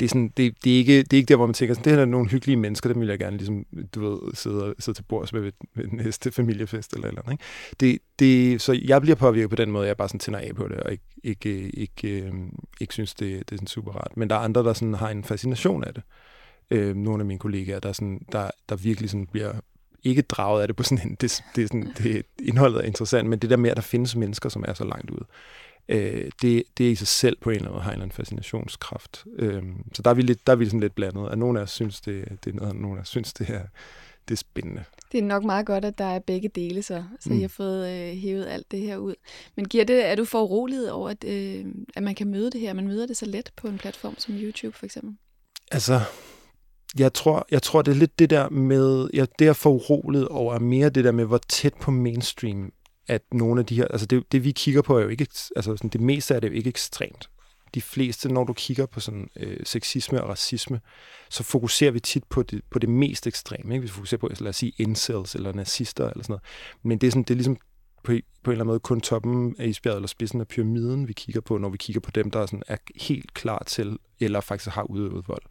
det, 0.00 0.06
er 0.06 0.08
sådan, 0.08 0.32
det, 0.36 0.64
det, 0.64 0.72
er 0.72 0.76
ikke, 0.76 0.98
det 0.98 1.12
er 1.12 1.16
ikke 1.16 1.28
der, 1.28 1.36
hvor 1.36 1.46
man 1.46 1.54
tænker, 1.54 1.74
sådan, 1.74 1.84
det 1.84 1.92
her 1.92 2.00
er 2.00 2.04
nogle 2.04 2.28
hyggelige 2.28 2.56
mennesker, 2.56 2.92
dem 2.92 3.00
vil 3.00 3.08
jeg 3.08 3.18
gerne 3.18 3.36
ligesom, 3.36 3.66
du 3.94 4.10
ved, 4.10 4.34
sidde, 4.34 4.74
sidde 4.78 4.98
til 4.98 5.02
bords 5.02 5.32
med 5.32 5.40
ved, 5.40 5.52
ved 5.74 5.86
næste 5.88 6.32
familiefest 6.32 6.92
eller 6.92 7.08
eller 7.08 7.22
andet. 7.22 7.32
Ikke? 7.32 7.44
Det, 7.80 7.98
det, 8.20 8.60
så 8.60 8.80
jeg 8.84 9.00
bliver 9.00 9.16
påvirket 9.16 9.50
på 9.50 9.56
den 9.56 9.70
måde, 9.70 9.86
jeg 9.86 9.96
bare 9.96 10.08
sådan 10.08 10.20
tænder 10.20 10.40
af 10.40 10.54
på 10.54 10.68
det, 10.68 10.76
og 10.76 10.92
ikke, 10.92 11.04
ikke, 11.24 11.70
ikke, 11.70 12.22
øh, 12.22 12.32
ikke 12.80 12.94
synes, 12.94 13.14
det, 13.14 13.50
det 13.50 13.52
er 13.52 13.56
sådan 13.56 13.66
super 13.66 13.92
rart. 13.92 14.16
Men 14.16 14.30
der 14.30 14.36
er 14.36 14.40
andre, 14.40 14.64
der 14.64 14.72
sådan 14.72 14.94
har 14.94 15.08
en 15.08 15.24
fascination 15.24 15.84
af 15.84 15.94
det. 15.94 16.02
Øh, 16.70 16.96
nogle 16.96 17.20
af 17.20 17.26
mine 17.26 17.38
kollegaer, 17.38 17.80
der, 17.80 17.92
sådan, 17.92 18.26
der, 18.32 18.50
der 18.68 18.76
virkelig 18.76 19.10
sådan 19.10 19.26
bliver 19.26 19.52
ikke 20.02 20.22
draget 20.22 20.62
af 20.62 20.68
det 20.68 20.76
på 20.76 20.82
sådan 20.82 21.08
en, 21.08 21.14
det, 21.20 21.44
det, 21.56 21.64
er 21.64 21.66
sådan, 21.66 21.92
det, 21.98 22.26
indholdet 22.38 22.78
er 22.78 22.86
interessant, 22.86 23.28
men 23.28 23.38
det 23.38 23.50
der 23.50 23.56
med, 23.56 23.70
at 23.70 23.76
der 23.76 23.82
findes 23.82 24.16
mennesker, 24.16 24.48
som 24.48 24.64
er 24.68 24.74
så 24.74 24.84
langt 24.84 25.10
ude, 25.10 25.24
øh, 25.88 26.30
det, 26.42 26.62
det 26.78 26.84
i 26.84 26.94
sig 26.94 27.06
selv 27.06 27.36
på 27.40 27.50
en 27.50 27.56
eller 27.56 27.66
anden 27.66 27.74
måde 27.74 27.82
har 27.82 27.90
en 27.90 27.94
eller 27.94 28.04
anden 28.04 28.16
fascinationskraft. 28.16 29.24
Øh, 29.36 29.62
så 29.94 30.02
der 30.02 30.10
er, 30.10 30.14
vi 30.14 30.22
lidt, 30.22 30.46
der 30.46 30.52
er 30.52 30.56
vi 30.56 30.64
sådan 30.64 30.80
lidt 30.80 30.94
blandet, 30.94 31.28
at 31.30 31.38
nogle 31.38 31.58
af 31.58 31.62
os 31.62 31.70
synes, 31.70 32.00
det, 32.00 32.38
det 32.44 32.50
er 32.50 32.54
noget, 32.54 32.72
og 32.72 32.76
nogle 32.76 32.96
af 32.96 33.02
os 33.02 33.08
synes, 33.08 33.32
det 33.32 33.50
er, 33.50 33.62
det 34.30 34.36
er 34.36 34.38
spændende. 34.38 34.84
Det 35.12 35.18
er 35.18 35.22
nok 35.22 35.44
meget 35.44 35.66
godt, 35.66 35.84
at 35.84 35.98
der 35.98 36.04
er 36.04 36.18
begge 36.18 36.48
dele 36.48 36.82
så, 36.82 37.04
så 37.20 37.30
mm. 37.30 37.38
I 37.38 37.40
har 37.40 37.48
fået 37.48 37.88
øh, 37.88 38.16
hævet 38.16 38.46
alt 38.46 38.70
det 38.70 38.80
her 38.80 38.96
ud. 38.96 39.14
Men 39.56 39.68
giver 39.68 39.84
det, 39.84 40.06
er 40.06 40.14
du 40.14 40.24
for 40.24 40.42
uroliget 40.42 40.90
over, 40.90 41.10
at, 41.10 41.24
øh, 41.24 41.64
at 41.96 42.02
man 42.02 42.14
kan 42.14 42.30
møde 42.30 42.50
det 42.50 42.60
her? 42.60 42.72
Man 42.72 42.88
møder 42.88 43.06
det 43.06 43.16
så 43.16 43.26
let 43.26 43.52
på 43.56 43.68
en 43.68 43.78
platform 43.78 44.14
som 44.18 44.34
YouTube 44.34 44.76
for 44.78 44.86
eksempel? 44.86 45.14
Altså, 45.70 46.00
jeg 46.98 47.12
tror, 47.12 47.46
jeg 47.50 47.62
tror, 47.62 47.82
det 47.82 47.90
er 47.90 47.96
lidt 47.96 48.18
det 48.18 48.30
der 48.30 48.48
med, 48.48 49.10
jeg, 49.12 49.28
det 49.38 49.46
er 49.46 49.52
for 49.52 49.70
uroligt 49.70 50.24
over, 50.24 50.54
er 50.54 50.58
mere 50.58 50.90
det 50.90 51.04
der 51.04 51.12
med, 51.12 51.24
hvor 51.24 51.40
tæt 51.48 51.74
på 51.74 51.90
mainstream, 51.90 52.72
at 53.08 53.22
nogle 53.32 53.60
af 53.60 53.66
de 53.66 53.76
her, 53.76 53.84
altså 53.84 54.06
det, 54.06 54.32
det 54.32 54.44
vi 54.44 54.52
kigger 54.52 54.82
på 54.82 54.98
er 54.98 55.02
jo 55.02 55.08
ikke, 55.08 55.26
altså 55.56 55.76
sådan, 55.76 55.90
det 55.90 56.00
meste 56.00 56.34
af 56.34 56.40
det 56.40 56.48
er 56.48 56.52
jo 56.52 56.56
ikke 56.56 56.68
ekstremt. 56.68 57.30
De 57.74 57.82
fleste, 57.82 58.32
når 58.32 58.44
du 58.44 58.52
kigger 58.52 58.86
på 58.86 59.00
sådan 59.00 59.30
øh, 59.36 59.56
sexisme 59.64 60.22
og 60.22 60.28
racisme, 60.28 60.80
så 61.30 61.42
fokuserer 61.42 61.90
vi 61.90 62.00
tit 62.00 62.24
på 62.24 62.42
det, 62.42 62.62
på 62.70 62.78
det 62.78 62.88
mest 62.88 63.26
ekstreme. 63.26 63.74
Ikke? 63.74 63.82
Vi 63.82 63.88
fokuserer 63.88 64.18
på, 64.18 64.28
lad 64.40 64.48
os 64.48 64.56
sige, 64.56 64.72
incels 64.78 65.34
eller 65.34 65.52
nazister 65.52 66.10
eller 66.10 66.22
sådan 66.22 66.32
noget. 66.32 66.42
Men 66.82 66.98
det 66.98 67.06
er, 67.06 67.10
sådan, 67.10 67.22
det 67.22 67.30
er 67.30 67.34
ligesom 67.34 67.56
på, 68.04 68.12
på 68.42 68.50
en 68.50 68.52
eller 68.52 68.52
anden 68.52 68.66
måde 68.66 68.80
kun 68.80 69.00
toppen 69.00 69.56
af 69.58 69.66
isbjerget 69.66 69.96
eller 69.96 70.08
spidsen 70.08 70.40
af 70.40 70.48
pyramiden, 70.48 71.08
vi 71.08 71.12
kigger 71.12 71.40
på, 71.40 71.58
når 71.58 71.68
vi 71.68 71.76
kigger 71.76 72.00
på 72.00 72.10
dem, 72.10 72.30
der 72.30 72.40
er, 72.40 72.46
sådan, 72.46 72.62
er 72.66 72.76
helt 72.96 73.34
klar 73.34 73.62
til, 73.66 73.98
eller 74.20 74.40
faktisk 74.40 74.70
har 74.74 74.82
udøvet 74.82 75.28
vold. 75.28 75.42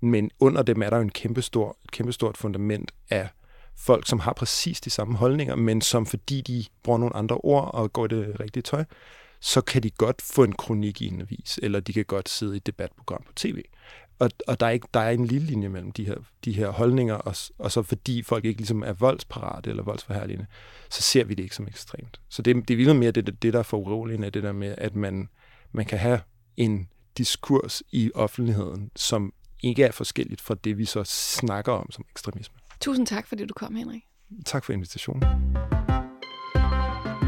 Men 0.00 0.30
under 0.40 0.62
dem 0.62 0.82
er 0.82 0.90
der 0.90 0.96
jo 0.96 1.02
en 1.02 1.10
kæmpestor, 1.10 1.78
et 1.84 1.90
kæmpestort 1.90 2.36
fundament 2.36 2.92
af 3.10 3.28
folk, 3.76 4.08
som 4.08 4.20
har 4.20 4.32
præcis 4.32 4.80
de 4.80 4.90
samme 4.90 5.16
holdninger, 5.16 5.56
men 5.56 5.80
som 5.80 6.06
fordi 6.06 6.40
de 6.40 6.64
bruger 6.82 6.98
nogle 6.98 7.16
andre 7.16 7.36
ord 7.36 7.70
og 7.74 7.92
går 7.92 8.04
i 8.04 8.08
det 8.08 8.40
rigtige 8.40 8.62
tøj, 8.62 8.84
så 9.44 9.60
kan 9.60 9.82
de 9.82 9.90
godt 9.90 10.22
få 10.22 10.44
en 10.44 10.52
kronik 10.52 11.02
i 11.02 11.06
en 11.06 11.20
avis, 11.20 11.58
eller 11.62 11.80
de 11.80 11.92
kan 11.92 12.04
godt 12.04 12.28
sidde 12.28 12.54
i 12.54 12.56
et 12.56 12.66
debatprogram 12.66 13.22
på 13.26 13.32
tv. 13.36 13.62
Og, 14.18 14.30
og 14.48 14.60
der, 14.60 14.66
er 14.66 14.70
ikke, 14.70 14.88
der 14.94 15.00
er 15.00 15.10
en 15.10 15.26
lille 15.26 15.46
linje 15.46 15.68
mellem 15.68 15.92
de 15.92 16.04
her, 16.04 16.14
de 16.44 16.52
her 16.52 16.68
holdninger, 16.68 17.14
og, 17.14 17.36
og 17.58 17.72
så 17.72 17.82
fordi 17.82 18.22
folk 18.22 18.44
ikke 18.44 18.60
ligesom 18.60 18.82
er 18.82 18.92
voldsparate 18.92 19.70
eller 19.70 19.82
voldsforhærligende, 19.82 20.46
så 20.90 21.02
ser 21.02 21.24
vi 21.24 21.34
det 21.34 21.42
ikke 21.42 21.54
som 21.54 21.66
ekstremt. 21.66 22.20
Så 22.28 22.42
det, 22.42 22.68
det 22.68 22.88
er 22.88 22.92
mere 22.92 23.10
det, 23.10 23.42
det 23.42 23.52
der 23.52 23.58
er 23.58 23.62
for 23.62 23.76
uroligende, 23.76 24.30
det 24.30 24.42
der 24.42 24.52
med, 24.52 24.74
at 24.78 24.94
man, 24.94 25.28
man 25.72 25.84
kan 25.84 25.98
have 25.98 26.20
en 26.56 26.88
diskurs 27.18 27.82
i 27.92 28.10
offentligheden, 28.14 28.90
som 28.96 29.32
ikke 29.62 29.84
er 29.84 29.92
forskelligt 29.92 30.40
fra 30.40 30.54
det, 30.64 30.78
vi 30.78 30.84
så 30.84 31.04
snakker 31.04 31.72
om 31.72 31.90
som 31.90 32.04
ekstremisme. 32.10 32.54
Tusind 32.80 33.06
tak, 33.06 33.26
fordi 33.26 33.46
du 33.46 33.54
kom, 33.54 33.74
Henrik. 33.74 34.02
Tak 34.46 34.64
for 34.64 34.72
invitationen. 34.72 35.22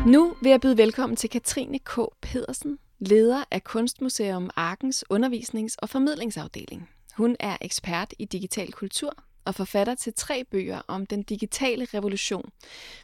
Nu 0.06 0.36
vil 0.42 0.50
jeg 0.50 0.60
byde 0.60 0.76
velkommen 0.76 1.16
til 1.16 1.30
Katrine 1.30 1.78
K. 1.78 1.98
Pedersen, 2.22 2.78
leder 2.98 3.44
af 3.50 3.64
Kunstmuseum 3.64 4.50
Arkens 4.56 5.04
undervisnings- 5.12 5.76
og 5.82 5.88
formidlingsafdeling. 5.88 6.88
Hun 7.16 7.36
er 7.40 7.56
ekspert 7.60 8.14
i 8.18 8.24
digital 8.24 8.72
kultur 8.72 9.12
og 9.44 9.54
forfatter 9.54 9.94
til 9.94 10.14
tre 10.14 10.44
bøger 10.50 10.82
om 10.88 11.06
den 11.06 11.22
digitale 11.22 11.84
revolution, 11.94 12.50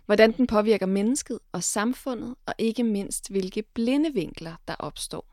hvordan 0.07 0.33
den 0.33 0.47
påvirker 0.47 0.87
mennesket 0.87 1.39
og 1.53 1.63
samfundet, 1.63 2.35
og 2.47 2.55
ikke 2.59 2.85
mindst 2.85 3.31
hvilke 3.31 3.63
blinde 3.75 4.13
vinkler 4.13 4.55
der 4.69 4.75
opstår. 4.79 5.27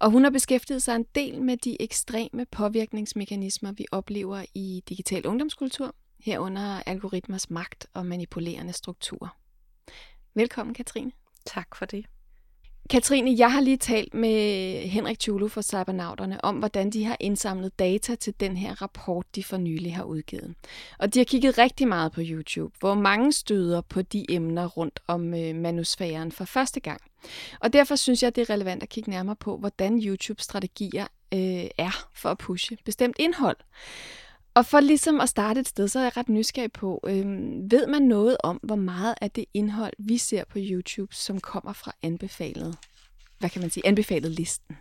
Og 0.00 0.10
hun 0.10 0.24
har 0.24 0.30
beskæftiget 0.30 0.82
sig 0.82 0.96
en 0.96 1.06
del 1.14 1.42
med 1.42 1.56
de 1.56 1.82
ekstreme 1.82 2.46
påvirkningsmekanismer, 2.50 3.72
vi 3.72 3.86
oplever 3.92 4.44
i 4.54 4.82
digital 4.88 5.26
ungdomskultur, 5.26 5.94
herunder 6.20 6.82
algoritmers 6.86 7.50
magt 7.50 7.86
og 7.94 8.06
manipulerende 8.06 8.72
strukturer. 8.72 9.41
Velkommen, 10.34 10.74
Katrine. 10.74 11.12
Tak 11.46 11.76
for 11.76 11.84
det. 11.84 12.06
Katrine, 12.90 13.34
jeg 13.38 13.52
har 13.52 13.60
lige 13.60 13.76
talt 13.76 14.14
med 14.14 14.76
Henrik 14.88 15.18
Tjulu 15.18 15.48
fra 15.48 15.62
Cybernauterne 15.62 16.44
om, 16.44 16.56
hvordan 16.56 16.90
de 16.90 17.04
har 17.04 17.16
indsamlet 17.20 17.78
data 17.78 18.14
til 18.14 18.34
den 18.40 18.56
her 18.56 18.82
rapport, 18.82 19.26
de 19.34 19.44
for 19.44 19.56
nylig 19.56 19.96
har 19.96 20.04
udgivet. 20.04 20.54
Og 20.98 21.14
de 21.14 21.18
har 21.18 21.24
kigget 21.24 21.58
rigtig 21.58 21.88
meget 21.88 22.12
på 22.12 22.20
YouTube, 22.24 22.74
hvor 22.80 22.94
mange 22.94 23.32
støder 23.32 23.80
på 23.80 24.02
de 24.02 24.26
emner 24.28 24.66
rundt 24.66 25.00
om 25.06 25.34
øh, 25.34 25.54
manusfæren 25.54 26.32
for 26.32 26.44
første 26.44 26.80
gang. 26.80 27.00
Og 27.60 27.72
derfor 27.72 27.96
synes 27.96 28.22
jeg, 28.22 28.36
det 28.36 28.50
er 28.50 28.54
relevant 28.54 28.82
at 28.82 28.88
kigge 28.88 29.10
nærmere 29.10 29.36
på, 29.36 29.56
hvordan 29.56 29.98
YouTube-strategier 29.98 31.06
øh, 31.34 31.66
er 31.78 32.08
for 32.14 32.28
at 32.28 32.38
pushe 32.38 32.76
bestemt 32.84 33.16
indhold. 33.18 33.56
Og 34.54 34.66
for 34.66 34.80
ligesom 34.80 35.20
at 35.20 35.28
starte 35.28 35.60
et 35.60 35.68
sted, 35.68 35.88
så 35.88 35.98
er 35.98 36.02
jeg 36.02 36.16
ret 36.16 36.28
nysgerrig 36.28 36.72
på, 36.72 37.00
øh, 37.06 37.26
ved 37.70 37.86
man 37.86 38.02
noget 38.02 38.36
om, 38.44 38.60
hvor 38.62 38.76
meget 38.76 39.14
af 39.20 39.30
det 39.30 39.44
indhold, 39.54 39.92
vi 39.98 40.18
ser 40.18 40.44
på 40.44 40.58
YouTube, 40.60 41.14
som 41.14 41.40
kommer 41.40 41.72
fra 41.72 41.92
anbefalet, 42.02 42.78
hvad 43.38 43.50
kan 43.50 43.60
man 43.60 43.70
sige, 43.70 43.86
anbefalet 43.86 44.30
listen? 44.30 44.76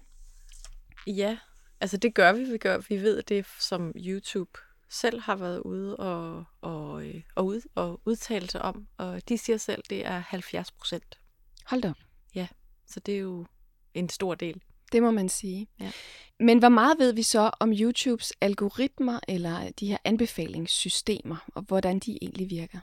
Ja, 1.07 1.37
altså 1.81 1.97
det 1.97 2.13
gør 2.13 2.33
vi. 2.33 2.43
Vi, 2.43 2.57
gør, 2.57 2.77
vi 2.77 3.01
ved 3.01 3.23
det, 3.23 3.45
som 3.59 3.93
YouTube 3.95 4.59
selv 4.89 5.21
har 5.21 5.35
været 5.35 5.59
ude 5.59 5.97
og, 5.97 6.43
og, 6.61 7.07
øh, 7.07 7.21
og, 7.35 7.45
ud, 7.45 7.61
og 7.75 8.01
udtale 8.05 8.49
sig 8.49 8.61
om, 8.61 8.87
og 8.97 9.29
de 9.29 9.37
siger 9.37 9.57
selv, 9.57 9.83
det 9.89 10.05
er 10.05 10.19
70 10.19 10.71
procent. 10.71 11.19
Hold 11.65 11.81
da 11.81 11.89
op. 11.89 11.97
Ja, 12.35 12.47
så 12.87 12.99
det 12.99 13.15
er 13.15 13.19
jo 13.19 13.45
en 13.93 14.09
stor 14.09 14.35
del. 14.35 14.61
Det 14.91 15.03
må 15.03 15.11
man 15.11 15.29
sige. 15.29 15.67
Ja. 15.79 15.91
Men 16.39 16.59
hvor 16.59 16.69
meget 16.69 16.99
ved 16.99 17.13
vi 17.13 17.23
så 17.23 17.51
om 17.59 17.73
YouTubes 17.73 18.33
algoritmer 18.41 19.19
eller 19.27 19.69
de 19.79 19.87
her 19.87 19.97
anbefalingssystemer, 20.03 21.35
og 21.55 21.61
hvordan 21.61 21.99
de 21.99 22.17
egentlig 22.21 22.49
virker? 22.49 22.79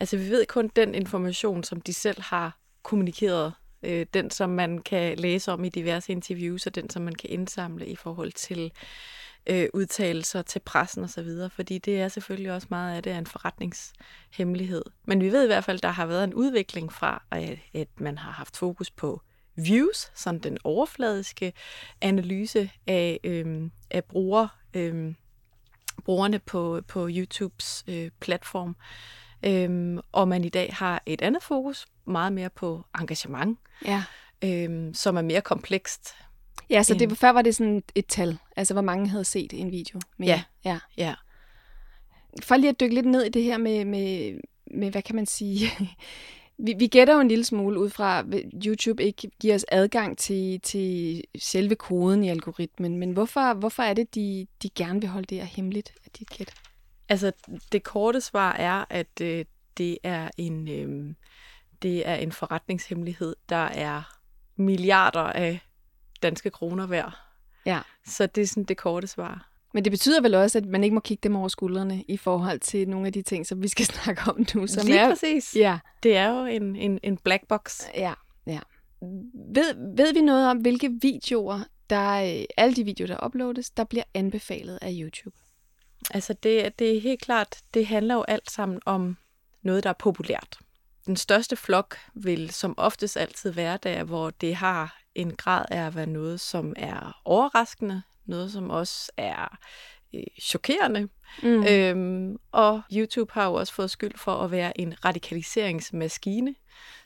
Altså 0.00 0.16
vi 0.16 0.30
ved 0.30 0.46
kun 0.46 0.70
den 0.76 0.94
information, 0.94 1.64
som 1.64 1.80
de 1.80 1.92
selv 1.92 2.22
har 2.22 2.58
kommunikeret. 2.82 3.52
Øh, 3.82 4.06
den, 4.14 4.30
som 4.30 4.50
man 4.50 4.78
kan 4.78 5.18
læse 5.18 5.52
om 5.52 5.64
i 5.64 5.68
diverse 5.68 6.12
interviews, 6.12 6.66
og 6.66 6.74
den, 6.74 6.90
som 6.90 7.02
man 7.02 7.14
kan 7.14 7.30
indsamle 7.30 7.86
i 7.86 7.96
forhold 7.96 8.32
til 8.32 8.72
øh, 9.46 9.68
udtalelser 9.74 10.42
til 10.42 10.60
pressen 10.60 11.04
osv., 11.04 11.28
fordi 11.50 11.78
det 11.78 12.00
er 12.00 12.08
selvfølgelig 12.08 12.52
også 12.52 12.66
meget 12.70 12.96
af 12.96 13.02
det 13.02 13.12
er 13.12 13.18
en 13.18 13.26
forretningshemmelighed. 13.26 14.84
Men 15.04 15.20
vi 15.20 15.32
ved 15.32 15.44
i 15.44 15.46
hvert 15.46 15.64
fald, 15.64 15.76
at 15.76 15.82
der 15.82 15.88
har 15.88 16.06
været 16.06 16.24
en 16.24 16.34
udvikling 16.34 16.92
fra, 16.92 17.22
at, 17.30 17.58
at 17.74 17.88
man 18.00 18.18
har 18.18 18.30
haft 18.30 18.56
fokus 18.56 18.90
på 18.90 19.22
views, 19.56 20.10
sådan 20.14 20.40
den 20.40 20.58
overfladiske 20.64 21.52
analyse 22.00 22.70
af, 22.86 23.20
øhm, 23.24 23.70
af 23.90 24.04
bruger, 24.04 24.48
øhm, 24.74 25.16
brugerne 26.04 26.38
på, 26.38 26.80
på 26.88 27.08
YouTubes 27.10 27.84
øh, 27.88 28.10
platform. 28.20 28.76
Øhm, 29.42 29.98
og 30.12 30.28
man 30.28 30.44
i 30.44 30.48
dag 30.48 30.74
har 30.74 31.02
et 31.06 31.22
andet 31.22 31.42
fokus, 31.42 31.86
meget 32.06 32.32
mere 32.32 32.50
på 32.50 32.84
engagement, 33.00 33.58
Ja. 33.84 34.04
øhm, 34.44 34.94
som 34.94 35.16
er 35.16 35.22
mere 35.22 35.40
komplekst. 35.40 36.14
Ja, 36.70 36.82
så 36.82 36.94
det, 36.94 37.02
Øhm. 37.02 37.16
før 37.16 37.30
var 37.30 37.42
det 37.42 37.54
sådan 37.56 37.82
et 37.94 38.06
tal, 38.06 38.38
altså 38.56 38.74
hvor 38.74 38.82
mange 38.82 39.08
havde 39.08 39.24
set 39.24 39.52
en 39.52 39.70
video. 39.72 40.00
Men, 40.16 40.28
Ja. 40.28 40.42
ja. 40.64 40.78
Ja. 40.96 41.14
For 42.42 42.56
lige 42.56 42.68
at 42.70 42.80
dykke 42.80 42.94
lidt 42.94 43.06
ned 43.06 43.22
i 43.22 43.28
det 43.28 43.42
her 43.42 43.58
med, 43.58 43.84
med, 43.84 44.38
med 44.70 44.90
hvad 44.90 45.02
kan 45.02 45.16
man 45.16 45.26
sige, 45.26 45.70
vi, 46.58 46.74
vi 46.78 46.86
gætter 46.86 47.14
jo 47.14 47.20
en 47.20 47.28
lille 47.28 47.44
smule 47.44 47.80
ud 47.80 47.90
fra, 47.90 48.18
at 48.18 48.26
YouTube 48.66 49.04
ikke 49.04 49.30
giver 49.40 49.54
os 49.54 49.64
adgang 49.68 50.18
til, 50.18 50.60
til 50.60 51.22
selve 51.38 51.74
koden 51.74 52.24
i 52.24 52.28
algoritmen, 52.28 52.96
men 52.96 53.12
hvorfor, 53.12 53.54
hvorfor 53.54 53.82
er 53.82 53.94
det, 53.94 54.14
de, 54.14 54.46
de 54.62 54.68
gerne 54.68 55.00
vil 55.00 55.08
holde 55.08 55.26
det 55.26 55.38
her 55.38 55.44
hemmeligt, 55.44 55.94
at 56.04 56.18
dit 56.18 56.30
gæt? 56.30 56.54
Altså, 57.08 57.32
det 57.72 57.82
korte 57.82 58.20
svar 58.20 58.52
er, 58.52 58.84
at 58.90 59.20
øh, 59.22 59.44
det 59.78 59.98
er 60.02 60.30
en 60.36 60.68
øh, 60.68 61.14
det 61.82 62.08
er 62.08 62.14
en 62.14 62.32
forretningshemmelighed, 62.32 63.36
der 63.48 63.56
er 63.56 64.18
milliarder 64.56 65.20
af 65.20 65.60
danske 66.22 66.50
kroner 66.50 66.86
værd. 66.86 67.18
Ja. 67.66 67.80
Så 68.06 68.26
det 68.26 68.42
er 68.42 68.46
sådan 68.46 68.64
det 68.64 68.76
korte 68.76 69.06
svar. 69.06 69.48
Men 69.74 69.84
det 69.84 69.92
betyder 69.92 70.20
vel 70.20 70.34
også, 70.34 70.58
at 70.58 70.66
man 70.66 70.84
ikke 70.84 70.94
må 70.94 71.00
kigge 71.00 71.20
dem 71.22 71.36
over 71.36 71.48
skuldrene 71.48 72.02
i 72.08 72.16
forhold 72.16 72.60
til 72.60 72.88
nogle 72.88 73.06
af 73.06 73.12
de 73.12 73.22
ting, 73.22 73.46
som 73.46 73.62
vi 73.62 73.68
skal 73.68 73.86
snakke 73.94 74.22
om 74.26 74.46
nu. 74.54 74.66
Som 74.66 74.86
Lige 74.86 74.98
er, 74.98 75.08
præcis. 75.08 75.56
Ja, 75.56 75.78
Det 76.02 76.16
er 76.16 76.28
jo 76.28 76.44
en, 76.44 76.76
en, 76.76 76.98
en 77.02 77.16
black 77.16 77.48
box. 77.48 77.80
ja, 77.94 78.14
ja. 78.46 78.60
Ved, 79.54 79.96
ved 79.96 80.12
vi 80.14 80.20
noget 80.20 80.50
om, 80.50 80.56
hvilke 80.58 80.90
videoer, 81.02 81.60
der 81.90 82.38
øh, 82.38 82.44
alle 82.56 82.76
de 82.76 82.84
videoer, 82.84 83.06
der 83.06 83.26
uploades, 83.26 83.70
der 83.70 83.84
bliver 83.84 84.04
anbefalet 84.14 84.78
af 84.82 84.92
YouTube? 85.00 85.36
Altså 86.10 86.32
det, 86.32 86.78
det 86.78 86.96
er 86.96 87.00
helt 87.00 87.20
klart, 87.20 87.58
det 87.74 87.86
handler 87.86 88.14
jo 88.14 88.24
alt 88.28 88.50
sammen 88.50 88.80
om 88.86 89.16
noget, 89.62 89.84
der 89.84 89.90
er 89.90 89.94
populært. 89.98 90.58
Den 91.06 91.16
største 91.16 91.56
flok 91.56 91.96
vil 92.14 92.50
som 92.50 92.74
oftest 92.78 93.16
altid 93.16 93.50
være 93.50 93.78
der, 93.82 94.04
hvor 94.04 94.30
det 94.30 94.54
har 94.56 94.98
en 95.14 95.36
grad 95.36 95.64
af 95.70 95.86
at 95.86 95.94
være 95.94 96.06
noget, 96.06 96.40
som 96.40 96.72
er 96.76 97.20
overraskende, 97.24 98.02
noget, 98.26 98.52
som 98.52 98.70
også 98.70 99.12
er 99.16 99.58
øh, 100.14 100.22
chokerende. 100.42 101.08
Mm. 101.42 101.64
Øhm, 101.66 102.36
og 102.52 102.82
YouTube 102.92 103.32
har 103.32 103.46
jo 103.46 103.54
også 103.54 103.74
fået 103.74 103.90
skyld 103.90 104.18
for 104.18 104.32
at 104.32 104.50
være 104.50 104.80
en 104.80 105.04
radikaliseringsmaskine. 105.04 106.54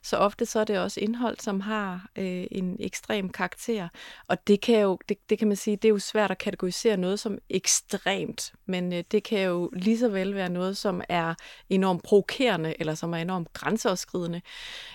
Så 0.02 0.16
ofte 0.16 0.46
så 0.46 0.60
er 0.60 0.64
det 0.64 0.78
også 0.78 1.00
indhold, 1.00 1.38
som 1.38 1.60
har 1.60 2.06
øh, 2.16 2.44
en 2.50 2.76
ekstrem 2.80 3.28
karakter. 3.28 3.88
Og 4.28 4.46
det 4.46 4.60
kan 4.60 4.80
jo, 4.80 4.98
det, 5.08 5.30
det 5.30 5.38
kan 5.38 5.48
man 5.48 5.56
sige, 5.56 5.76
det 5.76 5.84
er 5.84 5.92
jo 5.92 5.98
svært 5.98 6.30
at 6.30 6.38
kategorisere 6.38 6.96
noget 6.96 7.20
som 7.20 7.38
ekstremt, 7.50 8.52
men 8.66 8.92
øh, 8.92 9.04
det 9.10 9.22
kan 9.22 9.40
jo 9.40 9.70
lige 9.72 9.98
så 9.98 10.08
vel 10.08 10.34
være 10.34 10.50
noget, 10.50 10.76
som 10.76 11.02
er 11.08 11.34
enormt 11.68 12.02
provokerende, 12.02 12.74
eller 12.78 12.94
som 12.94 13.12
er 13.12 13.18
enormt 13.18 13.52
grænseoverskridende. 13.52 14.40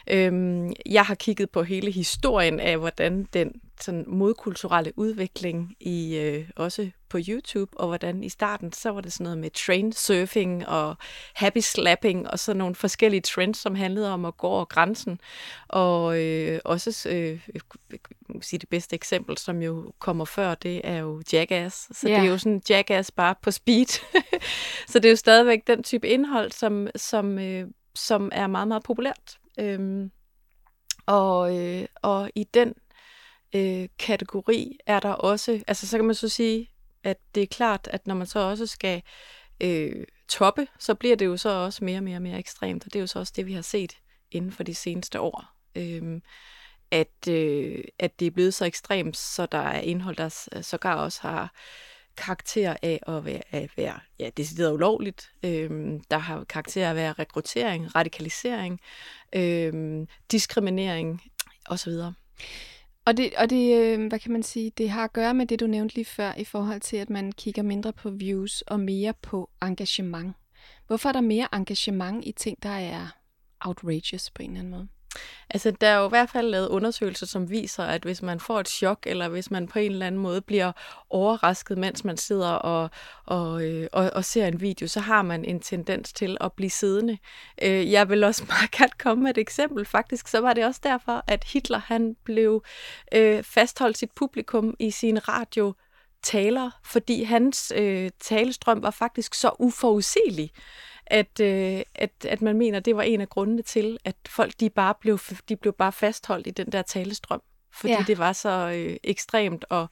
Øhm, 0.07 0.73
jeg 0.85 1.05
har 1.05 1.15
kigget 1.15 1.49
på 1.49 1.63
hele 1.63 1.91
historien 1.91 2.59
af, 2.59 2.77
hvordan 2.77 3.23
den 3.33 3.61
sådan 3.81 4.03
modkulturelle 4.07 4.93
udvikling 4.95 5.75
i 5.79 6.17
øh, 6.17 6.49
også 6.55 6.89
på 7.09 7.19
YouTube, 7.27 7.79
og 7.79 7.87
hvordan 7.87 8.23
i 8.23 8.29
starten, 8.29 8.73
så 8.73 8.89
var 8.89 9.01
det 9.01 9.13
sådan 9.13 9.23
noget 9.23 9.37
med 9.37 9.49
train 9.49 9.93
surfing 9.93 10.67
og 10.67 10.97
happy 11.33 11.57
slapping 11.57 12.29
og 12.29 12.39
sådan 12.39 12.57
nogle 12.57 12.75
forskellige 12.75 13.21
trends, 13.21 13.57
som 13.57 13.75
handlede 13.75 14.13
om 14.13 14.25
at 14.25 14.37
gå 14.37 14.47
over 14.65 14.73
grænsen. 14.73 15.19
Og 15.67 16.21
øh, 16.21 16.59
også 16.65 17.09
øh, 17.09 17.47
sige 18.41 18.59
det 18.59 18.69
bedste 18.69 18.95
eksempel, 18.95 19.37
som 19.37 19.61
jo 19.61 19.93
kommer 19.99 20.25
før, 20.25 20.55
det 20.55 20.81
er 20.83 20.97
jo 20.97 21.21
Jackass. 21.33 21.97
Så 21.99 22.07
yeah. 22.07 22.21
det 22.21 22.27
er 22.27 22.31
jo 22.31 22.37
sådan 22.37 22.61
Jackass 22.69 23.11
bare 23.11 23.35
på 23.41 23.51
speed. 23.51 23.85
så 24.91 24.99
det 24.99 25.05
er 25.05 25.09
jo 25.09 25.15
stadigvæk 25.15 25.67
den 25.67 25.83
type 25.83 26.07
indhold, 26.07 26.51
som, 26.51 26.87
som, 26.95 27.39
øh, 27.39 27.67
som 27.95 28.29
er 28.33 28.47
meget, 28.47 28.67
meget 28.67 28.83
populært. 28.83 29.37
Øhm, 29.59 30.11
og, 31.05 31.57
øh, 31.57 31.85
og 32.01 32.29
i 32.35 32.43
den 32.43 32.73
øh, 33.55 33.87
kategori 33.99 34.77
er 34.85 34.99
der 34.99 35.11
også, 35.11 35.63
altså 35.67 35.87
så 35.87 35.97
kan 35.97 36.05
man 36.05 36.15
så 36.15 36.29
sige, 36.29 36.69
at 37.03 37.17
det 37.35 37.43
er 37.43 37.47
klart, 37.47 37.87
at 37.91 38.07
når 38.07 38.15
man 38.15 38.27
så 38.27 38.39
også 38.39 38.67
skal 38.67 39.01
øh, 39.61 40.03
toppe, 40.29 40.67
så 40.79 40.95
bliver 40.95 41.15
det 41.15 41.25
jo 41.25 41.37
så 41.37 41.49
også 41.49 41.83
mere 41.83 41.97
og 41.97 42.03
mere 42.03 42.17
og 42.17 42.21
mere 42.21 42.39
ekstremt, 42.39 42.85
og 42.85 42.93
det 42.93 42.99
er 42.99 43.01
jo 43.01 43.07
så 43.07 43.19
også 43.19 43.33
det, 43.35 43.45
vi 43.45 43.53
har 43.53 43.61
set 43.61 43.97
inden 44.35 44.51
for 44.51 44.63
de 44.63 44.75
seneste 44.75 45.19
år. 45.19 45.45
Øh, 45.75 46.21
at, 46.91 47.27
øh, 47.29 47.83
at 47.99 48.19
det 48.19 48.25
er 48.25 48.31
blevet 48.31 48.53
så 48.53 48.65
ekstremt, 48.65 49.17
så 49.17 49.45
der 49.45 49.57
er 49.57 49.79
indhold, 49.79 50.15
der 50.15 50.61
sågar 50.61 50.95
også 50.95 51.21
har 51.21 51.53
karakter 52.17 52.75
af 52.81 52.99
at 53.07 53.25
være, 53.25 53.41
at 53.51 53.69
være 53.77 53.99
ja, 54.19 54.29
decideret 54.37 54.73
ulovligt. 54.73 55.31
Øhm, 55.43 55.99
der 56.11 56.17
har 56.17 56.43
karakter 56.43 56.85
af 56.85 56.89
at 56.89 56.95
være 56.95 57.13
rekruttering, 57.13 57.95
radikalisering, 57.95 58.79
øhm, 59.35 60.07
diskriminering 60.31 61.21
osv. 61.65 61.93
Og 63.05 63.17
det, 63.17 63.33
og 63.37 63.49
det, 63.49 63.81
øh, 63.81 64.07
hvad 64.07 64.19
kan 64.19 64.31
man 64.31 64.43
sige, 64.43 64.71
det 64.77 64.89
har 64.89 65.03
at 65.03 65.13
gøre 65.13 65.33
med 65.33 65.45
det, 65.45 65.59
du 65.59 65.67
nævnte 65.67 65.95
lige 65.95 66.05
før, 66.05 66.33
i 66.37 66.43
forhold 66.43 66.81
til, 66.81 66.97
at 66.97 67.09
man 67.09 67.31
kigger 67.31 67.63
mindre 67.63 67.93
på 67.93 68.09
views 68.09 68.61
og 68.61 68.79
mere 68.79 69.13
på 69.21 69.49
engagement. 69.61 70.35
Hvorfor 70.87 71.09
er 71.09 71.13
der 71.13 71.21
mere 71.21 71.47
engagement 71.53 72.25
i 72.25 72.31
ting, 72.31 72.63
der 72.63 72.69
er 72.69 73.07
outrageous 73.65 74.31
på 74.31 74.41
en 74.41 74.49
eller 74.49 74.59
anden 74.59 74.71
måde? 74.71 74.87
Altså, 75.49 75.71
der 75.71 75.87
er 75.87 75.97
jo 75.97 76.05
i 76.05 76.09
hvert 76.09 76.29
fald 76.29 76.49
lavet 76.49 76.67
undersøgelser, 76.67 77.25
som 77.25 77.49
viser, 77.49 77.83
at 77.83 78.03
hvis 78.03 78.21
man 78.21 78.39
får 78.39 78.59
et 78.59 78.69
chok, 78.69 78.99
eller 79.05 79.27
hvis 79.27 79.51
man 79.51 79.67
på 79.67 79.79
en 79.79 79.91
eller 79.91 80.07
anden 80.07 80.21
måde 80.21 80.41
bliver 80.41 80.71
overrasket, 81.09 81.77
mens 81.77 82.03
man 82.03 82.17
sidder 82.17 82.49
og, 82.49 82.89
og, 83.25 83.63
øh, 83.63 83.87
og, 83.93 84.11
og 84.13 84.25
ser 84.25 84.47
en 84.47 84.61
video, 84.61 84.87
så 84.87 84.99
har 84.99 85.21
man 85.21 85.45
en 85.45 85.59
tendens 85.59 86.13
til 86.13 86.37
at 86.41 86.53
blive 86.53 86.69
siddende. 86.69 87.17
Øh, 87.61 87.91
jeg 87.91 88.09
vil 88.09 88.23
også 88.23 88.43
meget 88.49 88.71
gerne 88.71 88.91
komme 88.99 89.23
med 89.23 89.31
et 89.31 89.37
eksempel. 89.37 89.85
Faktisk 89.85 90.27
så 90.27 90.39
var 90.39 90.53
det 90.53 90.65
også 90.65 90.81
derfor, 90.83 91.23
at 91.27 91.43
Hitler 91.43 91.79
han 91.79 92.15
blev 92.23 92.63
øh, 93.13 93.43
fastholdt 93.43 93.97
sit 93.97 94.11
publikum 94.15 94.75
i 94.79 94.91
sin 94.91 95.27
radio 95.27 95.73
taler, 96.23 96.71
fordi 96.85 97.23
hans 97.23 97.73
øh, 97.75 98.09
talestrøm 98.19 98.83
var 98.83 98.91
faktisk 98.91 99.33
så 99.33 99.51
uforudsigelig 99.59 100.51
at, 101.07 101.39
øh, 101.39 101.81
at, 101.95 102.11
at 102.25 102.41
man 102.41 102.57
mener, 102.57 102.79
det 102.79 102.95
var 102.95 103.03
en 103.03 103.21
af 103.21 103.29
grundene 103.29 103.61
til, 103.61 103.97
at 104.05 104.15
folk 104.27 104.53
de 104.59 104.69
bare 104.69 104.93
blev, 105.01 105.19
de 105.49 105.55
blev 105.55 105.73
bare 105.73 105.91
fastholdt 105.91 106.47
i 106.47 106.51
den 106.51 106.71
der 106.71 106.81
talestrøm 106.81 107.41
fordi 107.75 107.93
ja. 107.93 108.03
det 108.07 108.17
var 108.17 108.33
så 108.33 108.71
øh, 108.75 108.97
ekstremt 109.03 109.65
og, 109.69 109.87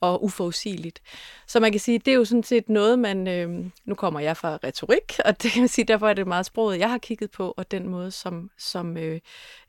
og 0.00 0.24
uforudsigeligt. 0.24 1.02
Så 1.46 1.60
man 1.60 1.72
kan 1.72 1.80
sige, 1.80 1.98
det 1.98 2.10
er 2.10 2.16
jo 2.16 2.24
sådan 2.24 2.42
set 2.42 2.68
noget, 2.68 2.98
man... 2.98 3.28
Øh, 3.28 3.66
nu 3.84 3.94
kommer 3.94 4.20
jeg 4.20 4.36
fra 4.36 4.58
retorik, 4.64 5.18
og 5.24 5.42
det 5.42 5.50
kan 5.52 5.62
man 5.62 5.68
sige, 5.68 5.84
derfor 5.84 6.08
er 6.08 6.14
det 6.14 6.26
meget 6.26 6.46
sproget, 6.46 6.78
jeg 6.78 6.90
har 6.90 6.98
kigget 6.98 7.30
på, 7.30 7.54
og 7.56 7.70
den 7.70 7.88
måde, 7.88 8.10
som, 8.10 8.50
som 8.58 8.96
øh, 8.96 9.20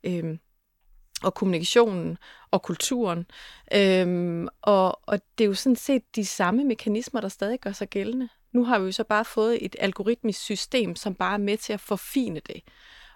øh, 0.04 0.38
og 1.24 1.34
kommunikationen 1.34 2.18
og 2.52 2.64
kulturen. 2.64 3.26
Øhm, 3.74 4.48
og, 4.62 5.00
og 5.08 5.20
det 5.38 5.44
er 5.44 5.48
jo 5.48 5.54
sådan 5.54 5.76
set 5.76 6.16
de 6.16 6.26
samme 6.26 6.64
mekanismer, 6.64 7.22
der 7.22 7.28
stadig 7.28 7.60
gør 7.60 7.72
sig 7.72 7.90
gældende. 7.90 8.30
Nu 8.52 8.64
har 8.64 8.80
vi 8.80 8.86
jo 8.86 8.92
så 8.92 9.04
bare 9.04 9.26
fået 9.26 9.66
et 9.66 9.76
algoritmisk 9.80 10.40
system, 10.40 10.96
som 10.96 11.16
bare 11.16 11.34
er 11.34 11.38
med 11.38 11.58
til 11.58 11.74
at 11.74 11.80
forfine 11.80 12.40
det, 12.48 12.62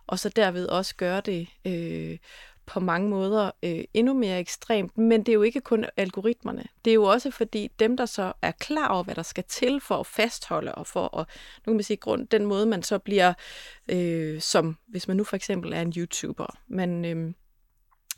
og 0.08 0.20
så 0.20 0.30
derved 0.30 0.68
også 0.68 0.96
gøre 0.96 1.22
det 1.22 1.48
øh, 1.66 2.18
på 2.66 2.80
mange 2.80 3.10
måder 3.10 3.52
øh, 3.64 3.84
endnu 3.94 4.14
mere 4.14 4.40
ekstremt. 4.40 4.98
Men 4.98 5.20
det 5.20 5.30
er 5.30 5.34
jo 5.34 5.42
ikke 5.42 5.62
kun 5.62 5.86
algoritmerne. 5.98 6.64
Det 6.86 6.92
er 6.92 6.96
jo 6.96 7.04
også 7.04 7.32
fordi 7.32 7.68
dem, 7.80 7.98
der 7.98 8.06
så 8.06 8.34
er 8.42 8.52
klar 8.52 8.88
over, 8.88 9.04
hvad 9.04 9.16
der 9.16 9.24
skal 9.24 9.44
til 9.44 9.82
for 9.82 9.98
at 9.98 10.06
fastholde 10.06 10.76
og 10.76 10.88
for 10.88 11.18
at, 11.18 11.28
nu 11.58 11.72
kan 11.72 11.74
man 11.74 11.84
sige, 11.84 11.98
grund, 11.98 12.28
den 12.28 12.46
måde, 12.46 12.66
man 12.66 12.84
så 12.84 13.00
bliver, 13.00 13.34
øh, 13.88 14.42
som 14.42 14.78
hvis 14.88 15.08
man 15.08 15.18
nu 15.18 15.24
for 15.24 15.36
eksempel 15.36 15.74
er 15.74 15.82
en 15.82 15.94
YouTuber, 15.98 16.58
man, 16.68 17.06
øh, 17.06 17.34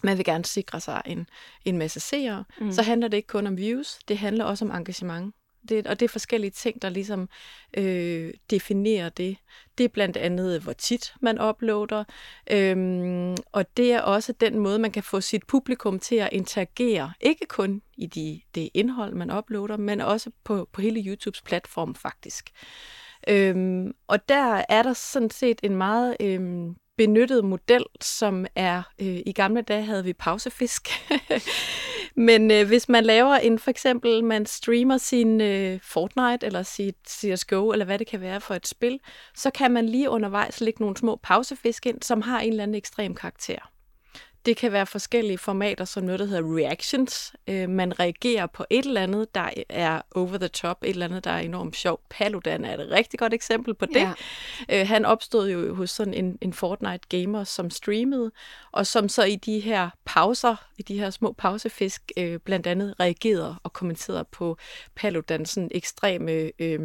man 0.04 0.18
vil 0.18 0.26
gerne 0.26 0.46
sikre 0.46 0.80
sig 0.80 1.02
en, 1.06 1.28
en 1.66 1.78
masse 1.78 2.00
seere, 2.00 2.44
mm. 2.62 2.72
så 2.72 2.82
handler 2.82 3.08
det 3.08 3.18
ikke 3.18 3.28
kun 3.28 3.48
om 3.48 3.58
views, 3.58 4.00
det 4.08 4.18
handler 4.18 4.46
også 4.46 4.66
om 4.66 4.72
engagement. 4.72 5.36
Det, 5.70 5.88
og 5.88 6.00
det 6.00 6.06
er 6.06 6.10
forskellige 6.10 6.52
ting, 6.52 6.82
der 6.82 6.90
ligesom 6.90 7.30
øh, 7.78 8.34
definerer 8.50 9.10
det. 9.10 9.38
Det 9.78 9.84
er 9.84 9.88
blandt 9.88 10.18
andet, 10.18 10.62
hvor 10.62 10.74
tit 10.74 11.14
man 11.22 11.42
uploader, 11.42 12.04
øhm, 12.52 13.36
og 13.52 13.78
det 13.78 13.94
er 13.94 14.02
også 14.02 14.34
den 14.34 14.60
måde, 14.60 14.80
man 14.80 14.92
kan 14.92 15.04
få 15.04 15.22
sit 15.22 15.48
publikum 15.48 16.00
til 16.00 16.16
at 16.16 16.30
interagere. 16.32 17.14
Ikke 17.22 17.46
kun 17.46 17.82
i 17.98 18.08
de, 18.08 18.42
det 18.56 18.70
indhold, 18.74 19.14
man 19.14 19.32
uploader, 19.32 19.78
men 19.78 20.02
også 20.02 20.32
på, 20.44 20.70
på 20.72 20.82
hele 20.82 21.04
YouTubes 21.08 21.42
platform 21.42 21.96
faktisk. 21.96 22.50
Øhm, 23.28 23.92
og 24.08 24.30
der 24.30 24.64
er 24.70 24.84
der 24.84 24.94
sådan 24.94 25.30
set 25.30 25.60
en 25.64 25.76
meget 25.76 26.18
øhm, 26.20 26.76
benyttet 26.98 27.46
model, 27.46 27.86
som 28.02 28.46
er, 28.56 28.84
øh, 29.02 29.20
i 29.26 29.32
gamle 29.32 29.62
dage 29.62 29.84
havde 29.84 30.04
vi 30.04 30.14
pausefisk. 30.14 30.90
Men 32.16 32.52
øh, 32.52 32.68
hvis 32.68 32.90
man 32.90 33.04
laver 33.04 33.36
en, 33.36 33.60
for 33.60 33.72
eksempel, 33.72 34.24
man 34.24 34.46
streamer 34.46 34.98
sin 34.98 35.42
øh, 35.42 35.80
Fortnite, 35.84 36.46
eller 36.46 36.64
sit 36.64 36.96
CSGO, 37.10 37.72
eller 37.72 37.86
hvad 37.86 38.00
det 38.00 38.08
kan 38.08 38.22
være 38.22 38.42
for 38.42 38.54
et 38.54 38.68
spil, 38.68 39.00
så 39.36 39.50
kan 39.50 39.72
man 39.72 39.90
lige 39.90 40.10
undervejs 40.10 40.62
lægge 40.62 40.82
nogle 40.82 40.98
små 40.98 41.20
pausefisk 41.24 41.86
ind, 41.86 42.02
som 42.02 42.22
har 42.22 42.40
en 42.40 42.50
eller 42.50 42.64
anden 42.64 42.76
ekstrem 42.76 43.16
karakter. 43.16 43.73
Det 44.46 44.58
kan 44.58 44.72
være 44.72 44.86
forskellige 44.86 45.38
formater, 45.38 45.86
som 45.86 46.04
noget, 46.04 46.20
der 46.20 46.26
hedder 46.26 46.56
reactions. 46.58 47.34
Øh, 47.48 47.70
man 47.70 48.00
reagerer 48.00 48.48
på 48.48 48.66
et 48.70 48.86
eller 48.86 49.02
andet, 49.04 49.36
der 49.36 49.50
er 49.70 50.02
over 50.16 50.38
the 50.38 50.48
top, 50.48 50.84
et 50.84 50.90
eller 50.90 51.06
andet, 51.06 51.24
der 51.24 51.32
er 51.32 51.40
enormt 51.40 51.76
sjov. 51.76 52.02
Paludan 52.10 52.66
er 52.66 52.74
et 52.74 52.92
rigtig 52.92 53.20
godt 53.20 53.34
eksempel 53.34 53.74
på 53.74 53.86
det. 53.86 53.96
Ja. 53.96 54.14
Øh, 54.70 54.88
han 54.88 55.06
opstod 55.06 55.50
jo 55.50 55.76
hos 55.76 55.90
sådan 55.90 56.14
en, 56.14 56.38
en 56.42 56.54
Fortnite-gamer, 56.54 57.44
som 57.44 57.70
streamede, 57.70 58.32
og 58.72 58.88
som 58.88 59.10
så 59.10 59.24
i 59.24 59.36
de 59.36 59.60
her 59.60 59.90
pauser, 60.06 60.56
i 60.78 60.82
de 60.82 61.00
her 61.00 61.10
små 61.10 61.32
pausefisk, 61.32 62.12
øh, 62.18 62.40
blandt 62.40 62.68
andet 62.68 62.96
reagerede 63.00 63.56
og 63.64 63.74
kommenterede 63.74 64.26
på 64.32 64.58
Paludans 64.96 65.50
sådan 65.50 65.72
ekstreme... 65.74 66.52
Øh, 66.60 66.80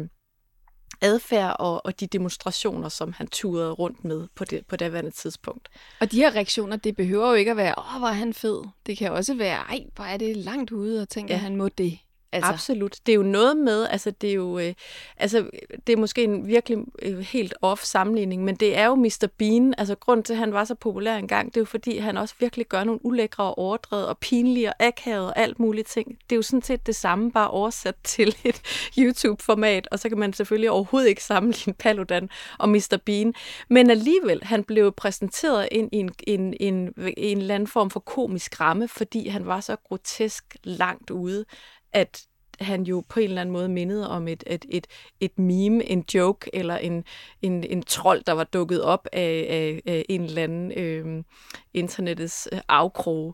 adfærd 1.01 1.55
og, 1.59 1.85
og 1.85 1.99
de 1.99 2.07
demonstrationer, 2.07 2.89
som 2.89 3.13
han 3.13 3.27
turede 3.27 3.71
rundt 3.71 4.03
med 4.03 4.27
på 4.35 4.45
det 4.45 4.65
på 4.65 4.75
daværende 4.75 5.11
tidspunkt. 5.11 5.69
Og 5.99 6.11
de 6.11 6.17
her 6.17 6.35
reaktioner, 6.35 6.77
det 6.77 6.95
behøver 6.95 7.27
jo 7.27 7.33
ikke 7.33 7.51
at 7.51 7.57
være, 7.57 7.73
åh, 7.77 7.99
hvor 7.99 8.07
er 8.07 8.13
han 8.13 8.33
fed. 8.33 8.63
Det 8.85 8.97
kan 8.97 9.11
også 9.11 9.33
være, 9.33 9.57
ej, 9.57 9.83
hvor 9.95 10.03
er 10.05 10.17
det 10.17 10.37
langt 10.37 10.71
ude, 10.71 11.01
og 11.01 11.09
tænke, 11.09 11.33
ja. 11.33 11.37
at 11.37 11.41
han 11.41 11.55
må 11.55 11.69
det. 11.69 11.99
Altså. 12.31 12.51
Absolut. 12.51 12.99
Det 13.05 13.11
er 13.11 13.15
jo 13.15 13.23
noget 13.23 13.57
med, 13.57 13.87
altså 13.89 14.11
det 14.11 14.29
er 14.29 14.33
jo, 14.33 14.59
øh, 14.59 14.73
altså 15.17 15.49
det 15.87 15.93
er 15.93 15.97
måske 15.97 16.23
en 16.23 16.47
virkelig 16.47 16.77
øh, 17.01 17.19
helt 17.19 17.53
off 17.61 17.83
sammenligning, 17.83 18.43
men 18.43 18.55
det 18.55 18.77
er 18.77 18.85
jo 18.85 18.95
Mr. 18.95 19.27
Bean, 19.37 19.73
altså 19.77 19.95
grund 19.95 20.23
til, 20.23 20.33
at 20.33 20.39
han 20.39 20.53
var 20.53 20.63
så 20.63 20.75
populær 20.75 21.17
engang, 21.17 21.47
det 21.47 21.57
er 21.57 21.61
jo 21.61 21.65
fordi, 21.65 21.97
han 21.97 22.17
også 22.17 22.35
virkelig 22.39 22.65
gør 22.65 22.83
nogle 22.83 23.05
ulækre 23.05 23.43
og 23.43 23.57
overdrevet 23.57 24.07
og 24.07 24.17
pinlige 24.17 24.69
og 24.69 24.75
akavede 24.79 25.27
og 25.27 25.39
alt 25.39 25.59
muligt 25.59 25.87
ting. 25.87 26.07
Det 26.07 26.31
er 26.31 26.35
jo 26.35 26.41
sådan 26.41 26.61
set 26.61 26.87
det 26.87 26.95
samme, 26.95 27.31
bare 27.31 27.49
oversat 27.49 27.95
til 28.13 28.35
et 28.43 28.61
YouTube-format, 28.97 29.87
og 29.91 29.99
så 29.99 30.09
kan 30.09 30.17
man 30.19 30.33
selvfølgelig 30.33 30.71
overhovedet 30.71 31.09
ikke 31.09 31.23
sammenligne 31.23 31.73
Paludan 31.73 32.29
og 32.57 32.69
Mr. 32.69 32.97
Bean, 33.05 33.33
men 33.69 33.89
alligevel, 33.89 34.43
han 34.43 34.63
blev 34.63 34.91
præsenteret 34.91 35.67
ind 35.71 35.89
i 35.91 35.97
en, 35.97 36.11
en, 36.27 36.53
en, 36.59 36.93
en 37.17 37.37
eller 37.37 37.55
anden 37.55 37.67
form 37.67 37.89
for 37.89 37.99
komisk 37.99 38.61
ramme, 38.61 38.87
fordi 38.87 39.27
han 39.27 39.45
var 39.45 39.59
så 39.59 39.75
grotesk 39.75 40.57
langt 40.63 41.09
ude 41.09 41.45
at 41.93 42.25
han 42.59 42.83
jo 42.83 43.03
på 43.09 43.19
en 43.19 43.29
eller 43.29 43.41
anden 43.41 43.53
måde 43.53 43.69
mindede 43.69 44.09
om 44.09 44.27
et, 44.27 44.43
et, 44.47 44.65
et, 44.69 44.87
et 45.19 45.39
meme, 45.39 45.89
en 45.89 46.05
joke 46.13 46.49
eller 46.53 46.77
en, 46.77 47.03
en, 47.41 47.63
en 47.63 47.83
trold, 47.83 48.23
der 48.23 48.33
var 48.33 48.43
dukket 48.43 48.83
op 48.83 49.07
af, 49.13 49.47
af, 49.49 49.81
af 49.85 50.05
en 50.09 50.21
eller 50.23 50.43
anden 50.43 50.71
øhm, 50.71 51.17
øh, 51.17 51.23
internettets 51.73 52.49
afkroge. 52.67 53.33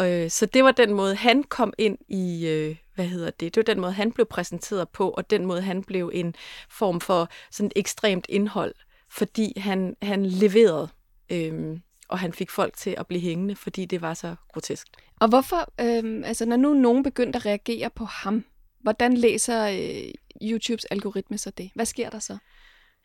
Øh, 0.00 0.30
så 0.30 0.46
det 0.46 0.64
var 0.64 0.72
den 0.72 0.94
måde, 0.94 1.14
han 1.14 1.42
kom 1.42 1.72
ind 1.78 1.98
i, 2.08 2.46
øh, 2.46 2.76
hvad 2.94 3.06
hedder 3.06 3.30
det, 3.30 3.54
det 3.54 3.56
var 3.56 3.74
den 3.74 3.80
måde, 3.80 3.92
han 3.92 4.12
blev 4.12 4.26
præsenteret 4.26 4.88
på, 4.88 5.10
og 5.10 5.30
den 5.30 5.46
måde, 5.46 5.62
han 5.62 5.84
blev 5.84 6.10
en 6.14 6.34
form 6.70 7.00
for 7.00 7.28
sådan 7.50 7.70
ekstremt 7.76 8.26
indhold, 8.28 8.74
fordi 9.10 9.52
han, 9.56 9.96
han 10.02 10.26
leverede, 10.26 10.88
øh, 11.32 11.78
og 12.08 12.18
han 12.18 12.32
fik 12.32 12.50
folk 12.50 12.76
til 12.76 12.94
at 12.98 13.06
blive 13.06 13.20
hængende, 13.20 13.56
fordi 13.56 13.84
det 13.84 14.02
var 14.02 14.14
så 14.14 14.34
grotesk. 14.52 14.86
Og 15.20 15.28
hvorfor, 15.28 15.72
øh, 15.80 16.22
altså 16.24 16.46
når 16.46 16.56
nu 16.56 16.74
nogen 16.74 17.02
begyndte 17.02 17.36
at 17.36 17.46
reagere 17.46 17.90
på 17.90 18.04
ham, 18.04 18.44
hvordan 18.80 19.16
læser 19.16 19.66
øh, 19.66 20.10
YouTubes 20.42 20.84
algoritme 20.84 21.38
så 21.38 21.50
det? 21.50 21.70
Hvad 21.74 21.86
sker 21.86 22.10
der 22.10 22.18
så? 22.18 22.38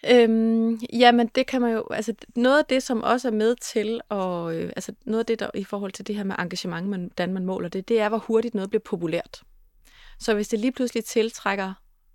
Øhm, 0.10 0.80
jamen, 0.94 1.28
det 1.36 1.48
kan 1.48 1.62
man 1.62 1.74
jo, 1.74 1.88
altså 1.90 2.14
noget 2.36 2.60
af 2.60 2.66
det, 2.66 2.84
som 2.84 3.04
også 3.04 3.28
er 3.28 3.32
med 3.32 3.56
til, 3.56 4.02
og 4.10 4.56
øh, 4.56 4.74
altså 4.76 4.94
noget 5.06 5.20
af 5.20 5.26
det, 5.26 5.40
der 5.40 5.50
i 5.54 5.64
forhold 5.64 5.92
til 5.92 6.08
det 6.08 6.16
her 6.16 6.24
med 6.24 6.36
engagement, 6.40 6.88
man, 6.88 7.00
hvordan 7.00 7.34
man 7.34 7.46
måler 7.46 7.70
det, 7.70 7.88
det 7.88 8.00
er, 8.00 8.10
hvor 8.10 8.18
hurtigt 8.18 8.56
noget 8.56 8.70
bliver 8.70 8.82
populært. 8.86 9.44
Så 10.20 10.34
hvis 10.34 10.48
det 10.48 10.60
lige 10.60 10.72
pludselig 10.72 11.06
tiltrækker 11.06 11.74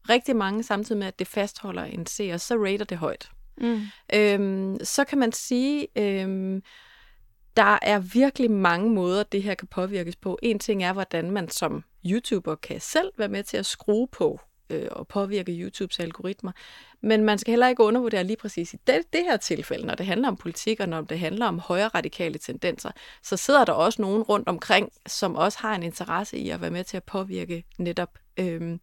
rigtig 0.09 0.37
mange, 0.37 0.63
samtidig 0.63 0.99
med, 0.99 1.07
at 1.07 1.19
det 1.19 1.27
fastholder 1.27 1.85
en 1.85 2.07
seer, 2.07 2.37
så 2.37 2.55
rater 2.55 2.85
det 2.85 2.99
højt. 2.99 3.31
Mm. 3.61 3.81
Øhm, 4.15 4.79
så 4.85 5.05
kan 5.05 5.19
man 5.19 5.33
sige, 5.33 5.89
øhm, 5.97 6.63
der 7.57 7.79
er 7.83 7.99
virkelig 7.99 8.51
mange 8.51 8.91
måder, 8.91 9.23
det 9.23 9.43
her 9.43 9.55
kan 9.55 9.69
påvirkes 9.69 10.17
på. 10.17 10.39
En 10.43 10.59
ting 10.59 10.85
er, 10.85 10.93
hvordan 10.93 11.31
man 11.31 11.49
som 11.49 11.85
YouTuber 12.07 12.55
kan 12.55 12.81
selv 12.81 13.13
være 13.19 13.29
med 13.29 13.43
til 13.43 13.57
at 13.57 13.67
skrue 13.67 14.09
på 14.09 14.41
øh, 14.71 14.89
og 14.91 15.09
påvirke 15.09 15.53
YouTubes 15.53 16.01
algoritmer. 16.01 16.53
Men 17.01 17.25
man 17.25 17.39
skal 17.39 17.53
heller 17.53 17.69
ikke 17.69 17.83
undervurdere 17.83 18.25
lige 18.25 18.37
præcis 18.37 18.75
i 18.75 18.77
det, 18.87 19.13
det 19.13 19.21
her 19.25 19.37
tilfælde, 19.37 19.87
når 19.87 19.95
det 19.95 20.07
handler 20.07 20.29
om 20.29 20.37
politik, 20.37 20.81
og 20.81 20.89
når 20.89 21.01
det 21.01 21.19
handler 21.19 21.47
om 21.47 21.59
højere 21.59 21.89
radikale 21.89 22.39
tendenser, 22.39 22.91
så 23.23 23.37
sidder 23.37 23.65
der 23.65 23.73
også 23.73 24.03
nogen 24.03 24.23
rundt 24.23 24.49
omkring, 24.49 24.89
som 25.07 25.37
også 25.37 25.59
har 25.61 25.75
en 25.75 25.83
interesse 25.83 26.39
i 26.39 26.51
at 26.51 26.61
være 26.61 26.71
med 26.71 26.85
til 26.85 26.97
at 26.97 27.05
påvirke 27.05 27.65
netop 27.79 28.19
øh, 28.37 28.79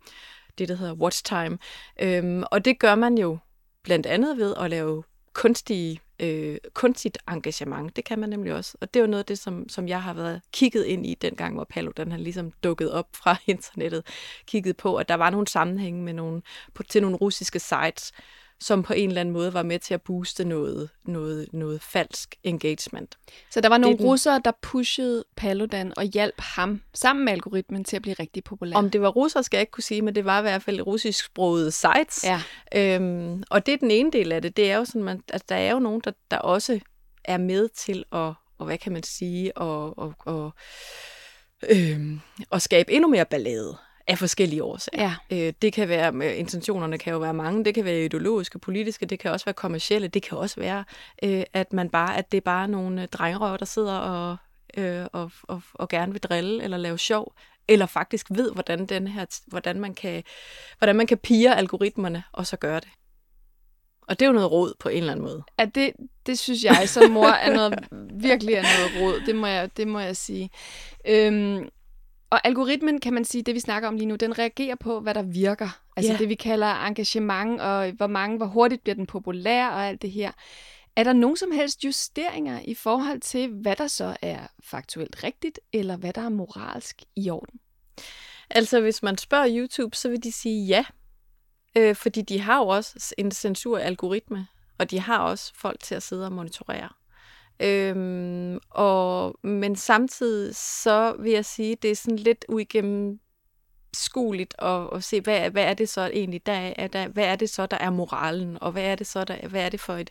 det, 0.58 0.70
der 0.70 0.76
hedder 0.76 0.94
watch 0.94 1.24
time. 1.24 1.58
Øh, 2.02 2.44
og 2.52 2.66
det 2.66 2.80
gør 2.80 2.96
man 2.96 3.18
jo 3.18 3.38
blandt 3.86 4.06
andet 4.06 4.38
ved 4.38 4.56
at 4.60 4.70
lave 4.70 5.04
kunstige 5.34 6.00
øh, 6.20 6.58
kunstigt 6.74 7.18
engagement. 7.32 7.96
Det 7.96 8.06
kan 8.06 8.20
man 8.20 8.30
nemlig 8.30 8.54
også. 8.54 8.78
Og 8.82 8.94
det 8.94 9.00
er 9.00 9.04
jo 9.04 9.10
noget 9.10 9.24
af 9.24 9.26
det, 9.26 9.40
som, 9.40 9.70
som 9.70 9.88
jeg 9.88 10.04
har 10.04 10.14
været 10.14 10.42
kigget 10.54 10.86
ind 10.86 11.06
i 11.06 11.14
dengang, 11.14 11.56
hvor 11.56 11.64
Palo 11.64 11.92
den 11.98 12.12
har 12.12 12.20
ligesom 12.20 12.52
dukket 12.64 12.92
op 12.92 13.08
fra 13.14 13.36
internettet. 13.48 14.06
Kigget 14.48 14.78
på, 14.78 14.96
at 14.96 15.10
der 15.10 15.16
var 15.16 15.30
nogle 15.30 15.48
sammenhænge 15.48 16.04
med 16.04 16.14
nogle, 16.14 16.42
på, 16.74 16.84
til 16.84 17.02
nogle 17.02 17.18
russiske 17.18 17.60
sites, 17.60 18.12
som 18.66 18.84
på 18.84 18.94
en 18.94 19.10
eller 19.10 19.22
anden 19.22 19.34
måde 19.34 19.54
var 19.54 19.64
med 19.64 19.80
til 19.80 19.94
at 19.94 20.02
booste 20.02 20.46
noget, 20.46 20.90
noget, 21.04 21.48
noget 21.54 21.82
falsk 21.82 22.36
engagement. 22.44 23.18
Så 23.52 23.62
der 23.62 23.70
var 23.70 23.78
nogle 23.78 23.98
den... 23.98 24.06
russere, 24.06 24.42
der 24.46 24.52
pushede 24.62 25.24
Paludan 25.36 25.94
og 25.98 26.04
hjalp 26.04 26.42
ham 26.42 26.82
sammen 26.94 27.26
med 27.26 27.34
algoritmen 27.34 27.84
til 27.84 27.96
at 27.96 28.02
blive 28.02 28.16
rigtig 28.20 28.44
populær. 28.44 28.78
Om 28.78 28.90
det 28.90 29.02
var 29.02 29.10
russere, 29.10 29.44
skal 29.44 29.58
jeg 29.58 29.62
ikke 29.62 29.72
kunne 29.72 29.84
sige, 29.84 30.02
men 30.02 30.16
det 30.16 30.26
var 30.26 30.40
i 30.40 30.42
hvert 30.42 30.64
fald 30.64 30.82
russisksprogede 30.82 31.72
sites. 31.72 32.24
Ja. 32.24 32.42
Øhm, 32.76 33.44
og 33.50 33.66
det 33.66 33.74
er 33.74 33.78
den 33.78 33.92
ene 33.92 34.12
del 34.12 34.32
af 34.32 34.42
det. 34.42 34.58
Det 34.58 34.72
er 34.72 34.78
jo 34.78 34.86
sådan, 34.86 35.08
at 35.08 35.20
altså, 35.34 35.46
der 35.50 35.56
er 35.56 35.72
jo 35.72 35.80
nogen, 35.80 36.02
der, 36.04 36.12
der 36.32 36.38
også 36.38 36.80
er 37.24 37.38
med 37.38 37.70
til 37.70 38.04
at, 38.12 38.34
og 38.58 38.66
hvad 38.66 38.78
kan 38.78 38.94
man 38.94 39.04
sige, 39.04 39.58
og, 39.58 39.98
og, 39.98 40.14
og, 40.20 40.54
øhm, 41.70 42.20
at 42.52 42.62
skabe 42.62 42.92
endnu 42.92 43.10
mere 43.10 43.26
ballade 43.26 43.78
af 44.08 44.18
forskellige 44.18 44.64
årsager. 44.64 45.12
Ja. 45.32 45.48
Øh, 45.48 45.54
det 45.62 45.74
kan 45.74 45.90
være, 45.90 46.38
intentionerne 46.38 46.98
kan 46.98 47.14
jo 47.14 47.20
være 47.20 47.34
mange, 47.34 47.66
det 47.66 47.74
kan 47.76 47.86
være 47.86 48.06
ideologiske, 48.06 48.60
politiske, 48.60 49.06
det 49.06 49.20
kan 49.20 49.32
også 49.32 49.46
være 49.46 49.54
kommercielle, 49.54 50.08
det 50.08 50.24
kan 50.24 50.38
også 50.38 50.60
være, 50.60 50.84
øh, 51.24 51.44
at 51.54 51.74
man 51.74 51.90
bare, 51.90 52.18
at 52.18 52.32
det 52.32 52.38
er 52.38 52.42
bare 52.42 52.68
nogle 52.68 53.02
øh, 53.02 53.08
drengerøver, 53.08 53.58
der 53.58 53.66
sidder 53.66 53.94
og, 53.98 54.38
øh, 54.78 55.06
og, 55.14 55.32
og, 55.44 55.62
og 55.74 55.90
gerne 55.90 56.12
vil 56.12 56.22
drille 56.22 56.64
eller 56.64 56.78
lave 56.78 56.98
sjov, 56.98 57.34
eller 57.68 57.86
faktisk 57.86 58.28
ved, 58.30 58.52
hvordan, 58.52 58.86
den 58.86 59.08
her, 59.08 59.26
hvordan, 59.48 59.80
man 59.80 59.94
kan, 59.94 60.24
hvordan 60.78 60.96
man 60.96 61.08
kan 61.08 61.18
pire 61.18 61.58
algoritmerne, 61.58 62.24
og 62.32 62.48
så 62.48 62.58
gøre 62.58 62.80
det. 62.80 62.90
Og 64.08 64.20
det 64.20 64.26
er 64.26 64.30
jo 64.30 64.34
noget 64.34 64.52
råd 64.52 64.74
på 64.80 64.90
en 64.90 64.98
eller 64.98 65.12
anden 65.12 65.26
måde. 65.26 65.44
Ja, 65.60 65.66
det, 65.66 65.92
det 66.26 66.40
synes 66.40 66.64
jeg 66.64 66.90
som 66.90 67.12
mor 67.12 67.28
er 67.28 67.54
noget, 67.54 67.80
virkelig 68.14 68.54
er 68.54 68.62
noget 68.62 69.02
råd, 69.02 69.22
det 69.26 69.36
må 69.36 69.48
jeg, 69.48 69.78
det 69.78 69.88
må 69.88 70.00
jeg 70.00 70.18
sige. 70.18 70.50
Øhm, 71.08 71.70
og 72.30 72.48
algoritmen, 72.48 73.00
kan 73.00 73.14
man 73.14 73.26
sige, 73.26 73.42
det 73.42 73.56
vi 73.56 73.60
snakker 73.60 73.88
om 73.88 73.96
lige 73.96 74.06
nu, 74.06 74.16
den 74.16 74.40
reagerer 74.40 74.76
på, 74.76 75.00
hvad 75.00 75.14
der 75.14 75.22
virker. 75.22 75.82
Altså 75.98 76.12
yeah. 76.12 76.20
det, 76.20 76.30
vi 76.30 76.36
kalder 76.36 76.86
engagement, 76.86 77.62
og 77.62 77.92
hvor 77.92 78.08
mange, 78.08 78.38
hvor 78.38 78.46
hurtigt 78.46 78.84
bliver 78.84 78.96
den 78.96 79.06
populær, 79.06 79.70
og 79.70 79.88
alt 79.88 80.02
det 80.02 80.12
her. 80.12 80.32
Er 80.96 81.04
der 81.04 81.14
nogen 81.14 81.38
som 81.38 81.52
helst 81.52 81.84
justeringer 81.84 82.60
i 82.66 82.74
forhold 82.74 83.22
til, 83.22 83.50
hvad 83.50 83.76
der 83.76 83.88
så 83.88 84.18
er 84.22 84.40
faktuelt 84.64 85.24
rigtigt, 85.24 85.60
eller 85.74 85.98
hvad 85.98 86.14
der 86.14 86.22
er 86.22 86.30
moralsk 86.30 87.04
i 87.16 87.30
orden? 87.30 87.60
Altså, 88.50 88.82
hvis 88.82 89.04
man 89.04 89.18
spørger 89.18 89.48
YouTube, 89.50 89.96
så 89.96 90.10
vil 90.10 90.24
de 90.24 90.32
sige 90.32 90.66
ja. 90.66 90.86
Øh, 91.78 91.96
fordi 91.96 92.22
de 92.22 92.40
har 92.40 92.58
jo 92.58 92.68
også 92.68 93.16
en 93.18 93.32
censuralgoritme, 93.32 94.48
og 94.78 94.92
de 94.92 95.00
har 95.00 95.20
også 95.20 95.52
folk 95.56 95.84
til 95.84 95.96
at 95.96 96.04
sidde 96.04 96.26
og 96.26 96.32
monitorere. 96.32 96.90
Øhm, 97.60 98.60
og, 98.70 99.36
men 99.44 99.76
samtidig 99.76 100.56
så 100.56 101.16
vil 101.20 101.32
jeg 101.32 101.46
sige, 101.46 101.76
det 101.82 101.92
er 101.92 101.96
sådan 101.96 102.20
lidt 102.20 102.46
uigennemskueligt 102.50 104.56
at, 104.60 104.90
at 104.94 105.04
se, 105.04 105.22
hvad, 105.22 105.50
hvad 105.50 105.64
er 105.64 105.74
det 105.74 105.90
så 105.90 106.10
egentlig, 106.14 106.46
der 106.46 106.74
er, 106.76 106.88
der, 106.88 107.08
hvad 107.08 107.26
er 107.26 107.36
det 107.36 107.50
så, 107.50 107.66
der 107.66 107.78
er 107.78 107.90
moralen, 107.90 108.58
og 108.62 108.72
hvad 108.72 108.84
er 108.84 108.96
det 108.96 109.08
så, 109.08 109.24
der, 109.24 109.48
hvad 109.48 109.66
er 109.66 109.70
det 109.70 109.80
for 109.80 109.94
et 109.94 110.10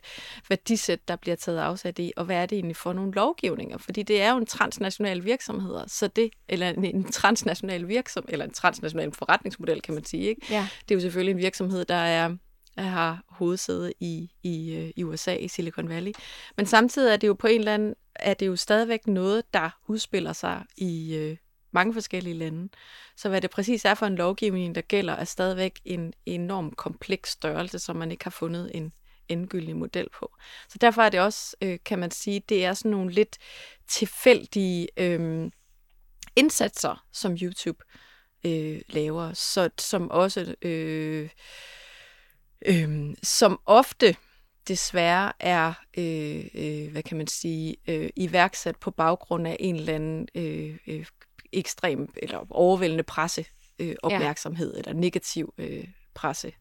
værdisæt, 0.49 1.07
der 1.07 1.15
bliver 1.15 1.35
taget 1.35 1.59
afsat 1.59 1.99
i, 1.99 2.11
og 2.17 2.25
hvad 2.25 2.37
er 2.37 2.45
det 2.45 2.55
egentlig 2.55 2.75
for 2.75 2.93
nogle 2.93 3.11
lovgivninger, 3.11 3.77
fordi 3.77 4.03
det 4.03 4.21
er 4.21 4.31
jo 4.31 4.37
en 4.37 4.45
transnational 4.45 5.25
virksomhed, 5.25 5.87
så 5.87 6.07
det, 6.07 6.29
eller 6.49 6.69
en, 6.69 6.85
en 6.85 7.11
transnational 7.11 7.87
virksomhed, 7.87 8.33
eller 8.33 8.45
en 8.45 8.53
transnational 8.53 9.11
forretningsmodel, 9.11 9.81
kan 9.81 9.93
man 9.93 10.05
sige, 10.05 10.23
ikke? 10.23 10.45
Ja. 10.49 10.67
Det 10.81 10.91
er 10.91 10.95
jo 10.95 11.01
selvfølgelig 11.01 11.31
en 11.31 11.37
virksomhed, 11.37 11.85
der 11.85 11.95
er 11.95 12.35
har 12.77 13.23
hovedsæde 13.29 13.93
i, 13.99 14.31
i, 14.43 14.75
øh, 14.75 14.91
i 14.95 15.03
USA, 15.03 15.35
i 15.35 15.47
Silicon 15.47 15.89
Valley. 15.89 16.11
Men 16.57 16.65
samtidig 16.65 17.13
er 17.13 17.17
det 17.17 17.27
jo 17.27 17.33
på 17.33 17.47
en 17.47 17.59
eller 17.59 17.73
anden, 17.73 17.95
er 18.15 18.33
det 18.33 18.47
jo 18.47 18.55
stadigvæk 18.55 19.07
noget, 19.07 19.53
der 19.53 19.69
udspiller 19.87 20.33
sig 20.33 20.65
i 20.77 21.15
øh, 21.15 21.37
mange 21.71 21.93
forskellige 21.93 22.33
lande. 22.33 22.69
Så 23.17 23.29
hvad 23.29 23.41
det 23.41 23.49
præcis 23.49 23.85
er 23.85 23.93
for 23.93 24.05
en 24.05 24.15
lovgivning, 24.15 24.75
der 24.75 24.81
gælder, 24.81 25.13
er 25.13 25.23
stadigvæk 25.23 25.79
en 25.85 26.13
enorm 26.25 26.71
kompleks 26.71 27.31
størrelse, 27.31 27.79
som 27.79 27.95
man 27.95 28.11
ikke 28.11 28.23
har 28.23 28.31
fundet 28.31 28.71
en 28.73 28.93
endegyldig 29.29 29.75
model 29.75 30.07
på. 30.19 30.35
Så 30.69 30.77
derfor 30.81 31.01
er 31.01 31.09
det 31.09 31.19
også, 31.19 31.55
øh, 31.61 31.79
kan 31.85 31.99
man 31.99 32.11
sige, 32.11 32.41
det 32.49 32.65
er 32.65 32.73
sådan 32.73 32.91
nogle 32.91 33.11
lidt 33.11 33.37
tilfældige 33.87 34.87
øh, 34.97 35.51
indsatser, 36.35 37.05
som 37.13 37.37
YouTube 37.41 37.83
øh, 38.45 38.81
laver, 38.89 39.33
så, 39.33 39.69
som 39.77 40.11
også 40.11 40.55
øh, 40.61 41.29
øhm, 42.65 43.15
som 43.23 43.59
ofte 43.65 44.15
desværre 44.67 45.31
er, 45.39 45.73
øh, 45.97 46.45
øh, 46.53 46.91
hvad 46.91 47.03
kan 47.03 47.17
man 47.17 47.27
sige, 47.27 47.75
øh, 47.87 48.09
iværksat 48.15 48.75
på 48.75 48.91
baggrund 48.91 49.47
af 49.47 49.57
en 49.59 49.75
eller 49.75 49.95
anden 49.95 50.27
øh, 50.35 50.77
øh, 50.87 51.05
ekstrem 51.53 52.09
eller 52.17 52.45
overvældende 52.49 53.03
presse 53.03 53.45
øh, 53.79 53.95
opmærksomhed 54.03 54.73
ja. 54.73 54.79
eller 54.79 54.93
negativ 54.93 55.53
øh, 55.57 55.87
presse. 56.13 56.51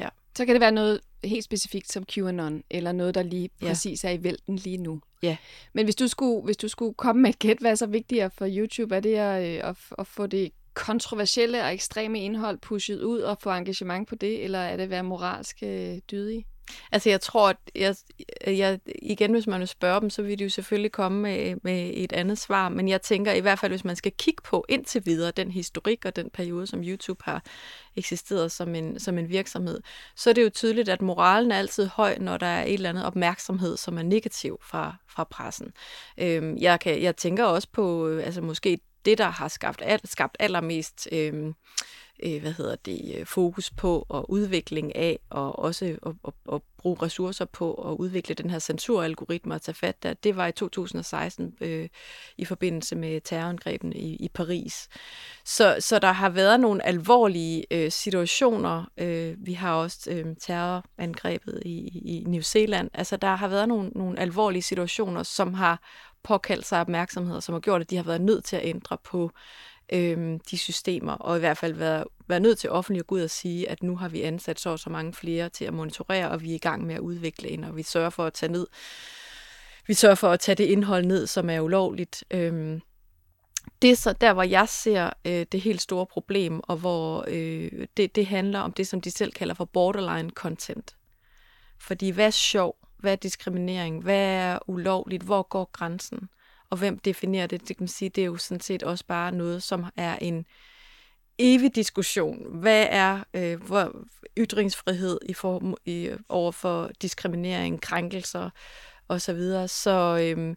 Ja. 0.00 0.08
Så 0.36 0.46
kan 0.46 0.54
det 0.54 0.60
være 0.60 0.72
noget 0.72 1.00
helt 1.24 1.44
specifikt 1.44 1.92
som 1.92 2.04
QAnon, 2.04 2.62
eller 2.70 2.92
noget, 2.92 3.14
der 3.14 3.22
lige 3.22 3.50
ja. 3.62 3.66
præcis 3.66 4.04
er 4.04 4.10
i 4.10 4.22
vælten 4.22 4.56
lige 4.56 4.76
nu. 4.76 5.00
Ja. 5.22 5.36
Men 5.72 5.86
hvis 5.86 5.96
du 5.96 6.08
skulle, 6.08 6.44
hvis 6.44 6.56
du 6.56 6.68
skulle 6.68 6.94
komme 6.94 7.22
med 7.22 7.30
et 7.30 7.38
gæt, 7.38 7.58
hvad 7.58 7.70
er 7.70 7.74
så 7.74 7.86
vigtigere 7.86 8.30
for 8.30 8.46
YouTube? 8.50 8.96
Er 8.96 9.00
det 9.00 9.14
at, 9.14 9.42
øh, 9.48 9.68
at, 9.68 9.76
at 9.98 10.06
få 10.06 10.26
det 10.26 10.52
kontroversielle 10.74 11.62
og 11.62 11.74
ekstreme 11.74 12.20
indhold 12.20 12.58
pushet 12.58 13.02
ud 13.02 13.20
og 13.20 13.38
få 13.40 13.50
engagement 13.50 14.08
på 14.08 14.14
det, 14.14 14.44
eller 14.44 14.58
er 14.58 14.76
det 14.76 14.84
at 14.84 14.90
være 14.90 15.02
moralsk 15.02 15.58
øh, 15.62 15.98
dydig? 16.10 16.46
Altså 16.92 17.10
jeg 17.10 17.20
tror, 17.20 17.48
at 17.48 17.56
jeg, 17.74 17.96
jeg, 18.46 18.80
igen, 19.02 19.32
hvis 19.32 19.46
man 19.46 19.60
vil 19.60 19.68
spørge 19.68 20.00
dem, 20.00 20.10
så 20.10 20.22
vil 20.22 20.38
de 20.38 20.44
jo 20.44 20.50
selvfølgelig 20.50 20.92
komme 20.92 21.22
med, 21.22 21.56
med 21.62 21.90
et 21.94 22.12
andet 22.12 22.38
svar, 22.38 22.68
men 22.68 22.88
jeg 22.88 23.02
tænker 23.02 23.32
i 23.32 23.40
hvert 23.40 23.58
fald, 23.58 23.72
hvis 23.72 23.84
man 23.84 23.96
skal 23.96 24.12
kigge 24.18 24.42
på 24.42 24.64
indtil 24.68 25.06
videre 25.06 25.30
den 25.30 25.50
historik 25.50 26.04
og 26.04 26.16
den 26.16 26.30
periode, 26.30 26.66
som 26.66 26.82
YouTube 26.84 27.24
har 27.24 27.44
eksisteret 27.96 28.52
som 28.52 28.74
en, 28.74 29.00
som 29.00 29.18
en 29.18 29.28
virksomhed, 29.28 29.80
så 30.16 30.30
er 30.30 30.34
det 30.34 30.44
jo 30.44 30.50
tydeligt, 30.50 30.88
at 30.88 31.02
moralen 31.02 31.52
er 31.52 31.58
altid 31.58 31.86
høj, 31.86 32.18
når 32.18 32.36
der 32.36 32.46
er 32.46 32.64
et 32.64 32.74
eller 32.74 32.90
andet 32.90 33.04
opmærksomhed, 33.04 33.76
som 33.76 33.98
er 33.98 34.02
negativ 34.02 34.58
fra, 34.62 34.96
fra 35.08 35.24
pressen. 35.24 35.72
Øhm, 36.18 36.56
jeg, 36.56 36.80
kan, 36.80 37.02
jeg 37.02 37.16
tænker 37.16 37.44
også 37.44 37.68
på, 37.72 38.08
øh, 38.08 38.26
altså 38.26 38.40
måske 38.40 38.78
det, 39.04 39.18
der 39.18 39.28
har 39.28 39.48
skabt, 39.48 39.82
al, 39.84 40.00
skabt 40.04 40.36
allermest 40.40 41.08
øh, 41.12 41.54
øh, 42.22 42.40
hvad 42.40 42.52
hedder 42.52 42.76
det, 42.76 43.14
øh, 43.16 43.26
fokus 43.26 43.70
på 43.70 44.06
og 44.08 44.30
udvikling 44.30 44.96
af, 44.96 45.18
og 45.30 45.58
også 45.58 45.84
at, 45.84 46.12
at, 46.28 46.32
at 46.52 46.60
bruge 46.78 46.96
ressourcer 47.02 47.44
på 47.44 47.74
at 47.74 47.96
udvikle 47.96 48.34
den 48.34 48.50
her 48.50 48.58
censuralgoritme 48.58 49.54
og 49.54 49.62
tage 49.62 49.74
fat 49.74 50.02
der, 50.02 50.14
det 50.14 50.36
var 50.36 50.46
i 50.46 50.52
2016 50.52 51.54
øh, 51.60 51.88
i 52.38 52.44
forbindelse 52.44 52.96
med 52.96 53.20
terrorangrebene 53.20 53.94
i, 53.94 54.16
i 54.16 54.28
Paris. 54.28 54.88
Så, 55.44 55.76
så 55.80 55.98
der 55.98 56.12
har 56.12 56.28
været 56.28 56.60
nogle 56.60 56.86
alvorlige 56.86 57.64
øh, 57.70 57.90
situationer. 57.90 58.84
Øh, 58.96 59.34
vi 59.38 59.52
har 59.52 59.74
også 59.74 60.10
øh, 60.10 60.26
terrorangrebet 60.40 61.62
i, 61.64 61.88
i 62.04 62.24
New 62.26 62.42
Zealand. 62.42 62.90
Altså 62.94 63.16
der 63.16 63.34
har 63.34 63.48
været 63.48 63.68
nogle, 63.68 63.88
nogle 63.88 64.18
alvorlige 64.18 64.62
situationer, 64.62 65.22
som 65.22 65.54
har 65.54 65.82
påkaldt 66.24 66.66
sig 66.66 66.80
opmærksomhed, 66.80 67.40
som 67.40 67.52
har 67.52 67.60
gjort, 67.60 67.80
at 67.80 67.90
de 67.90 67.96
har 67.96 68.02
været 68.02 68.20
nødt 68.20 68.44
til 68.44 68.56
at 68.56 68.64
ændre 68.64 68.98
på 69.04 69.30
øh, 69.92 70.38
de 70.50 70.58
systemer, 70.58 71.12
og 71.12 71.36
i 71.36 71.40
hvert 71.40 71.58
fald 71.58 71.74
været, 71.74 72.04
været 72.28 72.42
nødt 72.42 72.58
til 72.58 72.70
offentligt 72.70 73.02
at 73.02 73.06
gå 73.06 73.14
ud 73.14 73.20
og 73.20 73.30
sige, 73.30 73.70
at 73.70 73.82
nu 73.82 73.96
har 73.96 74.08
vi 74.08 74.22
ansat 74.22 74.60
så 74.60 74.70
og 74.70 74.78
så 74.78 74.90
mange 74.90 75.12
flere 75.12 75.48
til 75.48 75.64
at 75.64 75.74
monitorere, 75.74 76.30
og 76.30 76.42
vi 76.42 76.50
er 76.50 76.54
i 76.54 76.58
gang 76.58 76.86
med 76.86 76.94
at 76.94 77.00
udvikle 77.00 77.48
ind, 77.48 77.64
og 77.64 77.76
vi 77.76 77.82
sørger 77.82 78.10
for 78.10 78.24
at 78.24 78.32
tage 78.32 78.52
ned, 78.52 78.66
vi 79.86 79.94
sørger 79.94 80.14
for 80.14 80.28
at 80.28 80.40
tage 80.40 80.56
det 80.56 80.64
indhold 80.64 81.06
ned, 81.06 81.26
som 81.26 81.50
er 81.50 81.60
ulovligt. 81.60 82.24
Øh, 82.30 82.80
det 83.82 83.90
er 83.90 83.96
så 83.96 84.12
der, 84.12 84.32
hvor 84.32 84.42
jeg 84.42 84.68
ser 84.68 85.10
øh, 85.24 85.46
det 85.52 85.60
helt 85.60 85.82
store 85.82 86.06
problem, 86.06 86.60
og 86.62 86.76
hvor 86.76 87.24
øh, 87.28 87.86
det, 87.96 88.16
det 88.16 88.26
handler 88.26 88.60
om 88.60 88.72
det, 88.72 88.86
som 88.86 89.00
de 89.00 89.10
selv 89.10 89.32
kalder 89.32 89.54
for 89.54 89.64
borderline 89.64 90.30
content. 90.30 90.96
Fordi 91.78 92.10
hvad 92.10 92.26
er 92.26 92.30
sjov? 92.30 92.76
Hvad 93.02 93.12
er 93.12 93.16
diskriminering? 93.16 94.02
Hvad 94.02 94.26
er 94.26 94.58
ulovligt? 94.66 95.22
Hvor 95.22 95.42
går 95.42 95.70
grænsen? 95.72 96.28
Og 96.70 96.78
hvem 96.78 96.98
definerer 96.98 97.46
det? 97.46 97.60
Det 97.68 97.76
kan 97.76 97.82
man 97.82 97.88
sige, 97.88 98.08
det 98.08 98.22
er 98.22 98.26
jo 98.26 98.36
sådan 98.36 98.60
set 98.60 98.82
også 98.82 99.04
bare 99.06 99.32
noget, 99.32 99.62
som 99.62 99.84
er 99.96 100.16
en 100.16 100.46
evig 101.38 101.74
diskussion. 101.74 102.60
Hvad 102.60 102.86
er 102.90 103.24
øh, 103.34 103.62
hvor, 103.62 103.92
ytringsfrihed 104.38 105.18
i 105.28 105.34
for, 105.34 105.78
i, 105.86 106.10
over 106.28 106.52
for 106.52 106.90
diskriminering, 107.02 107.80
krænkelser 107.80 108.50
osv.? 109.08 109.40
Så, 109.40 109.66
så 109.68 110.18
øhm, 110.22 110.56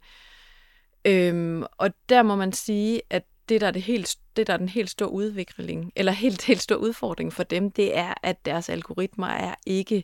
øhm, 1.06 1.64
og 1.72 1.90
der 2.10 2.24
må 2.24 2.36
man 2.36 2.54
sige, 2.54 3.02
at 3.10 3.24
det, 3.50 3.62
der 3.62 3.68
er, 3.68 3.72
det 3.72 3.82
helt, 3.82 4.18
det, 4.36 4.48
der 4.48 4.54
er 4.54 4.58
den 4.58 4.70
helt 4.70 4.90
store 4.90 5.12
udvikling, 5.12 5.92
eller 5.96 6.12
helt, 6.12 6.46
helt 6.46 6.62
stor 6.62 6.76
udfordring 6.76 7.34
for 7.34 7.44
dem, 7.44 7.72
det 7.72 7.98
er, 7.98 8.14
at 8.24 8.46
deres 8.46 8.70
algoritmer 8.70 9.28
er 9.28 9.56
ikke 9.66 10.04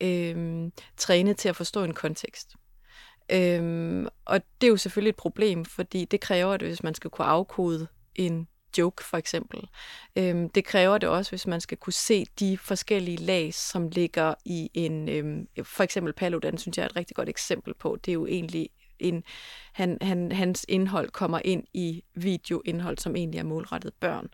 øhm, 0.00 0.72
træne 0.96 1.34
til 1.34 1.48
at 1.48 1.56
forstå 1.56 1.84
en 1.84 1.94
kontekst. 1.94 2.54
Øhm, 3.32 4.06
og 4.24 4.40
det 4.60 4.66
er 4.66 4.70
jo 4.70 4.76
selvfølgelig 4.76 5.10
et 5.10 5.16
problem, 5.16 5.64
fordi 5.64 6.04
det 6.04 6.20
kræver 6.20 6.52
at 6.52 6.62
hvis 6.62 6.82
man 6.82 6.94
skal 6.94 7.10
kunne 7.10 7.26
afkode 7.26 7.86
en 8.14 8.48
joke 8.78 9.04
for 9.04 9.16
eksempel. 9.16 9.68
Øhm, 10.16 10.50
det 10.50 10.64
kræver 10.64 10.98
det 10.98 11.08
også, 11.08 11.30
hvis 11.30 11.46
man 11.46 11.60
skal 11.60 11.78
kunne 11.78 11.92
se 11.92 12.26
de 12.40 12.58
forskellige 12.58 13.16
lag, 13.16 13.54
som 13.54 13.88
ligger 13.88 14.34
i 14.44 14.70
en... 14.74 15.08
Øhm, 15.08 15.48
for 15.62 15.84
eksempel 15.84 16.12
Paludan, 16.12 16.58
synes 16.58 16.76
jeg 16.76 16.84
er 16.84 16.88
et 16.88 16.96
rigtig 16.96 17.16
godt 17.16 17.28
eksempel 17.28 17.74
på. 17.74 17.98
Det 18.04 18.10
er 18.10 18.14
jo 18.14 18.26
egentlig 18.26 18.68
en, 18.98 19.24
han, 19.72 19.98
han, 20.02 20.32
hans 20.32 20.66
indhold 20.68 21.10
kommer 21.10 21.40
ind 21.44 21.64
i 21.74 22.04
videoindhold, 22.14 22.98
som 22.98 23.16
egentlig 23.16 23.38
er 23.38 23.44
målrettet 23.44 23.94
børn. 24.00 24.28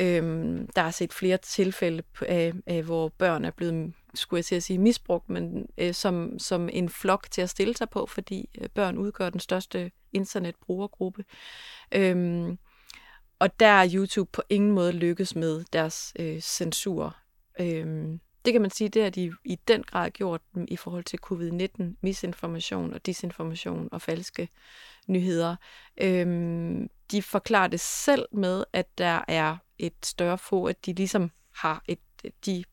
Øhm, 0.00 0.68
der 0.76 0.82
er 0.82 0.90
set 0.90 1.12
flere 1.12 1.36
tilfælde, 1.36 2.02
af, 2.22 2.52
af, 2.66 2.82
hvor 2.82 3.08
børn 3.08 3.44
er 3.44 3.50
blevet, 3.50 3.92
skulle 4.14 4.38
jeg 4.38 4.44
til 4.44 4.54
at 4.54 4.62
sige, 4.62 4.78
misbrugt, 4.78 5.28
men 5.28 5.66
øh, 5.78 5.94
som, 5.94 6.38
som 6.38 6.68
en 6.72 6.88
flok 6.88 7.26
til 7.30 7.42
at 7.42 7.50
stille 7.50 7.76
sig 7.76 7.90
på, 7.90 8.06
fordi 8.06 8.48
øh, 8.60 8.68
børn 8.68 8.98
udgør 8.98 9.30
den 9.30 9.40
største 9.40 9.90
internetbrugergruppe. 10.12 11.24
Øhm, 11.92 12.58
og 13.38 13.60
der 13.60 13.66
er 13.66 13.90
YouTube 13.94 14.30
på 14.32 14.42
ingen 14.48 14.72
måde 14.72 14.92
lykkes 14.92 15.36
med 15.36 15.64
deres 15.72 16.12
øh, 16.18 16.40
censur. 16.40 17.16
Øhm, 17.60 18.20
det 18.44 18.52
kan 18.52 18.62
man 18.62 18.70
sige, 18.70 18.88
det 18.88 19.02
har 19.02 19.10
de 19.10 19.32
i 19.44 19.58
den 19.68 19.82
grad 19.82 20.10
gjort 20.10 20.40
i 20.68 20.76
forhold 20.76 21.04
til 21.04 21.18
covid-19, 21.26 21.96
misinformation 22.00 22.92
og 22.92 23.06
disinformation 23.06 23.88
og 23.92 24.02
falske 24.02 24.48
nyheder. 25.06 25.56
Øhm, 26.00 26.88
de 27.10 27.22
forklarer 27.22 27.68
det 27.68 27.80
selv 27.80 28.26
med, 28.32 28.64
at 28.72 28.98
der 28.98 29.24
er 29.28 29.56
et 29.78 29.94
større 30.02 30.38
fokus, 30.38 30.70
at 30.70 30.86
de 30.86 30.92
ligesom 30.92 31.30
har 31.54 31.82
et, 31.88 31.98
de 32.46 32.64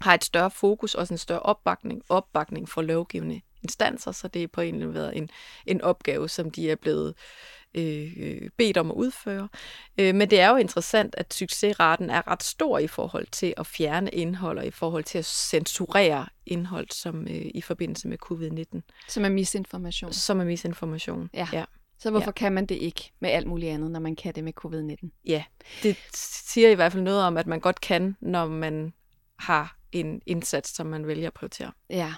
har 0.00 0.14
et 0.14 0.24
større 0.24 0.50
fokus, 0.50 0.94
og 0.94 1.06
en 1.10 1.18
større 1.18 1.40
opbakning, 1.40 2.02
opbakning 2.08 2.68
for 2.68 2.82
lovgivende 2.82 3.40
instanser, 3.62 4.12
så 4.12 4.28
det 4.28 4.42
er 4.42 4.48
på 4.48 4.60
en 4.60 4.74
eller 4.74 4.86
anden 4.86 5.02
måde 5.02 5.16
en, 5.16 5.30
en 5.66 5.80
opgave, 5.80 6.28
som 6.28 6.50
de 6.50 6.70
er 6.70 6.76
blevet 6.76 7.14
øh, 7.74 8.50
bedt 8.56 8.76
om 8.76 8.90
at 8.90 8.94
udføre. 8.94 9.48
Øh, 9.98 10.14
men 10.14 10.30
det 10.30 10.40
er 10.40 10.50
jo 10.50 10.56
interessant, 10.56 11.14
at 11.18 11.34
succesraten 11.34 12.10
er 12.10 12.28
ret 12.28 12.42
stor 12.42 12.78
i 12.78 12.86
forhold 12.86 13.26
til 13.26 13.54
at 13.56 13.66
fjerne 13.66 14.10
indhold 14.10 14.58
og 14.58 14.66
i 14.66 14.70
forhold 14.70 15.04
til 15.04 15.18
at 15.18 15.24
censurere 15.24 16.26
indhold 16.46 16.90
som 16.90 17.22
øh, 17.22 17.50
i 17.54 17.60
forbindelse 17.60 18.08
med 18.08 18.18
covid-19. 18.24 18.80
Som 19.08 19.24
er 19.24 19.28
misinformation. 19.28 20.12
Som 20.12 20.40
er 20.40 20.44
misinformation, 20.44 21.30
ja. 21.34 21.48
ja. 21.52 21.64
Så 21.98 22.10
hvorfor 22.10 22.26
ja. 22.26 22.32
kan 22.32 22.52
man 22.52 22.66
det 22.66 22.74
ikke 22.74 23.12
med 23.20 23.30
alt 23.30 23.46
muligt 23.46 23.72
andet, 23.72 23.90
når 23.90 24.00
man 24.00 24.16
kan 24.16 24.34
det 24.34 24.44
med 24.44 24.52
covid-19? 24.64 25.08
Ja, 25.24 25.44
det 25.82 25.96
siger 26.14 26.68
i 26.68 26.74
hvert 26.74 26.92
fald 26.92 27.02
noget 27.02 27.22
om, 27.22 27.36
at 27.36 27.46
man 27.46 27.60
godt 27.60 27.80
kan, 27.80 28.16
når 28.20 28.46
man 28.46 28.92
har 29.36 29.78
en 29.92 30.22
indsats, 30.26 30.76
som 30.76 30.86
man 30.86 31.06
vælger 31.06 31.26
at 31.26 31.34
prioritere. 31.34 31.72
Ja. 31.90 32.14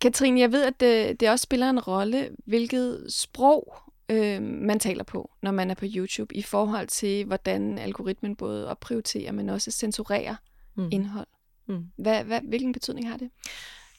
Katrine, 0.00 0.40
jeg 0.40 0.52
ved, 0.52 0.64
at 0.64 0.80
det, 0.80 1.20
det 1.20 1.30
også 1.30 1.42
spiller 1.42 1.70
en 1.70 1.80
rolle, 1.80 2.30
hvilket 2.44 3.06
sprog 3.08 3.76
øh, 4.08 4.42
man 4.42 4.80
taler 4.80 5.04
på, 5.04 5.30
når 5.42 5.50
man 5.50 5.70
er 5.70 5.74
på 5.74 5.84
YouTube, 5.88 6.36
i 6.36 6.42
forhold 6.42 6.88
til, 6.88 7.24
hvordan 7.24 7.78
algoritmen 7.78 8.36
både 8.36 8.68
opprioriterer, 8.68 9.32
men 9.32 9.48
også 9.48 9.70
censurerer 9.70 10.36
mm. 10.74 10.88
indhold. 10.92 11.26
Mm. 11.66 11.86
Hvad, 11.96 12.24
hvad, 12.24 12.40
hvilken 12.40 12.72
betydning 12.72 13.08
har 13.08 13.16
det? 13.16 13.30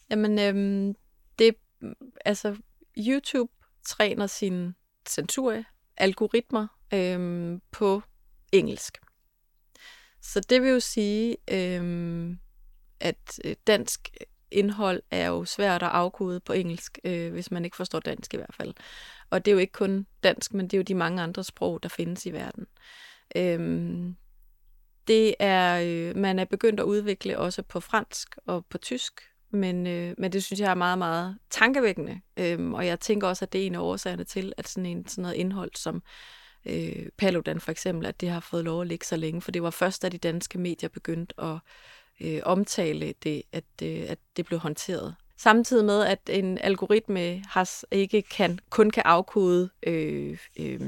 Jamen, 0.09 0.39
øhm, 0.39 0.95
det, 1.39 1.55
altså, 2.25 2.55
YouTube 2.97 3.51
træner 3.83 4.27
sine 5.07 5.27
censuralgoritmer 5.27 6.67
øhm, 6.93 7.61
på 7.71 8.01
engelsk. 8.51 8.97
Så 10.21 10.39
det 10.39 10.61
vil 10.61 10.69
jo 10.69 10.79
sige, 10.79 11.37
øhm, 11.51 12.39
at 12.99 13.39
øh, 13.45 13.55
dansk 13.67 14.09
indhold 14.51 15.01
er 15.11 15.27
jo 15.27 15.45
svært 15.45 15.83
at 15.83 15.89
afkode 15.89 16.39
på 16.39 16.53
engelsk, 16.53 16.99
øh, 17.03 17.31
hvis 17.31 17.51
man 17.51 17.65
ikke 17.65 17.77
forstår 17.77 17.99
dansk 17.99 18.33
i 18.33 18.37
hvert 18.37 18.55
fald. 18.55 18.73
Og 19.29 19.45
det 19.45 19.51
er 19.51 19.53
jo 19.53 19.59
ikke 19.59 19.73
kun 19.73 20.07
dansk, 20.23 20.53
men 20.53 20.65
det 20.65 20.73
er 20.73 20.77
jo 20.77 20.83
de 20.83 20.95
mange 20.95 21.21
andre 21.21 21.43
sprog, 21.43 21.83
der 21.83 21.89
findes 21.89 22.25
i 22.25 22.33
verden. 22.33 22.67
Øhm, 23.35 24.15
det 25.07 25.35
er, 25.39 25.81
øh, 25.85 26.17
man 26.17 26.39
er 26.39 26.45
begyndt 26.45 26.79
at 26.79 26.83
udvikle 26.83 27.39
også 27.39 27.63
på 27.63 27.79
fransk 27.79 28.37
og 28.45 28.65
på 28.65 28.77
tysk, 28.77 29.21
men, 29.51 29.87
øh, 29.87 30.13
men 30.17 30.31
det 30.31 30.43
synes 30.43 30.59
jeg 30.59 30.71
er 30.71 30.75
meget, 30.75 30.97
meget 30.97 31.37
tankevækkende. 31.49 32.21
Øhm, 32.37 32.73
og 32.73 32.85
jeg 32.85 32.99
tænker 32.99 33.27
også, 33.27 33.45
at 33.45 33.53
det 33.53 33.61
er 33.61 33.65
en 33.65 33.75
af 33.75 33.79
årsagerne 33.79 34.23
til, 34.23 34.53
at 34.57 34.67
sådan, 34.67 34.85
en, 34.85 35.07
sådan 35.07 35.21
noget 35.21 35.35
indhold 35.35 35.71
som 35.75 36.03
øh, 36.65 37.09
Paludan 37.17 37.59
for 37.59 37.71
eksempel, 37.71 38.05
at 38.05 38.21
det 38.21 38.29
har 38.29 38.39
fået 38.39 38.65
lov 38.65 38.81
at 38.81 38.87
ligge 38.87 39.05
så 39.05 39.15
længe, 39.15 39.41
for 39.41 39.51
det 39.51 39.63
var 39.63 39.69
først, 39.69 40.01
da 40.01 40.09
de 40.09 40.17
danske 40.17 40.57
medier 40.59 40.89
begyndte 40.89 41.35
at 41.39 41.57
øh, 42.21 42.41
omtale 42.43 43.13
det, 43.23 43.43
at, 43.51 43.63
øh, 43.83 44.03
at 44.07 44.19
det 44.37 44.45
blev 44.45 44.59
håndteret. 44.59 45.15
Samtidig 45.37 45.85
med, 45.85 46.05
at 46.05 46.19
en 46.29 46.57
algoritme 46.57 47.43
har, 47.47 47.69
ikke 47.91 48.21
kan, 48.21 48.59
kun 48.69 48.89
kan 48.89 49.03
afkode 49.05 49.69
øh, 49.83 50.37
øh, 50.59 50.81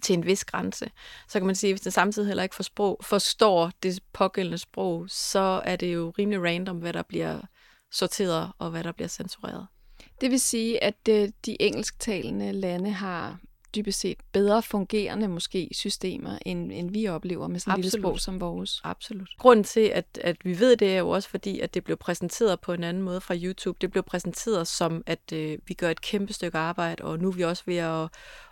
til 0.00 0.12
en 0.12 0.26
vis 0.26 0.44
grænse, 0.44 0.90
så 1.28 1.38
kan 1.38 1.46
man 1.46 1.54
sige, 1.54 1.70
at 1.70 1.74
hvis 1.74 1.80
den 1.80 1.92
samtidig 1.92 2.26
heller 2.26 2.42
ikke 2.42 2.54
for 2.54 2.62
sprog, 2.62 3.00
forstår 3.02 3.70
det 3.82 4.02
pågældende 4.12 4.58
sprog, 4.58 5.04
så 5.08 5.62
er 5.64 5.76
det 5.76 5.94
jo 5.94 6.12
rimelig 6.18 6.42
random, 6.42 6.76
hvad 6.76 6.92
der 6.92 7.02
bliver 7.02 7.40
sorteret 7.92 8.52
og 8.58 8.70
hvad 8.70 8.84
der 8.84 8.92
bliver 8.92 9.08
censureret. 9.08 9.66
Det 10.20 10.30
vil 10.30 10.40
sige, 10.40 10.84
at 10.84 11.08
øh, 11.08 11.28
de 11.46 11.62
engelsktalende 11.62 12.52
lande 12.52 12.90
har 12.90 13.38
dybest 13.74 14.00
set 14.00 14.18
bedre 14.32 14.62
fungerende 14.62 15.28
måske 15.28 15.68
systemer, 15.72 16.38
end, 16.46 16.72
end 16.72 16.90
vi 16.90 17.08
oplever 17.08 17.48
med 17.48 17.60
sådan 17.60 17.78
et 17.78 17.84
lille 17.84 18.00
sprog 18.00 18.20
som 18.20 18.40
vores. 18.40 18.80
Absolut. 18.84 19.28
Grunden 19.38 19.64
til, 19.64 19.80
at, 19.80 20.18
at 20.20 20.36
vi 20.44 20.58
ved 20.58 20.76
det, 20.76 20.94
er 20.94 20.98
jo 20.98 21.08
også 21.08 21.28
fordi, 21.28 21.60
at 21.60 21.74
det 21.74 21.84
blev 21.84 21.96
præsenteret 21.96 22.60
på 22.60 22.72
en 22.72 22.84
anden 22.84 23.02
måde 23.02 23.20
fra 23.20 23.34
YouTube. 23.36 23.78
Det 23.80 23.90
blev 23.90 24.02
præsenteret 24.02 24.68
som, 24.68 25.02
at 25.06 25.32
øh, 25.32 25.58
vi 25.66 25.74
gør 25.74 25.90
et 25.90 26.00
kæmpe 26.00 26.32
stykke 26.32 26.58
arbejde, 26.58 27.04
og 27.04 27.18
nu 27.18 27.28
er 27.28 27.32
vi 27.32 27.44
også 27.44 27.62
ved 27.66 27.76
at, 27.76 28.08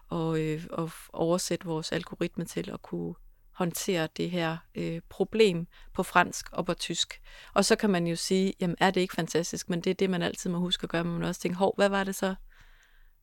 og, 0.09 0.41
øh, 0.41 0.67
og 0.71 0.91
oversætte 1.13 1.67
vores 1.67 1.93
algoritme 1.93 2.45
til 2.45 2.71
at 2.71 2.83
kunne 2.83 3.15
håndtere 3.59 4.09
det 4.17 4.31
her 4.31 4.57
øh, 4.75 5.01
problem 5.09 5.67
på 5.95 6.03
fransk 6.03 6.53
og 6.53 6.67
på 6.67 6.75
tysk. 6.75 7.21
Og 7.55 7.65
så 7.65 7.77
kan 7.77 7.91
man 7.91 8.07
jo 8.07 8.17
sige, 8.17 8.55
jamen 8.61 8.77
er 8.81 8.91
det 8.91 9.01
ikke 9.01 9.15
fantastisk, 9.15 9.71
men 9.71 9.81
det 9.81 9.91
er 9.91 9.95
det, 9.95 10.11
man 10.11 10.23
altid 10.23 10.51
må 10.51 10.59
huske 10.59 10.85
at 10.85 10.91
gøre, 10.91 11.05
men 11.05 11.13
man 11.13 11.29
også 11.29 11.41
tænke, 11.41 11.59
hov, 11.59 11.75
hvad 11.77 11.89
var 11.89 12.05
det 12.05 12.15
så, 12.15 12.35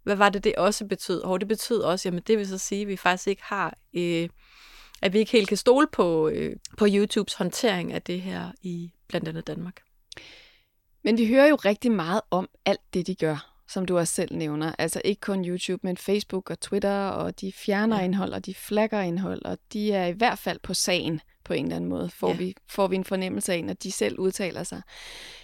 hvad 0.03 0.15
var 0.15 0.29
det, 0.29 0.43
det 0.43 0.55
også 0.55 0.85
betød? 0.87 1.23
Hov, 1.23 1.39
det 1.39 1.47
betød 1.47 1.81
også, 1.81 2.09
jamen 2.09 2.23
det 2.27 2.37
vil 2.37 2.47
så 2.47 2.57
sige, 2.57 2.81
at 2.81 2.87
vi 2.87 2.97
faktisk 2.97 3.27
ikke 3.27 3.43
har, 3.43 3.77
øh, 3.93 4.29
at 5.01 5.13
vi 5.13 5.19
ikke 5.19 5.31
helt 5.31 5.47
kan 5.47 5.57
stole 5.57 5.87
på, 5.91 6.29
øh, 6.29 6.55
på 6.77 6.85
YouTubes 6.89 7.33
håndtering 7.33 7.93
af 7.93 8.01
det 8.01 8.21
her 8.21 8.51
i 8.61 8.91
blandt 9.07 9.27
andet 9.27 9.47
Danmark. 9.47 9.81
Men 11.03 11.17
vi 11.17 11.27
hører 11.27 11.47
jo 11.47 11.55
rigtig 11.55 11.91
meget 11.91 12.21
om 12.31 12.49
alt 12.65 12.93
det, 12.93 13.07
de 13.07 13.15
gør, 13.15 13.54
som 13.67 13.85
du 13.85 13.97
også 13.97 14.13
selv 14.13 14.35
nævner. 14.35 14.75
Altså 14.79 15.01
ikke 15.05 15.21
kun 15.21 15.45
YouTube, 15.45 15.79
men 15.83 15.97
Facebook 15.97 16.49
og 16.49 16.59
Twitter, 16.59 17.07
og 17.07 17.41
de 17.41 17.51
fjerner 17.51 17.97
ja. 17.97 18.03
indhold, 18.03 18.33
og 18.33 18.45
de 18.45 18.53
flagger 18.53 19.01
indhold, 19.01 19.45
og 19.45 19.57
de 19.73 19.91
er 19.91 20.05
i 20.05 20.11
hvert 20.11 20.39
fald 20.39 20.59
på 20.63 20.73
sagen 20.73 21.21
på 21.45 21.53
en 21.53 21.65
eller 21.65 21.75
anden 21.75 21.89
måde, 21.89 22.09
får, 22.09 22.29
ja. 22.29 22.35
vi, 22.35 22.55
får 22.67 22.87
vi 22.87 22.95
en 22.95 23.03
fornemmelse 23.03 23.53
af, 23.53 23.63
når 23.63 23.73
de 23.73 23.91
selv 23.91 24.19
udtaler 24.19 24.63
sig. 24.63 24.81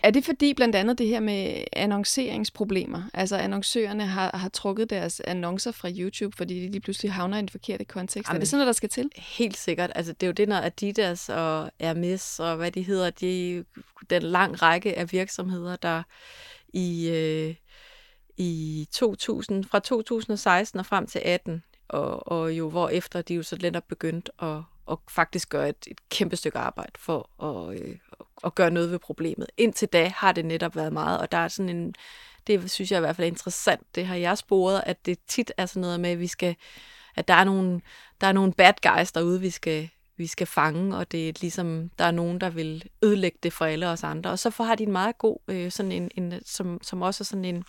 Er 0.03 0.11
det 0.11 0.25
fordi 0.25 0.53
blandt 0.53 0.75
andet 0.75 0.97
det 0.97 1.07
her 1.07 1.19
med 1.19 1.63
annonceringsproblemer, 1.73 3.03
altså 3.13 3.37
annoncørerne 3.37 4.05
har, 4.05 4.37
har 4.37 4.49
trukket 4.49 4.89
deres 4.89 5.19
annoncer 5.19 5.71
fra 5.71 5.89
YouTube, 5.91 6.37
fordi 6.37 6.61
de 6.61 6.71
lige 6.71 6.81
pludselig 6.81 7.13
havner 7.13 7.37
i 7.37 7.39
en 7.39 7.49
forkert 7.49 7.87
kontekst? 7.87 8.29
Jamen, 8.29 8.35
er 8.35 8.39
det 8.39 8.47
sådan 8.47 8.57
noget, 8.57 8.67
der 8.67 8.73
skal 8.73 8.89
til? 8.89 9.09
Helt 9.15 9.57
sikkert. 9.57 9.91
Altså, 9.95 10.13
det 10.13 10.23
er 10.23 10.27
jo 10.27 10.33
det, 10.33 10.49
når 10.49 10.57
Adidas 10.57 11.29
og 11.29 11.71
Hermes 11.81 12.39
og 12.39 12.55
hvad 12.55 12.71
de 12.71 12.81
hedder, 12.81 13.09
de, 13.09 13.63
den 14.09 14.23
lang 14.23 14.61
række 14.61 14.97
af 14.97 15.11
virksomheder, 15.11 15.75
der 15.75 16.03
i... 16.73 17.09
Øh, 17.09 17.55
i 18.37 18.87
2000, 18.91 19.63
fra 19.63 19.79
2016 19.79 20.79
og 20.79 20.85
frem 20.85 21.07
til 21.07 21.21
18, 21.25 21.63
og, 21.87 22.31
og 22.31 22.51
jo 22.51 22.69
hvor 22.69 22.89
efter 22.89 23.21
de 23.21 23.33
jo 23.33 23.43
så 23.43 23.57
netop 23.61 23.83
begyndt 23.87 24.29
at, 24.41 24.57
at 24.91 24.97
faktisk 25.09 25.49
gøre 25.49 25.69
et, 25.69 25.87
et 25.87 26.09
kæmpe 26.09 26.35
stykke 26.35 26.59
arbejde 26.59 26.91
for 26.95 27.43
at, 27.43 27.79
øh, 27.81 27.97
at 28.43 28.55
gøre 28.55 28.71
noget 28.71 28.91
ved 28.91 28.99
problemet. 28.99 29.47
Indtil 29.57 29.87
da 29.87 30.11
har 30.15 30.31
det 30.31 30.45
netop 30.45 30.75
været 30.75 30.93
meget, 30.93 31.19
og 31.19 31.31
der 31.31 31.37
er 31.37 31.47
sådan 31.47 31.69
en, 31.69 31.95
det 32.47 32.71
synes 32.71 32.91
jeg 32.91 32.97
i 32.97 32.99
hvert 32.99 33.15
fald 33.15 33.25
er 33.25 33.31
interessant, 33.31 33.95
det 33.95 34.05
har 34.05 34.15
jeg 34.15 34.37
sporet, 34.37 34.83
at 34.85 35.05
det 35.05 35.19
tit 35.27 35.51
er 35.57 35.65
sådan 35.65 35.81
noget 35.81 35.99
med, 35.99 36.09
at 36.09 36.19
vi 36.19 36.27
skal, 36.27 36.55
at 37.15 37.27
der 37.27 37.33
er 37.33 37.43
nogle, 37.43 37.81
der 38.21 38.27
er 38.27 38.31
nogle 38.31 38.53
bad 38.53 38.73
guys 38.83 39.11
derude, 39.11 39.41
vi 39.41 39.49
skal, 39.49 39.89
vi 40.17 40.27
skal 40.27 40.47
fange, 40.47 40.97
og 40.97 41.11
det 41.11 41.29
er 41.29 41.33
ligesom, 41.41 41.89
der 41.99 42.05
er 42.05 42.11
nogen, 42.11 42.41
der 42.41 42.49
vil 42.49 42.89
ødelægge 43.03 43.37
det 43.43 43.53
for 43.53 43.65
alle 43.65 43.87
os 43.87 44.03
andre. 44.03 44.29
Og 44.29 44.39
så 44.39 44.49
får 44.49 44.63
har 44.63 44.75
de 44.75 44.83
en 44.83 44.91
meget 44.91 45.17
god, 45.17 45.37
øh, 45.47 45.71
sådan 45.71 45.91
en, 45.91 46.11
en 46.15 46.33
som, 46.45 46.79
som 46.83 47.01
også 47.01 47.21
er 47.21 47.25
sådan 47.25 47.45
en, 47.45 47.63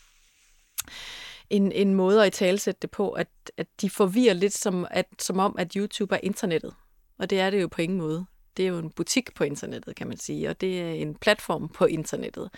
en, 1.51 1.73
en 1.73 1.95
måde 1.95 2.23
at 2.23 2.27
i 2.27 2.39
talsætte 2.39 2.79
det 2.83 2.91
på, 2.91 3.11
at, 3.11 3.29
at 3.57 3.67
de 3.81 3.91
forvirrer 3.91 4.35
lidt 4.35 4.53
som, 4.53 4.87
at, 4.91 5.07
som 5.19 5.39
om, 5.39 5.55
at 5.59 5.73
YouTube 5.73 6.15
er 6.15 6.21
internettet. 6.23 6.75
Og 7.19 7.31
det 7.31 7.41
er 7.41 7.51
det 7.51 7.63
jo 7.63 7.69
på 7.69 7.83
ingen 7.83 7.99
måde. 7.99 8.27
Det 8.57 8.63
er 8.63 8.69
jo 8.69 8.79
en 8.79 8.91
butik 8.91 9.35
på 9.35 9.45
internettet, 9.45 9.97
kan 9.97 10.09
man 10.09 10.17
sige, 10.17 10.49
og 10.49 10.61
det 10.61 10.81
er 10.81 10.91
en 10.91 11.15
platform 11.15 11.69
på 11.69 11.85
internettet. 11.85 12.51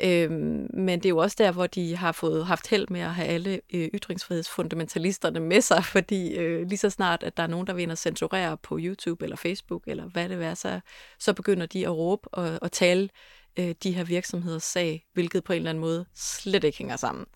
Øhm, 0.00 0.66
men 0.74 0.98
det 0.98 1.06
er 1.06 1.10
jo 1.10 1.18
også 1.18 1.36
der, 1.38 1.52
hvor 1.52 1.66
de 1.66 1.96
har 1.96 2.12
fået 2.12 2.46
haft 2.46 2.66
held 2.66 2.86
med 2.90 3.00
at 3.00 3.14
have 3.14 3.28
alle 3.28 3.60
øh, 3.74 3.88
ytringsfrihedsfundamentalisterne 3.94 5.40
med 5.40 5.60
sig, 5.60 5.84
fordi 5.94 6.36
øh, 6.36 6.66
lige 6.66 6.78
så 6.78 6.90
snart, 6.90 7.22
at 7.22 7.36
der 7.36 7.42
er 7.42 7.46
nogen, 7.46 7.66
der 7.66 7.72
vil 7.72 7.96
censurere 7.96 8.56
på 8.56 8.78
YouTube 8.80 9.24
eller 9.24 9.36
Facebook, 9.36 9.82
eller 9.86 10.04
hvad 10.04 10.28
det 10.28 10.44
er, 10.44 10.54
så, 10.54 10.80
så 11.18 11.32
begynder 11.32 11.66
de 11.66 11.86
at 11.86 11.96
råbe 11.96 12.28
og, 12.28 12.58
og 12.62 12.72
tale 12.72 13.08
øh, 13.58 13.74
de 13.82 13.92
her 13.92 14.04
virksomheders 14.04 14.64
sag, 14.64 15.06
hvilket 15.12 15.44
på 15.44 15.52
en 15.52 15.56
eller 15.56 15.70
anden 15.70 15.80
måde 15.80 16.04
slet 16.14 16.64
ikke 16.64 16.78
hænger 16.78 16.96
sammen 16.96 17.26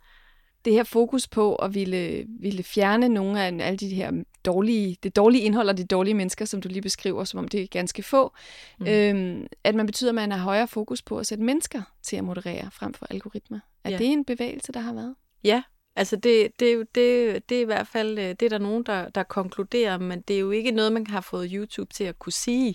det 0.65 0.73
her 0.73 0.85
fokus 0.85 1.29
på 1.29 1.55
at 1.55 1.75
ville, 1.75 2.25
ville 2.29 2.63
fjerne 2.63 3.09
nogle 3.09 3.43
af 3.43 3.67
alle 3.67 3.77
de 3.77 3.89
her 3.89 4.13
dårlige, 4.45 4.97
det 5.03 5.17
dårlige 5.17 5.43
indhold 5.43 5.69
og 5.69 5.79
de 5.79 5.85
dårlige 5.85 6.15
mennesker, 6.15 6.45
som 6.45 6.63
du 6.63 6.69
lige 6.69 6.83
beskriver, 6.83 7.25
som 7.25 7.39
om 7.39 7.49
det 7.49 7.63
er 7.63 7.67
ganske 7.67 8.03
få, 8.03 8.33
mm. 8.79 8.87
øhm, 8.87 9.47
at 9.65 9.75
man 9.75 9.87
betyder, 9.87 10.11
at 10.11 10.15
man 10.15 10.33
har 10.33 10.39
højere 10.39 10.69
fokus 10.69 11.03
på 11.03 11.19
at 11.19 11.27
sætte 11.27 11.45
mennesker 11.45 11.83
til 12.03 12.17
at 12.17 12.25
moderere 12.25 12.71
frem 12.71 12.95
for 12.95 13.07
algoritmer. 13.11 13.61
Er 13.85 13.91
ja. 13.91 13.99
det 13.99 14.07
en 14.07 14.25
bevægelse, 14.25 14.73
der 14.73 14.81
har 14.81 14.95
været? 14.95 15.15
Ja, 15.45 15.63
altså 15.97 16.17
det, 16.17 16.61
det, 16.61 16.95
det, 16.95 17.49
det 17.49 17.57
er 17.57 17.63
i 17.63 17.65
hvert 17.65 17.87
fald, 17.87 18.19
øh, 18.19 18.25
det 18.25 18.43
er 18.43 18.49
der 18.49 18.59
nogen, 18.59 18.83
der, 18.83 19.09
der 19.09 19.23
konkluderer, 19.23 19.99
men 19.99 20.21
det 20.21 20.37
er 20.37 20.41
jo 20.41 20.51
ikke 20.51 20.71
noget, 20.71 20.93
man 20.93 21.07
har 21.07 21.21
fået 21.21 21.51
YouTube 21.53 21.93
til 21.95 22.05
at 22.05 22.19
kunne 22.19 22.33
sige. 22.33 22.75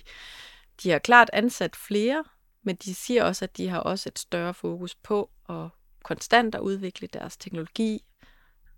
De 0.83 0.89
har 0.89 0.99
klart 0.99 1.29
ansat 1.33 1.75
flere, 1.75 2.23
men 2.63 2.75
de 2.75 2.95
siger 2.95 3.23
også, 3.23 3.45
at 3.45 3.57
de 3.57 3.67
har 3.67 3.79
også 3.79 4.09
et 4.09 4.19
større 4.19 4.53
fokus 4.53 4.95
på 4.95 5.29
at 5.49 5.67
konstant 6.07 6.55
at 6.55 6.61
udvikle 6.61 7.07
deres 7.07 7.37
teknologi. 7.37 8.03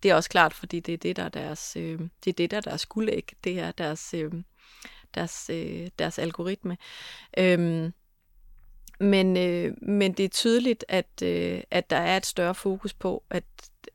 Det 0.04 0.12
er 0.12 0.16
også 0.16 0.30
klart, 0.30 0.54
fordi 0.54 0.80
det 0.80 0.94
er 0.94 0.98
det, 0.98 1.16
der 1.16 1.24
er 1.24 1.30
deres, 1.30 1.76
øh, 1.76 2.00
det 2.00 2.30
er 2.30 2.34
det, 2.34 2.52
der 2.52 2.58
er 2.58 2.62
deres 2.62 2.86
guldæg. 2.86 3.32
Det 3.44 3.60
er 3.60 3.72
deres, 3.72 4.14
øh, 4.14 4.32
deres, 5.16 5.50
øh, 5.50 5.88
deres 6.00 6.20
algoritme. 6.20 6.78
Øhm, 7.38 7.94
men, 9.00 9.38
øh, 9.38 9.74
men 9.82 10.14
det 10.14 10.26
er 10.26 10.30
tydeligt, 10.30 10.86
at, 10.88 11.22
øh, 11.24 11.62
at 11.72 11.90
der 11.90 11.98
er 11.98 12.18
et 12.18 12.26
større 12.26 12.56
fokus 12.56 12.94
på, 12.94 13.24
at 13.30 13.44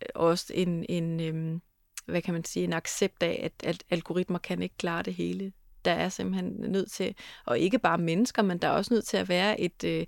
øh, 0.03 0.09
også 0.14 0.53
en, 0.55 0.87
en 0.89 1.20
øh, 1.20 1.61
hvad 2.07 2.22
kan 2.22 2.35
man 2.35 2.45
sige, 2.45 2.64
en 2.64 2.72
accept 2.72 3.22
af, 3.22 3.41
at, 3.43 3.68
at 3.68 3.85
algoritmer 3.91 4.39
kan 4.39 4.62
ikke 4.62 4.76
klare 4.78 5.03
det 5.03 5.14
hele. 5.14 5.53
Der 5.85 5.93
er 5.93 6.09
simpelthen 6.09 6.55
nødt 6.59 6.91
til, 6.91 7.14
og 7.45 7.59
ikke 7.59 7.78
bare 7.78 7.99
mennesker, 7.99 8.43
men 8.43 8.59
der 8.59 8.68
er 8.68 8.72
også 8.72 8.95
nødt 8.95 9.05
til 9.05 9.16
at 9.16 9.28
være 9.28 9.61
et, 9.61 9.85
øh, 9.85 10.07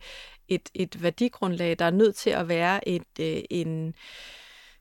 et, 0.49 0.69
et 0.75 1.03
værdigrundlag, 1.03 1.79
der 1.79 1.85
er 1.85 1.91
nødt 1.91 2.17
til 2.17 2.31
at 2.31 2.49
være 2.49 2.89
et, 2.89 3.21
øh, 3.21 3.43
en, 3.51 3.95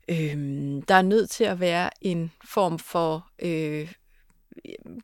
øh, 0.08 0.36
der 0.88 0.94
er 0.94 1.02
nødt 1.02 1.30
til 1.30 1.44
at 1.44 1.60
være 1.60 1.90
en 2.00 2.32
form 2.44 2.78
for, 2.78 3.30
øh, 3.38 3.92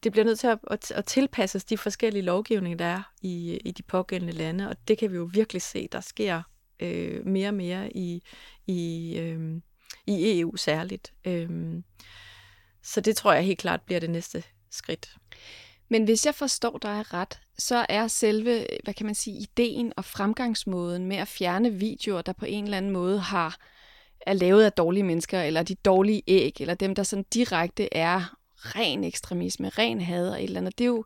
det 0.03 0.12
bliver 0.12 0.24
nødt 0.24 0.38
til 0.38 0.47
at, 0.47 0.59
at, 0.70 0.90
at 0.90 1.05
tilpasses 1.05 1.64
de 1.64 1.78
forskellige 1.78 2.22
lovgivninger, 2.22 2.76
der 2.76 2.84
er 2.84 3.03
i, 3.22 3.57
i 3.64 3.70
de 3.70 3.82
pågældende 3.82 4.32
lande, 4.32 4.68
og 4.68 4.76
det 4.88 4.99
kan 4.99 5.11
vi 5.11 5.16
jo 5.16 5.30
virkelig 5.32 5.62
se, 5.62 5.88
der 5.93 6.01
sker 6.01 6.43
øh, 6.80 7.26
mere 7.26 7.49
og 7.49 7.55
mere 7.55 7.97
i, 7.97 8.22
i, 8.66 9.14
øh, 9.18 9.61
i 10.07 10.40
EU 10.40 10.57
særligt. 10.57 11.12
Øh, 11.24 11.82
så 12.82 13.01
det 13.01 13.16
tror 13.16 13.32
jeg 13.32 13.45
helt 13.45 13.59
klart 13.59 13.82
bliver 13.82 14.01
det 14.01 14.11
næste 14.11 14.43
skridt. 14.70 15.16
Men 15.93 16.05
hvis 16.05 16.26
jeg 16.26 16.34
forstår 16.34 16.78
dig 16.82 17.14
ret, 17.14 17.40
så 17.59 17.86
er 17.88 18.07
selve, 18.07 18.66
hvad 18.84 18.95
kan 18.95 19.07
man 19.07 19.14
sige, 19.14 19.36
ideen 19.36 19.93
og 19.97 20.05
fremgangsmåden 20.05 21.07
med 21.07 21.16
at 21.16 21.28
fjerne 21.28 21.70
videoer, 21.70 22.22
der 22.22 22.32
på 22.32 22.45
en 22.45 22.64
eller 22.64 22.76
anden 22.76 22.90
måde 22.90 23.18
har 23.18 23.57
er 24.20 24.32
lavet 24.32 24.64
af 24.64 24.72
dårlige 24.72 25.03
mennesker, 25.03 25.43
eller 25.43 25.62
de 25.62 25.74
dårlige 25.74 26.22
æg, 26.26 26.57
eller 26.61 26.74
dem, 26.74 26.95
der 26.95 27.03
sådan 27.03 27.24
direkte 27.34 27.95
er 27.95 28.36
ren 28.57 29.05
ekstremisme, 29.05 29.68
ren 29.68 30.01
had 30.01 30.28
og 30.28 30.38
et 30.38 30.45
eller 30.45 30.61
andet, 30.61 30.78
det 30.78 30.84
er 30.84 30.88
jo, 30.88 31.05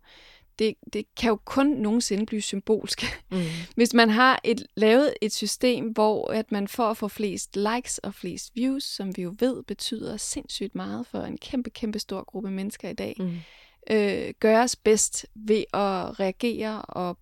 det, 0.59 0.75
det 0.93 1.07
kan 1.17 1.29
jo 1.29 1.39
kun 1.45 1.67
nogensinde 1.67 2.27
blive 2.27 2.43
symbolsk. 2.43 3.03
Mm. 3.31 3.43
Hvis 3.77 3.95
man 3.95 4.11
har 4.11 4.41
et, 4.45 4.67
lavet 4.77 5.15
et 5.23 5.33
system, 5.33 5.87
hvor 5.87 6.31
at 6.31 6.53
man 6.53 6.69
får 6.69 6.91
at 6.91 6.97
få 6.97 7.09
flest 7.09 7.57
likes 7.57 7.99
og 7.99 8.15
flest 8.15 8.51
views, 8.55 8.85
som 8.85 9.17
vi 9.17 9.23
jo 9.23 9.35
ved 9.39 9.63
betyder 9.63 10.17
sindssygt 10.17 10.75
meget 10.75 11.07
for 11.07 11.21
en 11.21 11.39
kæmpe, 11.39 11.71
kæmpe 11.71 11.99
stor 11.99 12.25
gruppe 12.25 12.51
mennesker 12.51 12.89
i 12.89 12.95
dag, 12.95 13.17
mm 13.19 13.39
øh, 13.91 14.35
gøres 14.41 14.77
bedst 14.77 15.27
ved 15.35 15.65
at 15.75 16.21
reagere 16.21 16.83
og 16.83 17.19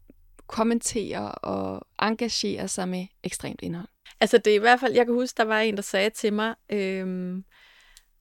kommentere 0.47 1.33
og 1.33 1.87
engagere 2.03 2.69
sig 2.69 2.89
med 2.89 3.07
ekstremt 3.23 3.61
indhold. 3.63 3.89
Altså 4.21 4.39
det 4.39 4.51
er 4.51 4.55
i 4.55 4.59
hvert 4.59 4.81
fald, 4.81 4.95
jeg 4.95 5.07
kan 5.07 5.15
huske, 5.15 5.37
der 5.37 5.45
var 5.45 5.61
en, 5.61 5.77
der 5.77 5.83
sagde 5.83 6.11
til 6.11 6.33
mig, 6.33 6.55
øh, 6.71 7.37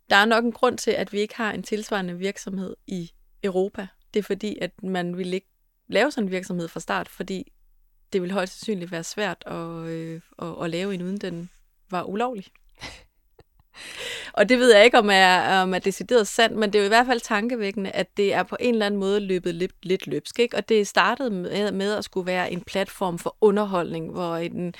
der 0.10 0.16
er 0.16 0.26
nok 0.26 0.44
en 0.44 0.52
grund 0.52 0.78
til, 0.78 0.92
at 0.92 1.14
vi 1.14 1.20
ikke 1.20 1.36
har 1.36 1.52
en 1.52 1.64
tilsvarende 1.64 2.18
virksomhed 2.18 2.76
i 2.88 3.12
Europa. 3.44 3.88
Det 4.14 4.20
er 4.20 4.24
fordi, 4.24 4.58
at 4.62 4.84
man 4.84 5.18
ville 5.18 5.36
ikke 5.36 5.50
lave 5.88 6.12
sådan 6.12 6.28
en 6.28 6.32
virksomhed 6.32 6.68
fra 6.68 6.80
start, 6.80 7.10
fordi 7.10 7.52
det 8.14 8.22
ville 8.22 8.34
højst 8.34 8.54
sandsynligt 8.54 8.92
være 8.92 9.04
svært 9.04 9.44
at, 9.48 9.88
øh, 9.88 10.22
at, 10.42 10.56
at 10.64 10.70
lave 10.70 10.94
en, 10.94 11.02
uden 11.02 11.18
den 11.18 11.50
var 11.90 12.04
ulovlig. 12.04 12.46
Og 14.34 14.50
det 14.50 14.60
ved 14.60 14.76
jeg 14.76 14.86
ikke, 14.86 14.98
om 14.98 15.10
er, 15.12 15.62
om 15.62 15.74
er 15.74 15.80
decideret 15.80 16.28
sandt, 16.28 16.58
men 16.58 16.74
det 16.74 16.80
er 16.80 16.84
jo 16.84 16.86
i 16.86 16.96
hvert 16.96 17.06
fald 17.06 17.20
tankevækkende, 17.20 17.92
at 17.92 18.18
det 18.18 18.34
er 18.34 18.44
på 18.44 18.58
en 18.60 18.74
eller 18.74 18.86
anden 18.86 19.00
måde 19.00 19.20
løbet 19.20 19.56
lidt, 19.56 19.74
lidt 19.84 20.08
løbsk. 20.08 20.40
Ikke? 20.40 20.58
Og 20.58 20.70
det 20.70 20.88
startede 20.88 21.30
med, 21.30 21.72
med 21.72 21.94
at 21.94 22.04
skulle 22.04 22.26
være 22.26 22.52
en 22.52 22.62
platform 22.62 23.20
for 23.20 23.38
underholdning, 23.42 24.12
hvor 24.12 24.36
en, 24.36 24.74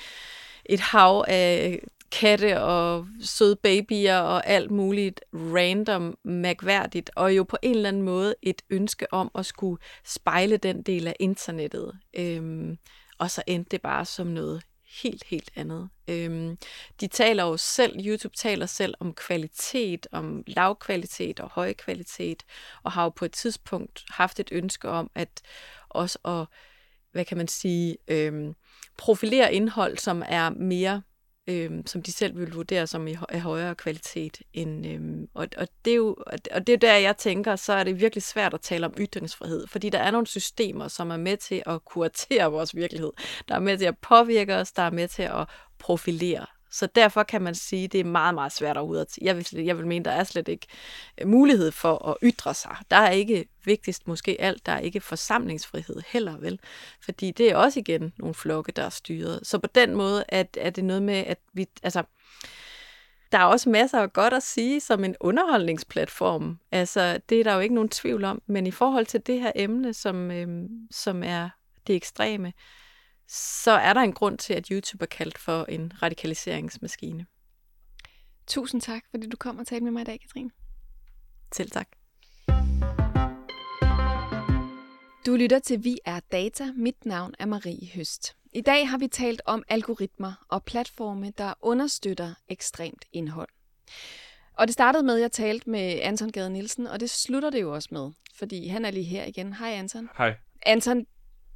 et 0.64 0.80
hav 0.80 1.24
af 1.28 1.80
katte 2.20 2.60
og 2.60 3.06
søde 3.20 3.56
babyer 3.56 4.18
og 4.18 4.46
alt 4.46 4.70
muligt 4.70 5.20
random, 5.32 6.18
mærkværdigt, 6.24 7.10
og 7.16 7.36
jo 7.36 7.44
på 7.44 7.56
en 7.62 7.74
eller 7.74 7.88
anden 7.88 8.02
måde 8.02 8.34
et 8.42 8.62
ønske 8.70 9.12
om 9.12 9.30
at 9.34 9.46
skulle 9.46 9.80
spejle 10.04 10.56
den 10.56 10.82
del 10.82 11.06
af 11.06 11.16
internettet. 11.20 11.92
Øhm, 12.18 12.78
og 13.18 13.30
så 13.30 13.42
endte 13.46 13.68
det 13.70 13.82
bare 13.82 14.04
som 14.04 14.26
noget 14.26 14.62
helt, 15.02 15.24
helt 15.24 15.50
andet. 15.56 15.88
Øhm, 16.08 16.58
de 17.00 17.06
taler 17.06 17.44
jo 17.44 17.56
selv, 17.56 17.96
YouTube 18.06 18.36
taler 18.36 18.66
selv 18.66 18.94
om 19.00 19.14
kvalitet, 19.14 20.06
om 20.12 20.44
lavkvalitet 20.46 21.40
og 21.40 21.50
høj 21.50 21.72
kvalitet, 21.72 22.42
og 22.82 22.92
har 22.92 23.02
jo 23.02 23.08
på 23.08 23.24
et 23.24 23.32
tidspunkt 23.32 24.04
haft 24.08 24.40
et 24.40 24.48
ønske 24.52 24.88
om 24.88 25.10
at 25.14 25.42
også 25.88 26.18
at, 26.24 26.46
hvad 27.12 27.24
kan 27.24 27.36
man 27.36 27.48
sige, 27.48 27.96
øhm, 28.08 28.54
profilere 28.98 29.54
indhold, 29.54 29.98
som 29.98 30.22
er 30.26 30.50
mere 30.50 31.02
øhm, 31.46 31.86
som 31.86 32.02
de 32.02 32.12
selv 32.12 32.38
vil 32.38 32.52
vurdere 32.52 32.86
som 32.86 33.08
i 33.08 33.16
af 33.28 33.40
højere 33.40 33.74
kvalitet. 33.74 34.42
End, 34.52 34.86
øhm, 34.86 35.28
og, 35.34 35.48
og, 35.56 35.68
det 35.84 35.90
er 35.90 35.96
jo, 35.96 36.16
og 36.50 36.66
det 36.66 36.72
er 36.72 36.76
der, 36.76 36.96
jeg 36.96 37.16
tænker, 37.16 37.56
så 37.56 37.72
er 37.72 37.84
det 37.84 38.00
virkelig 38.00 38.22
svært 38.22 38.54
at 38.54 38.60
tale 38.60 38.86
om 38.86 38.94
ytringsfrihed, 38.98 39.66
fordi 39.66 39.90
der 39.90 39.98
er 39.98 40.10
nogle 40.10 40.26
systemer, 40.26 40.88
som 40.88 41.10
er 41.10 41.16
med 41.16 41.36
til 41.36 41.62
at 41.66 41.84
kuratere 41.84 42.50
vores 42.52 42.76
virkelighed. 42.76 43.12
Der 43.48 43.54
er 43.54 43.60
med 43.60 43.78
til 43.78 43.84
at 43.84 43.98
påvirke 43.98 44.54
os, 44.54 44.72
der 44.72 44.82
er 44.82 44.90
med 44.90 45.08
til 45.08 45.22
at 45.22 45.48
profilere 45.78 46.46
så 46.74 46.86
derfor 46.86 47.22
kan 47.22 47.42
man 47.42 47.54
sige, 47.54 47.84
at 47.84 47.92
det 47.92 48.00
er 48.00 48.04
meget, 48.04 48.34
meget 48.34 48.52
svært 48.52 48.76
overhovedet. 48.76 49.18
Jeg 49.20 49.36
vil, 49.36 49.64
jeg 49.64 49.78
vil 49.78 49.86
mene, 49.86 50.04
der 50.04 50.10
er 50.10 50.24
slet 50.24 50.48
ikke 50.48 50.66
øh, 51.20 51.28
mulighed 51.28 51.70
for 51.70 52.08
at 52.08 52.16
ytre 52.22 52.54
sig. 52.54 52.76
Der 52.90 52.96
er 52.96 53.10
ikke 53.10 53.44
vigtigst 53.64 54.08
måske 54.08 54.40
alt, 54.40 54.66
der 54.66 54.72
er 54.72 54.78
ikke 54.78 55.00
forsamlingsfrihed 55.00 56.02
heller, 56.06 56.36
vel? 56.36 56.60
Fordi 57.00 57.30
det 57.30 57.50
er 57.50 57.56
også 57.56 57.80
igen 57.80 58.12
nogle 58.18 58.34
flokke, 58.34 58.72
der 58.72 58.82
er 58.82 58.88
styret. 58.88 59.40
Så 59.42 59.58
på 59.58 59.68
den 59.74 59.94
måde 59.94 60.24
er, 60.28 60.44
er 60.58 60.70
det 60.70 60.84
noget 60.84 61.02
med, 61.02 61.14
at 61.14 61.38
vi, 61.52 61.66
altså, 61.82 62.02
der 63.32 63.38
er 63.38 63.44
også 63.44 63.70
masser 63.70 64.00
af 64.00 64.12
godt 64.12 64.34
at 64.34 64.42
sige 64.42 64.80
som 64.80 65.04
en 65.04 65.16
underholdningsplatform. 65.20 66.58
Altså, 66.72 67.20
det 67.28 67.40
er 67.40 67.44
der 67.44 67.54
jo 67.54 67.60
ikke 67.60 67.74
nogen 67.74 67.88
tvivl 67.88 68.24
om. 68.24 68.42
Men 68.46 68.66
i 68.66 68.70
forhold 68.70 69.06
til 69.06 69.26
det 69.26 69.40
her 69.40 69.52
emne, 69.54 69.94
som, 69.94 70.30
øhm, 70.30 70.68
som 70.90 71.22
er 71.22 71.48
det 71.86 71.96
ekstreme, 71.96 72.52
så 73.28 73.70
er 73.70 73.92
der 73.92 74.00
en 74.00 74.12
grund 74.12 74.38
til, 74.38 74.54
at 74.54 74.66
YouTube 74.66 75.02
er 75.02 75.06
kaldt 75.06 75.38
for 75.38 75.64
en 75.64 75.92
radikaliseringsmaskine. 76.02 77.26
Tusind 78.46 78.80
tak, 78.80 79.02
fordi 79.10 79.28
du 79.28 79.36
kom 79.36 79.58
og 79.58 79.66
talte 79.66 79.84
med 79.84 79.92
mig 79.92 80.00
i 80.00 80.04
dag, 80.04 80.20
Katrine. 80.20 80.50
Selv 81.54 81.70
tak. 81.70 81.88
Du 85.26 85.36
lytter 85.36 85.58
til 85.58 85.84
Vi 85.84 85.98
er 86.04 86.20
Data. 86.20 86.72
Mit 86.76 87.06
navn 87.06 87.34
er 87.38 87.46
Marie 87.46 87.90
Høst. 87.94 88.36
I 88.52 88.60
dag 88.60 88.88
har 88.88 88.98
vi 88.98 89.08
talt 89.08 89.42
om 89.44 89.62
algoritmer 89.68 90.44
og 90.48 90.64
platforme, 90.64 91.32
der 91.38 91.54
understøtter 91.60 92.34
ekstremt 92.48 93.04
indhold. 93.12 93.48
Og 94.54 94.66
det 94.66 94.72
startede 94.72 95.02
med, 95.02 95.14
at 95.14 95.20
jeg 95.20 95.32
talte 95.32 95.70
med 95.70 96.00
Anton 96.02 96.32
Gade 96.32 96.50
Nielsen, 96.50 96.86
og 96.86 97.00
det 97.00 97.10
slutter 97.10 97.50
det 97.50 97.60
jo 97.60 97.74
også 97.74 97.88
med, 97.92 98.10
fordi 98.38 98.68
han 98.68 98.84
er 98.84 98.90
lige 98.90 99.04
her 99.04 99.24
igen. 99.24 99.52
Hej 99.52 99.70
Anton. 99.70 100.08
Hej. 100.18 100.34
Anton, 100.62 101.06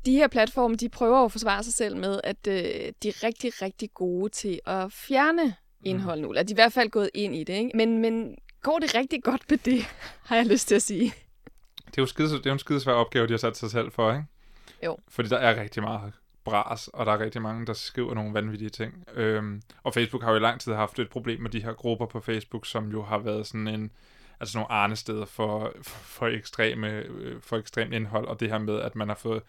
de 0.06 0.12
her 0.12 0.28
platforme, 0.28 0.74
de 0.74 0.88
prøver 0.88 1.24
at 1.24 1.32
forsvare 1.32 1.62
sig 1.62 1.74
selv 1.74 1.96
med, 1.96 2.20
at 2.24 2.46
øh, 2.46 2.54
de 3.02 3.08
er 3.08 3.24
rigtig, 3.24 3.62
rigtig 3.62 3.94
gode 3.94 4.28
til 4.28 4.60
at 4.66 4.92
fjerne 4.92 5.54
indhold 5.84 6.20
nu. 6.20 6.28
Eller 6.28 6.42
de 6.42 6.52
er 6.52 6.54
i 6.54 6.60
hvert 6.62 6.72
fald 6.72 6.90
gået 6.90 7.10
ind 7.14 7.36
i 7.36 7.44
det, 7.44 7.52
ikke? 7.52 7.70
Men, 7.74 7.98
men 7.98 8.36
går 8.62 8.78
det 8.78 8.94
rigtig 8.94 9.22
godt 9.22 9.50
med 9.50 9.58
det, 9.58 9.82
har 10.28 10.36
jeg 10.36 10.46
lyst 10.46 10.68
til 10.68 10.74
at 10.74 10.82
sige. 10.82 11.14
Det 11.86 11.98
er 11.98 12.02
jo, 12.02 12.06
skide, 12.06 12.28
det 12.28 12.46
er 12.46 12.50
jo 12.50 12.52
en 12.52 12.58
skidesvær 12.58 12.92
opgave, 12.92 13.26
de 13.26 13.32
har 13.32 13.38
sat 13.38 13.56
sig 13.56 13.70
selv 13.70 13.90
for, 13.90 14.12
ikke? 14.12 14.24
Jo. 14.84 14.96
Fordi 15.08 15.28
der 15.28 15.36
er 15.36 15.60
rigtig 15.60 15.82
meget 15.82 16.12
bras, 16.44 16.88
og 16.88 17.06
der 17.06 17.12
er 17.12 17.20
rigtig 17.20 17.42
mange, 17.42 17.66
der 17.66 17.72
skriver 17.72 18.14
nogle 18.14 18.34
vanvittige 18.34 18.70
ting. 18.70 19.04
Øhm, 19.14 19.62
og 19.82 19.94
Facebook 19.94 20.22
har 20.22 20.30
jo 20.30 20.36
i 20.36 20.40
lang 20.40 20.60
tid 20.60 20.72
haft 20.72 20.98
et 20.98 21.08
problem 21.08 21.40
med 21.40 21.50
de 21.50 21.62
her 21.62 21.72
grupper 21.72 22.06
på 22.06 22.20
Facebook, 22.20 22.66
som 22.66 22.90
jo 22.90 23.02
har 23.02 23.18
været 23.18 23.46
sådan 23.46 23.68
en, 23.68 23.90
altså 24.40 24.58
nogle 24.58 24.72
arnesteder 24.72 25.24
for, 25.24 25.72
for, 25.82 26.26
ekstreme, 26.26 26.90
øh, 26.90 27.40
for 27.40 27.56
ekstremt 27.56 27.94
indhold, 27.94 28.26
og 28.26 28.40
det 28.40 28.48
her 28.48 28.58
med, 28.58 28.80
at 28.80 28.96
man 28.96 29.08
har 29.08 29.14
fået 29.14 29.42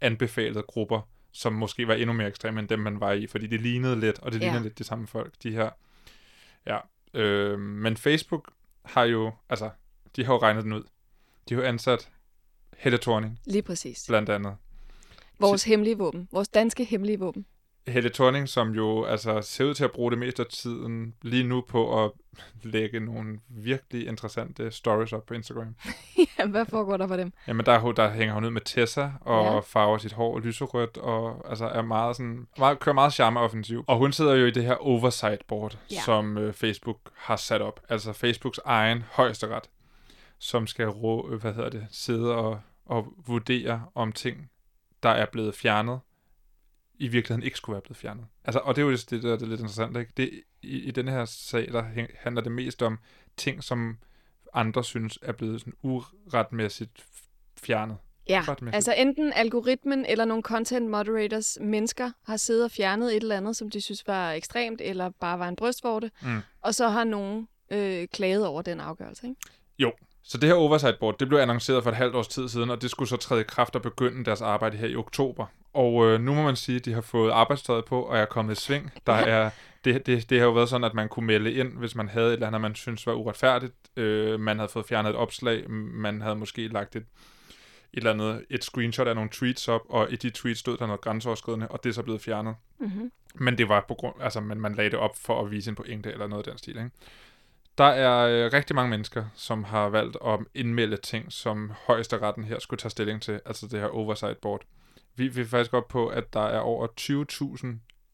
anbefalet 0.00 0.66
grupper, 0.66 1.00
som 1.32 1.52
måske 1.52 1.88
var 1.88 1.94
endnu 1.94 2.12
mere 2.12 2.28
ekstreme 2.28 2.60
end 2.60 2.68
dem, 2.68 2.78
man 2.78 3.00
var 3.00 3.12
i, 3.12 3.26
fordi 3.26 3.46
det 3.46 3.60
lignede 3.60 4.00
lidt, 4.00 4.18
og 4.18 4.32
det 4.32 4.42
Ja. 4.42 4.58
lidt 4.58 4.78
de 4.78 4.84
samme 4.84 5.06
folk, 5.06 5.34
de 5.42 5.50
her. 5.52 5.70
Ja, 6.66 6.78
øh, 7.14 7.58
men 7.58 7.96
Facebook 7.96 8.52
har 8.84 9.04
jo, 9.04 9.32
altså, 9.48 9.70
de 10.16 10.24
har 10.24 10.32
jo 10.32 10.38
regnet 10.38 10.64
den 10.64 10.72
ud. 10.72 10.82
De 11.48 11.54
har 11.54 11.62
jo 11.62 11.68
ansat 11.68 12.10
Helle 12.76 12.98
Thorning, 12.98 13.40
Lige 13.44 13.62
præcis. 13.62 14.04
blandt 14.08 14.28
andet. 14.28 14.56
Vores 15.38 15.64
hemmelige 15.64 15.98
våben. 15.98 16.28
Vores 16.32 16.48
danske 16.48 16.84
hemmelige 16.84 17.18
våben. 17.18 17.46
Helle 17.88 18.10
Thorning, 18.10 18.48
som 18.48 18.70
jo 18.70 19.04
altså 19.04 19.40
ser 19.42 19.64
ud 19.64 19.74
til 19.74 19.84
at 19.84 19.92
bruge 19.92 20.10
det 20.10 20.18
meste 20.18 20.42
af 20.42 20.48
tiden 20.48 21.14
lige 21.22 21.44
nu 21.44 21.64
på 21.68 22.04
at 22.04 22.10
lægge 22.62 23.00
nogle 23.00 23.38
virkelig 23.48 24.06
interessante 24.08 24.70
stories 24.70 25.12
op 25.12 25.26
på 25.26 25.34
Instagram. 25.34 25.74
ja, 26.38 26.46
hvad 26.46 26.66
foregår 26.66 26.96
der 26.96 27.06
for 27.06 27.16
dem? 27.16 27.32
Jamen, 27.48 27.66
der, 27.66 27.72
er 27.72 27.92
der 27.92 28.10
hænger 28.10 28.34
hun 28.34 28.44
ud 28.44 28.50
med 28.50 28.60
Tessa 28.60 29.10
og 29.20 29.44
Ja. 29.54 29.58
farver 29.60 29.98
sit 29.98 30.12
hår 30.12 30.38
lyserødt 30.40 30.96
og 30.98 31.48
altså 31.50 31.66
er 31.66 31.82
meget 31.82 32.16
sådan, 32.16 32.46
meget, 32.58 32.80
kører 32.80 32.94
meget 32.94 33.12
charme-offensiv. 33.12 33.84
Og 33.86 33.98
hun 33.98 34.12
sidder 34.12 34.34
jo 34.34 34.46
i 34.46 34.50
det 34.50 34.64
her 34.64 34.74
oversight 34.74 35.46
board, 35.46 35.78
Ja. 35.90 35.94
ja. 35.94 36.00
som 36.00 36.38
øh, 36.38 36.52
Facebook 36.52 36.98
har 37.14 37.36
sat 37.36 37.62
op. 37.62 37.80
Altså 37.88 38.12
Facebooks 38.12 38.60
egen 38.64 39.04
højesteret, 39.12 39.70
som 40.38 40.66
skal 40.66 40.88
rå, 40.88 41.28
øh, 41.30 41.40
hvad 41.40 41.52
hedder 41.54 41.70
det, 41.70 41.86
sidde 41.90 42.34
og, 42.36 42.60
og 42.86 43.06
vurdere 43.26 43.82
om 43.94 44.12
ting, 44.12 44.50
der 45.02 45.08
er 45.08 45.26
blevet 45.32 45.54
fjernet, 45.54 46.00
i 46.98 47.08
virkeligheden 47.08 47.42
ikke 47.42 47.56
skulle 47.56 47.74
være 47.74 47.82
blevet 47.82 47.96
fjernet. 47.96 48.24
Altså, 48.44 48.58
og 48.60 48.76
det 48.76 48.82
er 48.82 48.86
jo 48.86 48.92
det, 48.92 49.22
der 49.22 49.32
er 49.32 49.36
lidt 49.36 49.60
interessant. 49.60 49.96
Ikke? 49.96 50.12
Det, 50.16 50.30
i, 50.62 50.78
I 50.78 50.90
den 50.90 51.08
her 51.08 51.24
sag, 51.24 51.68
der 51.72 51.84
handler 52.20 52.42
det 52.42 52.52
mest 52.52 52.82
om 52.82 52.98
ting, 53.36 53.64
som 53.64 53.98
andre 54.54 54.84
synes 54.84 55.18
er 55.22 55.32
blevet 55.32 55.60
sådan 55.60 55.72
uretmæssigt 55.82 57.06
fjernet. 57.56 57.96
Ja, 58.28 58.44
altså 58.72 58.94
enten 58.96 59.32
algoritmen 59.32 60.06
eller 60.06 60.24
nogle 60.24 60.42
content 60.42 60.90
moderators 60.90 61.58
mennesker 61.60 62.10
har 62.24 62.36
siddet 62.36 62.64
og 62.64 62.70
fjernet 62.70 63.16
et 63.16 63.22
eller 63.22 63.36
andet, 63.36 63.56
som 63.56 63.70
de 63.70 63.80
synes 63.80 64.06
var 64.06 64.32
ekstremt, 64.32 64.80
eller 64.80 65.10
bare 65.20 65.38
var 65.38 65.48
en 65.48 65.56
brystvorte, 65.56 66.10
Mm. 66.22 66.40
og 66.60 66.74
så 66.74 66.88
har 66.88 67.04
nogen 67.04 67.48
øh, 67.70 68.08
klaget 68.08 68.46
over 68.46 68.62
den 68.62 68.80
afgørelse. 68.80 69.26
Ikke? 69.26 69.40
Jo, 69.78 69.92
så 70.22 70.38
det 70.38 70.48
her 70.48 70.56
oversight 70.56 70.98
board, 71.00 71.18
det 71.18 71.28
blev 71.28 71.38
annonceret 71.38 71.82
for 71.82 71.90
et 71.90 71.96
halvt 71.96 72.14
års 72.14 72.28
tid 72.28 72.48
siden, 72.48 72.70
og 72.70 72.82
det 72.82 72.90
skulle 72.90 73.08
så 73.08 73.16
træde 73.16 73.40
i 73.40 73.44
kraft 73.44 73.76
og 73.76 73.82
begynde 73.82 74.24
deres 74.24 74.42
arbejde 74.42 74.76
her 74.76 74.88
i 74.88 74.96
oktober. 74.96 75.46
Og 75.76 76.06
øh, 76.06 76.20
nu 76.20 76.34
må 76.34 76.42
man 76.42 76.56
sige, 76.56 76.76
at 76.76 76.84
de 76.84 76.92
har 76.92 77.00
fået 77.00 77.30
arbejdstøjet 77.30 77.84
på, 77.84 78.02
og 78.02 78.18
er 78.18 78.24
kommet 78.24 78.58
i 78.58 78.60
sving. 78.60 78.92
Der 79.06 79.12
er, 79.12 79.50
det, 79.84 80.06
det, 80.06 80.30
det 80.30 80.38
har 80.38 80.46
jo 80.46 80.52
været 80.52 80.68
sådan, 80.68 80.84
at 80.84 80.94
man 80.94 81.08
kunne 81.08 81.26
melde 81.26 81.52
ind, 81.52 81.78
hvis 81.78 81.94
man 81.94 82.08
havde 82.08 82.26
et 82.26 82.32
eller 82.32 82.46
andet, 82.46 82.60
man 82.60 82.74
synes 82.74 83.06
var 83.06 83.12
uretfærdigt. 83.12 83.74
Øh, 83.96 84.40
man 84.40 84.58
havde 84.58 84.68
fået 84.68 84.86
fjernet 84.86 85.10
et 85.10 85.16
opslag, 85.16 85.70
man 85.70 86.20
havde 86.20 86.36
måske 86.36 86.68
lagt 86.68 86.96
et, 86.96 87.02
et 87.02 87.06
eller 87.92 88.10
andet, 88.10 88.44
et 88.50 88.64
screenshot 88.64 89.06
af 89.06 89.14
nogle 89.14 89.30
tweets 89.30 89.68
op, 89.68 89.80
og 89.88 90.12
i 90.12 90.16
de 90.16 90.30
tweets 90.30 90.60
stod 90.60 90.76
der 90.76 90.86
noget 90.86 91.00
grænseoverskridende, 91.00 91.68
og 91.68 91.84
det 91.84 91.90
er 91.90 91.94
så 91.94 92.02
blevet 92.02 92.20
fjernet. 92.20 92.54
Mm-hmm. 92.78 93.12
Men 93.34 93.58
det 93.58 93.68
var 93.68 93.84
på 93.88 93.94
grund, 93.94 94.14
altså 94.20 94.40
man, 94.40 94.60
man 94.60 94.74
lagde 94.74 94.90
det 94.90 94.98
op 94.98 95.16
for 95.16 95.44
at 95.44 95.50
vise 95.50 95.70
en 95.70 95.76
pointe 95.76 96.12
eller 96.12 96.26
noget 96.26 96.46
af 96.46 96.52
den 96.52 96.58
stil, 96.58 96.76
ikke? 96.76 96.90
Der 97.78 97.84
er 97.84 98.26
øh, 98.26 98.52
rigtig 98.52 98.76
mange 98.76 98.90
mennesker, 98.90 99.24
som 99.34 99.64
har 99.64 99.88
valgt 99.88 100.16
at 100.26 100.38
indmelde 100.54 100.96
ting, 100.96 101.32
som 101.32 101.72
højesteretten 101.86 102.44
her 102.44 102.58
skulle 102.58 102.78
tage 102.78 102.90
stilling 102.90 103.22
til, 103.22 103.40
altså 103.46 103.66
det 103.66 103.80
her 103.80 103.88
oversight 103.88 104.38
board. 104.38 104.62
Vi, 105.16 105.28
vi 105.28 105.40
er 105.40 105.44
faktisk 105.44 105.74
op 105.74 105.88
på, 105.88 106.08
at 106.08 106.32
der 106.32 106.46
er 106.46 106.58
over 106.58 106.86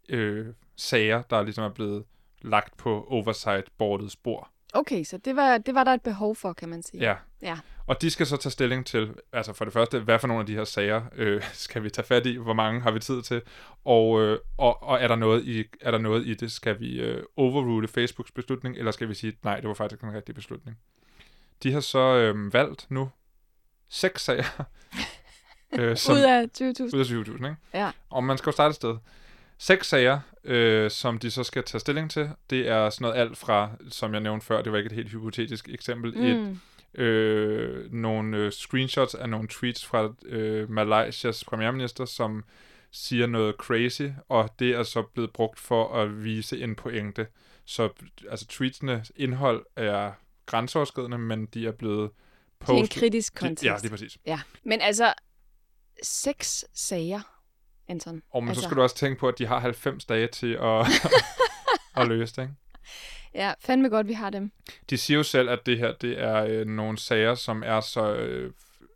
20.000 0.08 0.14
øh, 0.14 0.46
sager, 0.76 1.22
der 1.22 1.42
ligesom 1.42 1.64
er 1.64 1.68
blevet 1.68 2.04
lagt 2.42 2.76
på 2.76 3.06
oversight 3.08 3.66
boardets 3.78 4.16
bord. 4.16 4.52
Okay, 4.74 5.04
så 5.04 5.18
det 5.18 5.36
var, 5.36 5.58
det 5.58 5.74
var 5.74 5.84
der 5.84 5.94
et 5.94 6.02
behov 6.02 6.36
for, 6.36 6.52
kan 6.52 6.68
man 6.68 6.82
sige. 6.82 7.02
Ja. 7.02 7.16
Ja. 7.42 7.58
Og 7.86 8.02
de 8.02 8.10
skal 8.10 8.26
så 8.26 8.36
tage 8.36 8.50
stilling 8.50 8.86
til, 8.86 9.14
altså 9.32 9.52
for 9.52 9.64
det 9.64 9.74
første, 9.74 10.00
hvad 10.00 10.18
for 10.18 10.28
nogle 10.28 10.40
af 10.40 10.46
de 10.46 10.54
her 10.54 10.64
sager 10.64 11.02
øh, 11.14 11.42
skal 11.52 11.82
vi 11.82 11.90
tage 11.90 12.06
fat 12.06 12.26
i, 12.26 12.36
hvor 12.36 12.52
mange 12.52 12.80
har 12.80 12.90
vi 12.90 12.98
tid 12.98 13.22
til, 13.22 13.42
og, 13.84 14.20
øh, 14.20 14.38
og, 14.58 14.82
og 14.82 15.00
er, 15.00 15.08
der 15.08 15.16
noget 15.16 15.44
i, 15.44 15.64
er 15.80 15.90
der 15.90 15.98
noget 15.98 16.26
i 16.26 16.34
det, 16.34 16.52
skal 16.52 16.80
vi 16.80 17.00
øh, 17.00 17.22
overrule 17.36 17.88
Facebooks 17.88 18.32
beslutning, 18.32 18.76
eller 18.76 18.90
skal 18.90 19.08
vi 19.08 19.14
sige, 19.14 19.32
nej, 19.44 19.60
det 19.60 19.68
var 19.68 19.74
faktisk 19.74 20.02
en 20.02 20.14
rigtig 20.14 20.34
beslutning. 20.34 20.78
De 21.62 21.72
har 21.72 21.80
så 21.80 22.16
øh, 22.16 22.52
valgt 22.52 22.86
nu 22.90 23.10
seks 23.88 24.22
sager, 24.22 24.64
øh, 25.78 25.96
som, 25.96 26.14
Ud 26.14 26.20
af 26.20 26.42
20.000. 26.58 26.96
ud 26.96 27.00
af 27.00 27.04
20.000, 27.04 27.34
ikke? 27.34 27.56
Ja. 27.74 27.90
Og 28.10 28.24
man 28.24 28.38
skal 28.38 28.50
jo 28.50 28.52
starte 28.52 28.70
et 28.70 28.76
sted. 28.76 28.96
Seks 29.58 29.88
sager, 29.88 30.20
øh, 30.44 30.90
som 30.90 31.18
de 31.18 31.30
så 31.30 31.44
skal 31.44 31.62
tage 31.64 31.80
stilling 31.80 32.10
til, 32.10 32.30
det 32.50 32.68
er 32.68 32.90
sådan 32.90 33.02
noget 33.04 33.16
alt 33.20 33.38
fra, 33.38 33.70
som 33.88 34.12
jeg 34.12 34.20
nævnte 34.20 34.46
før, 34.46 34.62
det 34.62 34.72
var 34.72 34.78
ikke 34.78 34.86
et 34.88 34.92
helt 34.96 35.08
hypotetisk 35.10 35.68
eksempel, 35.68 36.14
mm. 36.18 36.24
et 36.24 36.58
øh, 37.02 37.92
nogle 37.92 38.36
øh, 38.36 38.52
screenshots 38.52 39.14
af 39.14 39.28
nogle 39.28 39.48
tweets 39.48 39.84
fra 39.86 40.12
øh, 40.26 40.70
Malaysias 40.70 41.44
premierminister, 41.44 42.04
som 42.04 42.44
siger 42.90 43.26
noget 43.26 43.54
crazy, 43.58 44.02
og 44.28 44.50
det 44.58 44.70
er 44.70 44.82
så 44.82 45.02
blevet 45.02 45.32
brugt 45.32 45.60
for 45.60 45.94
at 45.94 46.24
vise 46.24 46.60
en 46.60 46.74
pointe. 46.74 47.26
Så 47.64 47.88
altså 48.30 48.46
tweetsene 48.46 49.04
indhold 49.16 49.66
er 49.76 50.12
grænseoverskridende, 50.46 51.18
men 51.18 51.46
de 51.46 51.66
er 51.66 51.72
blevet 51.72 52.10
Det 52.60 52.68
er 52.68 52.72
en 52.72 52.80
postet. 52.80 53.00
kritisk 53.00 53.34
kontekst. 53.34 53.64
ja, 53.64 53.76
lige 53.82 53.90
præcis. 53.90 54.18
ja. 54.26 54.40
Men 54.64 54.80
altså, 54.80 55.12
seks 56.02 56.64
sager, 56.74 57.20
Anton. 57.88 58.22
Og 58.30 58.42
men 58.42 58.48
altså, 58.48 58.62
så 58.62 58.68
skal 58.68 58.76
du 58.76 58.82
også 58.82 58.96
tænke 58.96 59.20
på, 59.20 59.28
at 59.28 59.38
de 59.38 59.46
har 59.46 59.58
90 59.58 60.04
dage 60.04 60.26
til 60.26 60.52
at, 60.52 60.86
at 62.02 62.08
løse 62.08 62.36
det, 62.36 62.42
ikke? 62.42 62.54
Ja, 63.34 63.52
fandme 63.60 63.88
godt, 63.88 64.08
vi 64.08 64.12
har 64.12 64.30
dem. 64.30 64.52
De 64.90 64.98
siger 64.98 65.16
jo 65.16 65.22
selv, 65.22 65.50
at 65.50 65.66
det 65.66 65.78
her 65.78 65.92
det 65.92 66.20
er 66.20 66.44
øh, 66.44 66.66
nogle 66.66 66.98
sager, 66.98 67.34
som 67.34 67.62
er 67.66 67.80
så 67.80 68.14
øh, 68.14 68.52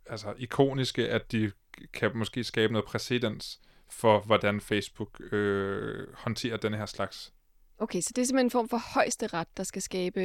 altså, 0.09 0.33
ikoniske, 0.37 1.09
at 1.09 1.31
de 1.31 1.51
kan 1.93 2.11
måske 2.15 2.43
skabe 2.43 2.73
noget 2.73 2.85
præcedens 2.85 3.59
for, 3.89 4.19
hvordan 4.19 4.61
Facebook 4.61 5.33
øh, 5.33 6.07
håndterer 6.13 6.57
den 6.57 6.73
her 6.73 6.85
slags. 6.85 7.33
Okay, 7.77 8.01
så 8.01 8.11
det 8.15 8.21
er 8.21 8.25
simpelthen 8.25 8.45
en 8.45 8.51
form 8.51 8.69
for 8.69 8.93
højesteret, 8.93 9.47
der 9.57 9.63
skal 9.63 9.81
skabe 9.81 10.21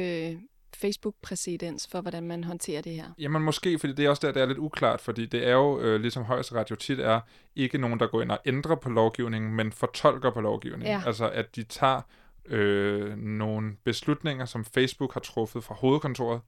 Facebook-præcedens 0.75 1.87
for, 1.87 2.01
hvordan 2.01 2.23
man 2.23 2.43
håndterer 2.43 2.81
det 2.81 2.91
her. 2.93 3.05
Jamen 3.19 3.41
måske, 3.41 3.79
fordi 3.79 3.93
det 3.93 4.05
er 4.05 4.09
også 4.09 4.27
der, 4.27 4.33
det 4.33 4.41
er 4.41 4.45
lidt 4.45 4.57
uklart, 4.57 5.01
fordi 5.01 5.25
det 5.25 5.47
er 5.47 5.53
jo, 5.53 5.79
øh, 5.79 6.01
ligesom 6.01 6.23
højesteret 6.23 6.71
jo 6.71 6.75
tit 6.75 6.99
er, 6.99 7.19
ikke 7.55 7.77
nogen, 7.77 7.99
der 7.99 8.07
går 8.07 8.21
ind 8.21 8.31
og 8.31 8.39
ændrer 8.45 8.75
på 8.75 8.89
lovgivningen, 8.89 9.53
men 9.53 9.71
fortolker 9.71 10.31
på 10.31 10.41
lovgivningen. 10.41 10.87
Ja. 10.87 11.01
Altså 11.05 11.29
at 11.29 11.55
de 11.55 11.63
tager 11.63 12.01
øh, 12.45 13.17
nogle 13.17 13.71
beslutninger, 13.83 14.45
som 14.45 14.65
Facebook 14.65 15.13
har 15.13 15.19
truffet 15.19 15.63
fra 15.63 15.75
hovedkontoret, 15.75 16.41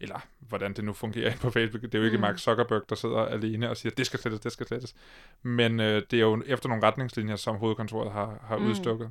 eller 0.00 0.26
hvordan 0.38 0.72
det 0.72 0.84
nu 0.84 0.92
fungerer 0.92 1.36
på 1.36 1.50
Facebook. 1.50 1.82
Det 1.82 1.94
er 1.94 1.98
jo 1.98 2.04
ikke 2.04 2.16
Mm. 2.16 2.20
Mark 2.20 2.38
Zuckerberg, 2.38 2.82
der 2.88 2.94
sidder 2.94 3.18
alene 3.18 3.70
og 3.70 3.76
siger, 3.76 3.94
det 3.96 4.06
skal 4.06 4.20
slettes, 4.20 4.40
det 4.40 4.52
skal 4.52 4.66
slettes. 4.66 4.94
Men 5.42 5.80
øh, 5.80 6.02
det 6.10 6.16
er 6.16 6.20
jo 6.20 6.42
efter 6.46 6.68
nogle 6.68 6.86
retningslinjer, 6.86 7.36
som 7.36 7.56
hovedkontoret 7.56 8.12
har, 8.12 8.38
har 8.44 8.56
Mm. 8.58 8.66
udstukket. 8.70 9.10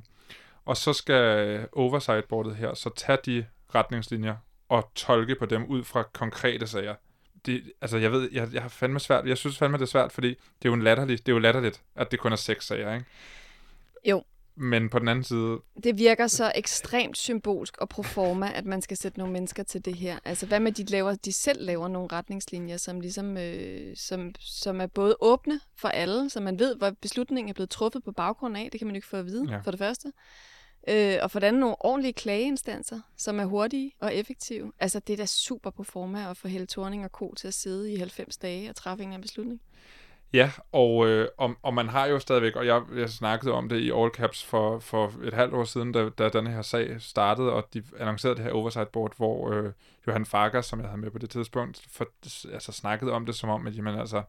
Og 0.64 0.76
så 0.76 0.92
skal 0.92 1.66
oversight-boardet 1.72 2.56
her 2.56 2.74
så 2.74 2.90
tage 2.96 3.18
de 3.26 3.46
retningslinjer 3.74 4.36
og 4.70 4.90
tolke 4.94 5.34
på 5.34 5.46
dem 5.46 5.64
ud 5.64 5.84
fra 5.84 6.02
konkrete 6.02 6.66
sager. 6.66 6.94
Det, 7.46 7.72
altså, 7.80 7.98
jeg 7.98 8.12
ved, 8.12 8.28
jeg, 8.32 8.48
jeg 8.52 8.62
har 8.62 8.68
fandme 8.68 9.00
svært, 9.00 9.26
jeg 9.26 9.38
synes 9.38 9.58
fandme, 9.58 9.78
det 9.78 9.82
er 9.82 9.86
svært, 9.86 10.12
fordi 10.12 10.28
det 10.28 10.64
er 10.64 10.68
jo, 10.68 10.72
en 10.72 10.82
latterlig, 10.82 11.18
det 11.18 11.28
er 11.28 11.32
jo 11.32 11.38
latterligt, 11.38 11.82
at 11.96 12.10
det 12.10 12.20
kun 12.20 12.32
er 12.32 12.36
seks 12.36 12.66
sager, 12.66 12.94
ikke? 12.94 13.06
Jo. 14.04 14.24
Men 14.56 14.88
på 14.88 14.98
den 14.98 15.08
anden 15.08 15.24
side, 15.24 15.58
Det 15.84 15.98
virker 15.98 16.26
så 16.26 16.52
ekstremt 16.54 17.18
symbolsk 17.18 17.76
og 17.76 17.88
proforma, 17.88 18.52
at 18.54 18.64
man 18.64 18.82
skal 18.82 18.96
sætte 18.96 19.18
nogle 19.18 19.32
mennesker 19.32 19.62
til 19.62 19.84
det 19.84 19.94
her. 19.94 20.18
Altså, 20.24 20.46
hvad 20.46 20.60
med, 20.60 20.72
de 20.72 20.84
laver, 20.84 21.14
de 21.14 21.32
selv 21.32 21.64
laver 21.66 21.88
nogle 21.88 22.08
retningslinjer, 22.12 22.76
som 22.76 23.00
ligesom, 23.00 23.36
øh, 23.36 23.96
som, 23.96 24.34
som 24.40 24.80
er 24.80 24.86
både 24.86 25.16
åbne 25.20 25.60
for 25.76 25.88
alle, 25.88 26.30
så 26.30 26.40
man 26.40 26.58
ved, 26.58 26.76
hvor 26.76 26.90
beslutningen 27.02 27.48
er 27.48 27.54
blevet 27.54 27.70
truffet 27.70 28.04
på 28.04 28.12
baggrund 28.12 28.56
af. 28.56 28.68
Det 28.72 28.80
kan 28.80 28.86
man 28.86 28.94
jo 28.94 28.98
ikke 28.98 29.08
få 29.08 29.16
at 29.16 29.26
vide. 29.26 29.46
Ja. 29.50 29.58
for 29.58 29.70
det 29.70 29.78
første. 29.78 30.12
Øh, 30.88 31.18
og 31.22 31.30
for 31.30 31.40
det 31.40 31.46
andet 31.46 31.60
nogle 31.60 31.76
ordentlige 31.80 32.12
klageinstanser, 32.12 33.00
som 33.16 33.40
er 33.40 33.44
hurtige 33.44 33.92
og 34.00 34.14
effektive. 34.14 34.72
Altså, 34.80 35.00
det 35.00 35.12
er 35.12 35.16
da 35.16 35.26
super 35.26 35.70
proforma 35.70 36.30
at 36.30 36.36
få 36.36 36.48
Helle 36.48 36.66
Thorning 36.66 37.04
og 37.04 37.10
Co. 37.10 37.34
til 37.34 37.48
at 37.48 37.54
sidde 37.54 37.92
i 37.92 37.96
90 37.96 38.36
dage 38.36 38.70
og 38.70 38.76
træffe 38.76 39.04
en 39.04 39.20
beslutning. 39.20 39.60
Ja, 40.32 40.50
og, 40.72 41.06
øh, 41.08 41.28
og, 41.38 41.54
og 41.62 41.74
man 41.74 41.88
har 41.88 42.06
jo 42.06 42.18
stadigvæk, 42.18 42.56
og 42.56 42.66
jeg, 42.66 42.82
jeg 42.96 43.10
snakkede 43.10 43.52
om 43.52 43.68
det 43.68 43.80
i 43.80 43.90
All 43.90 44.10
Caps 44.10 44.44
for, 44.44 44.78
for 44.78 45.12
et 45.24 45.34
halvt 45.34 45.54
år 45.54 45.64
siden, 45.64 45.92
da, 45.92 46.08
da 46.08 46.28
den 46.28 46.46
her 46.46 46.62
sag 46.62 47.00
startede, 47.00 47.52
og 47.52 47.68
de 47.74 47.82
annoncerede 47.98 48.36
det 48.36 48.44
her 48.44 48.52
oversight 48.52 48.88
board, 48.88 49.16
hvor 49.16 49.50
øh, 49.50 49.72
Johan 50.06 50.26
Farkas, 50.26 50.66
som 50.66 50.80
jeg 50.80 50.88
havde 50.88 51.00
med 51.00 51.10
på 51.10 51.18
det 51.18 51.30
tidspunkt, 51.30 51.86
for, 51.90 52.06
altså 52.52 52.72
snakkede 52.72 53.12
om 53.12 53.26
det 53.26 53.34
som 53.34 53.50
om, 53.50 53.66
at 53.66 53.76
jamen, 53.76 53.98
altså, 53.98 54.22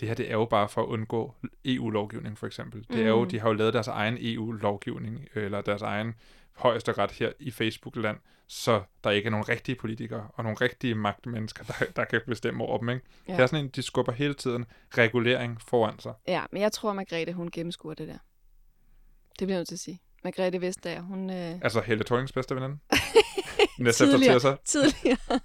det 0.00 0.08
her 0.08 0.14
det 0.14 0.28
er 0.28 0.32
jo 0.32 0.44
bare 0.44 0.68
for 0.68 0.82
at 0.82 0.86
undgå 0.86 1.34
EU-lovgivning 1.64 2.38
for 2.38 2.46
eksempel. 2.46 2.86
Det 2.92 3.02
er 3.02 3.08
jo, 3.08 3.22
Mm. 3.24 3.28
de 3.30 3.40
har 3.40 3.48
jo 3.48 3.54
lavet 3.54 3.74
deres 3.74 3.88
egen 3.88 4.16
EU-lovgivning, 4.20 5.28
eller 5.34 5.60
deres 5.60 5.82
egen 5.82 6.14
højesteret 6.56 7.10
her 7.10 7.32
i 7.40 7.50
Facebook-land, 7.50 8.16
så 8.46 8.82
der 9.04 9.10
ikke 9.10 9.26
er 9.26 9.30
nogen 9.30 9.48
rigtige 9.48 9.76
politikere 9.76 10.28
og 10.34 10.44
nogle 10.44 10.56
rigtige 10.60 10.94
magtmennesker, 10.94 11.64
der, 11.64 11.84
der 11.96 12.04
kan 12.04 12.20
bestemme 12.26 12.64
over 12.64 12.78
dem. 12.78 12.88
Ikke? 12.88 13.02
Ja. 13.28 13.32
Det 13.32 13.40
er 13.40 13.46
sådan 13.46 13.64
en, 13.64 13.70
de 13.70 13.82
skubber 13.82 14.12
hele 14.12 14.34
tiden 14.34 14.66
regulering 14.98 15.60
foran 15.62 15.98
sig. 15.98 16.12
Ja, 16.28 16.42
men 16.52 16.62
jeg 16.62 16.72
tror, 16.72 16.92
Margrethe, 16.92 17.32
hun 17.32 17.50
gennemskuer 17.50 17.94
det 17.94 18.08
der. 18.08 18.18
Det 19.38 19.46
bliver 19.46 19.54
jeg 19.54 19.58
nødt 19.58 19.68
til 19.68 19.74
at 19.74 19.80
sige. 19.80 20.00
Margrethe 20.24 20.60
Vestager, 20.60 21.00
hun... 21.00 21.30
Øh... 21.30 21.54
Altså 21.62 21.80
Helle 21.80 22.04
Thorings 22.04 22.32
bedste 22.32 22.54
veninde. 22.54 22.78
Næste 23.78 24.04
efter 24.04 24.16
tidligere, 24.16 24.34
Tessa. 24.34 24.56
tidligere. 24.64 25.40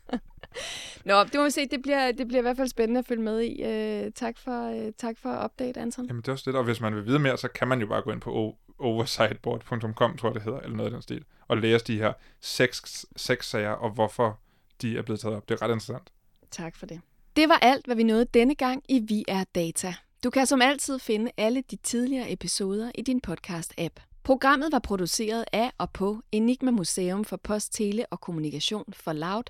Nå, 1.05 1.23
det 1.23 1.33
må 1.35 1.43
vi 1.43 1.49
se. 1.51 1.65
Det 1.65 1.81
bliver, 1.81 2.11
det 2.11 2.27
bliver 2.27 2.39
i 2.39 2.41
hvert 2.41 2.57
fald 2.57 2.67
spændende 2.67 2.99
at 2.99 3.05
følge 3.05 3.21
med 3.21 3.41
i. 3.41 3.63
Øh, 3.63 4.11
tak, 4.11 4.37
for, 4.37 4.85
øh, 4.85 4.91
tak 4.97 5.17
for 5.21 5.45
update, 5.45 5.79
Anton. 5.79 6.05
Jamen 6.05 6.21
det 6.21 6.27
er 6.27 6.31
også 6.31 6.51
det, 6.51 6.57
og 6.59 6.63
hvis 6.63 6.81
man 6.81 6.95
vil 6.95 7.05
vide 7.05 7.19
mere, 7.19 7.37
så 7.37 7.47
kan 7.47 7.67
man 7.67 7.81
jo 7.81 7.87
bare 7.87 8.01
gå 8.01 8.11
ind 8.11 8.21
på 8.21 8.29
o- 8.49 8.75
oversightboard.com, 8.79 10.17
tror 10.17 10.29
jeg 10.29 10.35
det 10.35 10.43
hedder, 10.43 10.59
eller 10.59 10.75
noget 10.77 10.87
af 10.89 10.91
den 10.93 11.01
stil, 11.01 11.23
og 11.47 11.57
læse 11.57 11.85
de 11.85 11.97
her 11.97 12.13
seks, 12.41 13.05
seks 13.15 13.49
sager, 13.49 13.69
og 13.71 13.89
hvorfor 13.91 14.39
de 14.81 14.97
er 14.97 15.01
blevet 15.01 15.19
taget 15.19 15.35
op. 15.35 15.49
Det 15.49 15.55
er 15.55 15.61
ret 15.61 15.71
interessant. 15.73 16.09
Tak 16.51 16.75
for 16.75 16.85
det. 16.85 17.01
Det 17.35 17.49
var 17.49 17.57
alt, 17.61 17.85
hvad 17.85 17.95
vi 17.95 18.03
nåede 18.03 18.25
denne 18.25 18.55
gang 18.55 18.83
i 18.89 18.99
Vi 18.99 19.25
er 19.27 19.43
Data. 19.55 19.93
Du 20.23 20.29
kan 20.29 20.45
som 20.45 20.61
altid 20.61 20.99
finde 20.99 21.31
alle 21.37 21.63
de 21.71 21.75
tidligere 21.75 22.31
episoder 22.31 22.91
i 22.95 23.01
din 23.01 23.21
podcast-app. 23.27 24.01
Programmet 24.23 24.71
var 24.71 24.79
produceret 24.79 25.45
af 25.53 25.71
og 25.77 25.91
på 25.91 26.21
Enigma 26.31 26.71
Museum 26.71 27.25
for 27.25 27.37
Post, 27.37 27.73
Tele 27.73 28.05
og 28.11 28.21
Kommunikation 28.21 28.93
for 28.93 29.13
Loud, 29.13 29.43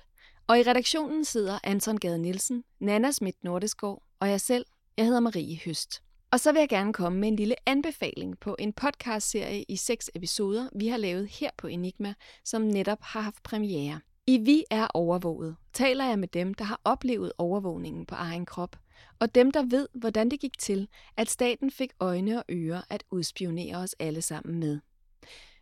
og 0.46 0.58
i 0.58 0.62
redaktionen 0.62 1.24
sidder 1.24 1.58
Anton 1.64 1.96
Gade 1.96 2.18
Nielsen, 2.18 2.64
Nana 2.80 3.10
Schmidt 3.10 3.44
Nordeskov 3.44 4.02
og 4.20 4.30
jeg 4.30 4.40
selv. 4.40 4.66
Jeg 4.96 5.06
hedder 5.06 5.20
Marie 5.20 5.60
Høst. 5.64 6.02
Og 6.30 6.40
så 6.40 6.52
vil 6.52 6.60
jeg 6.60 6.68
gerne 6.68 6.92
komme 6.92 7.20
med 7.20 7.28
en 7.28 7.36
lille 7.36 7.54
anbefaling 7.66 8.38
på 8.38 8.56
en 8.58 8.72
podcastserie 8.72 9.64
i 9.68 9.76
seks 9.76 10.10
episoder, 10.14 10.68
vi 10.76 10.88
har 10.88 10.96
lavet 10.96 11.28
her 11.28 11.50
på 11.56 11.66
Enigma, 11.66 12.14
som 12.44 12.62
netop 12.62 12.98
har 13.02 13.20
haft 13.20 13.42
premiere. 13.42 14.00
I 14.26 14.38
Vi 14.38 14.64
er 14.70 14.86
overvåget 14.94 15.56
taler 15.74 16.04
jeg 16.04 16.18
med 16.18 16.28
dem, 16.28 16.54
der 16.54 16.64
har 16.64 16.80
oplevet 16.84 17.32
overvågningen 17.38 18.06
på 18.06 18.14
egen 18.14 18.46
krop, 18.46 18.76
og 19.18 19.34
dem, 19.34 19.50
der 19.50 19.62
ved, 19.62 19.88
hvordan 19.94 20.30
det 20.30 20.40
gik 20.40 20.58
til, 20.58 20.88
at 21.16 21.30
staten 21.30 21.70
fik 21.70 21.92
øjne 22.00 22.38
og 22.38 22.44
ører 22.50 22.82
at 22.90 23.04
udspionere 23.10 23.76
os 23.76 23.96
alle 23.98 24.22
sammen 24.22 24.58
med. 24.60 24.80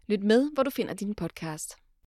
Lyt 0.06 0.22
med, 0.22 0.50
hvor 0.54 0.62
du 0.62 0.70
finder 0.70 0.94
din 0.94 1.14
podcast. 1.14 1.81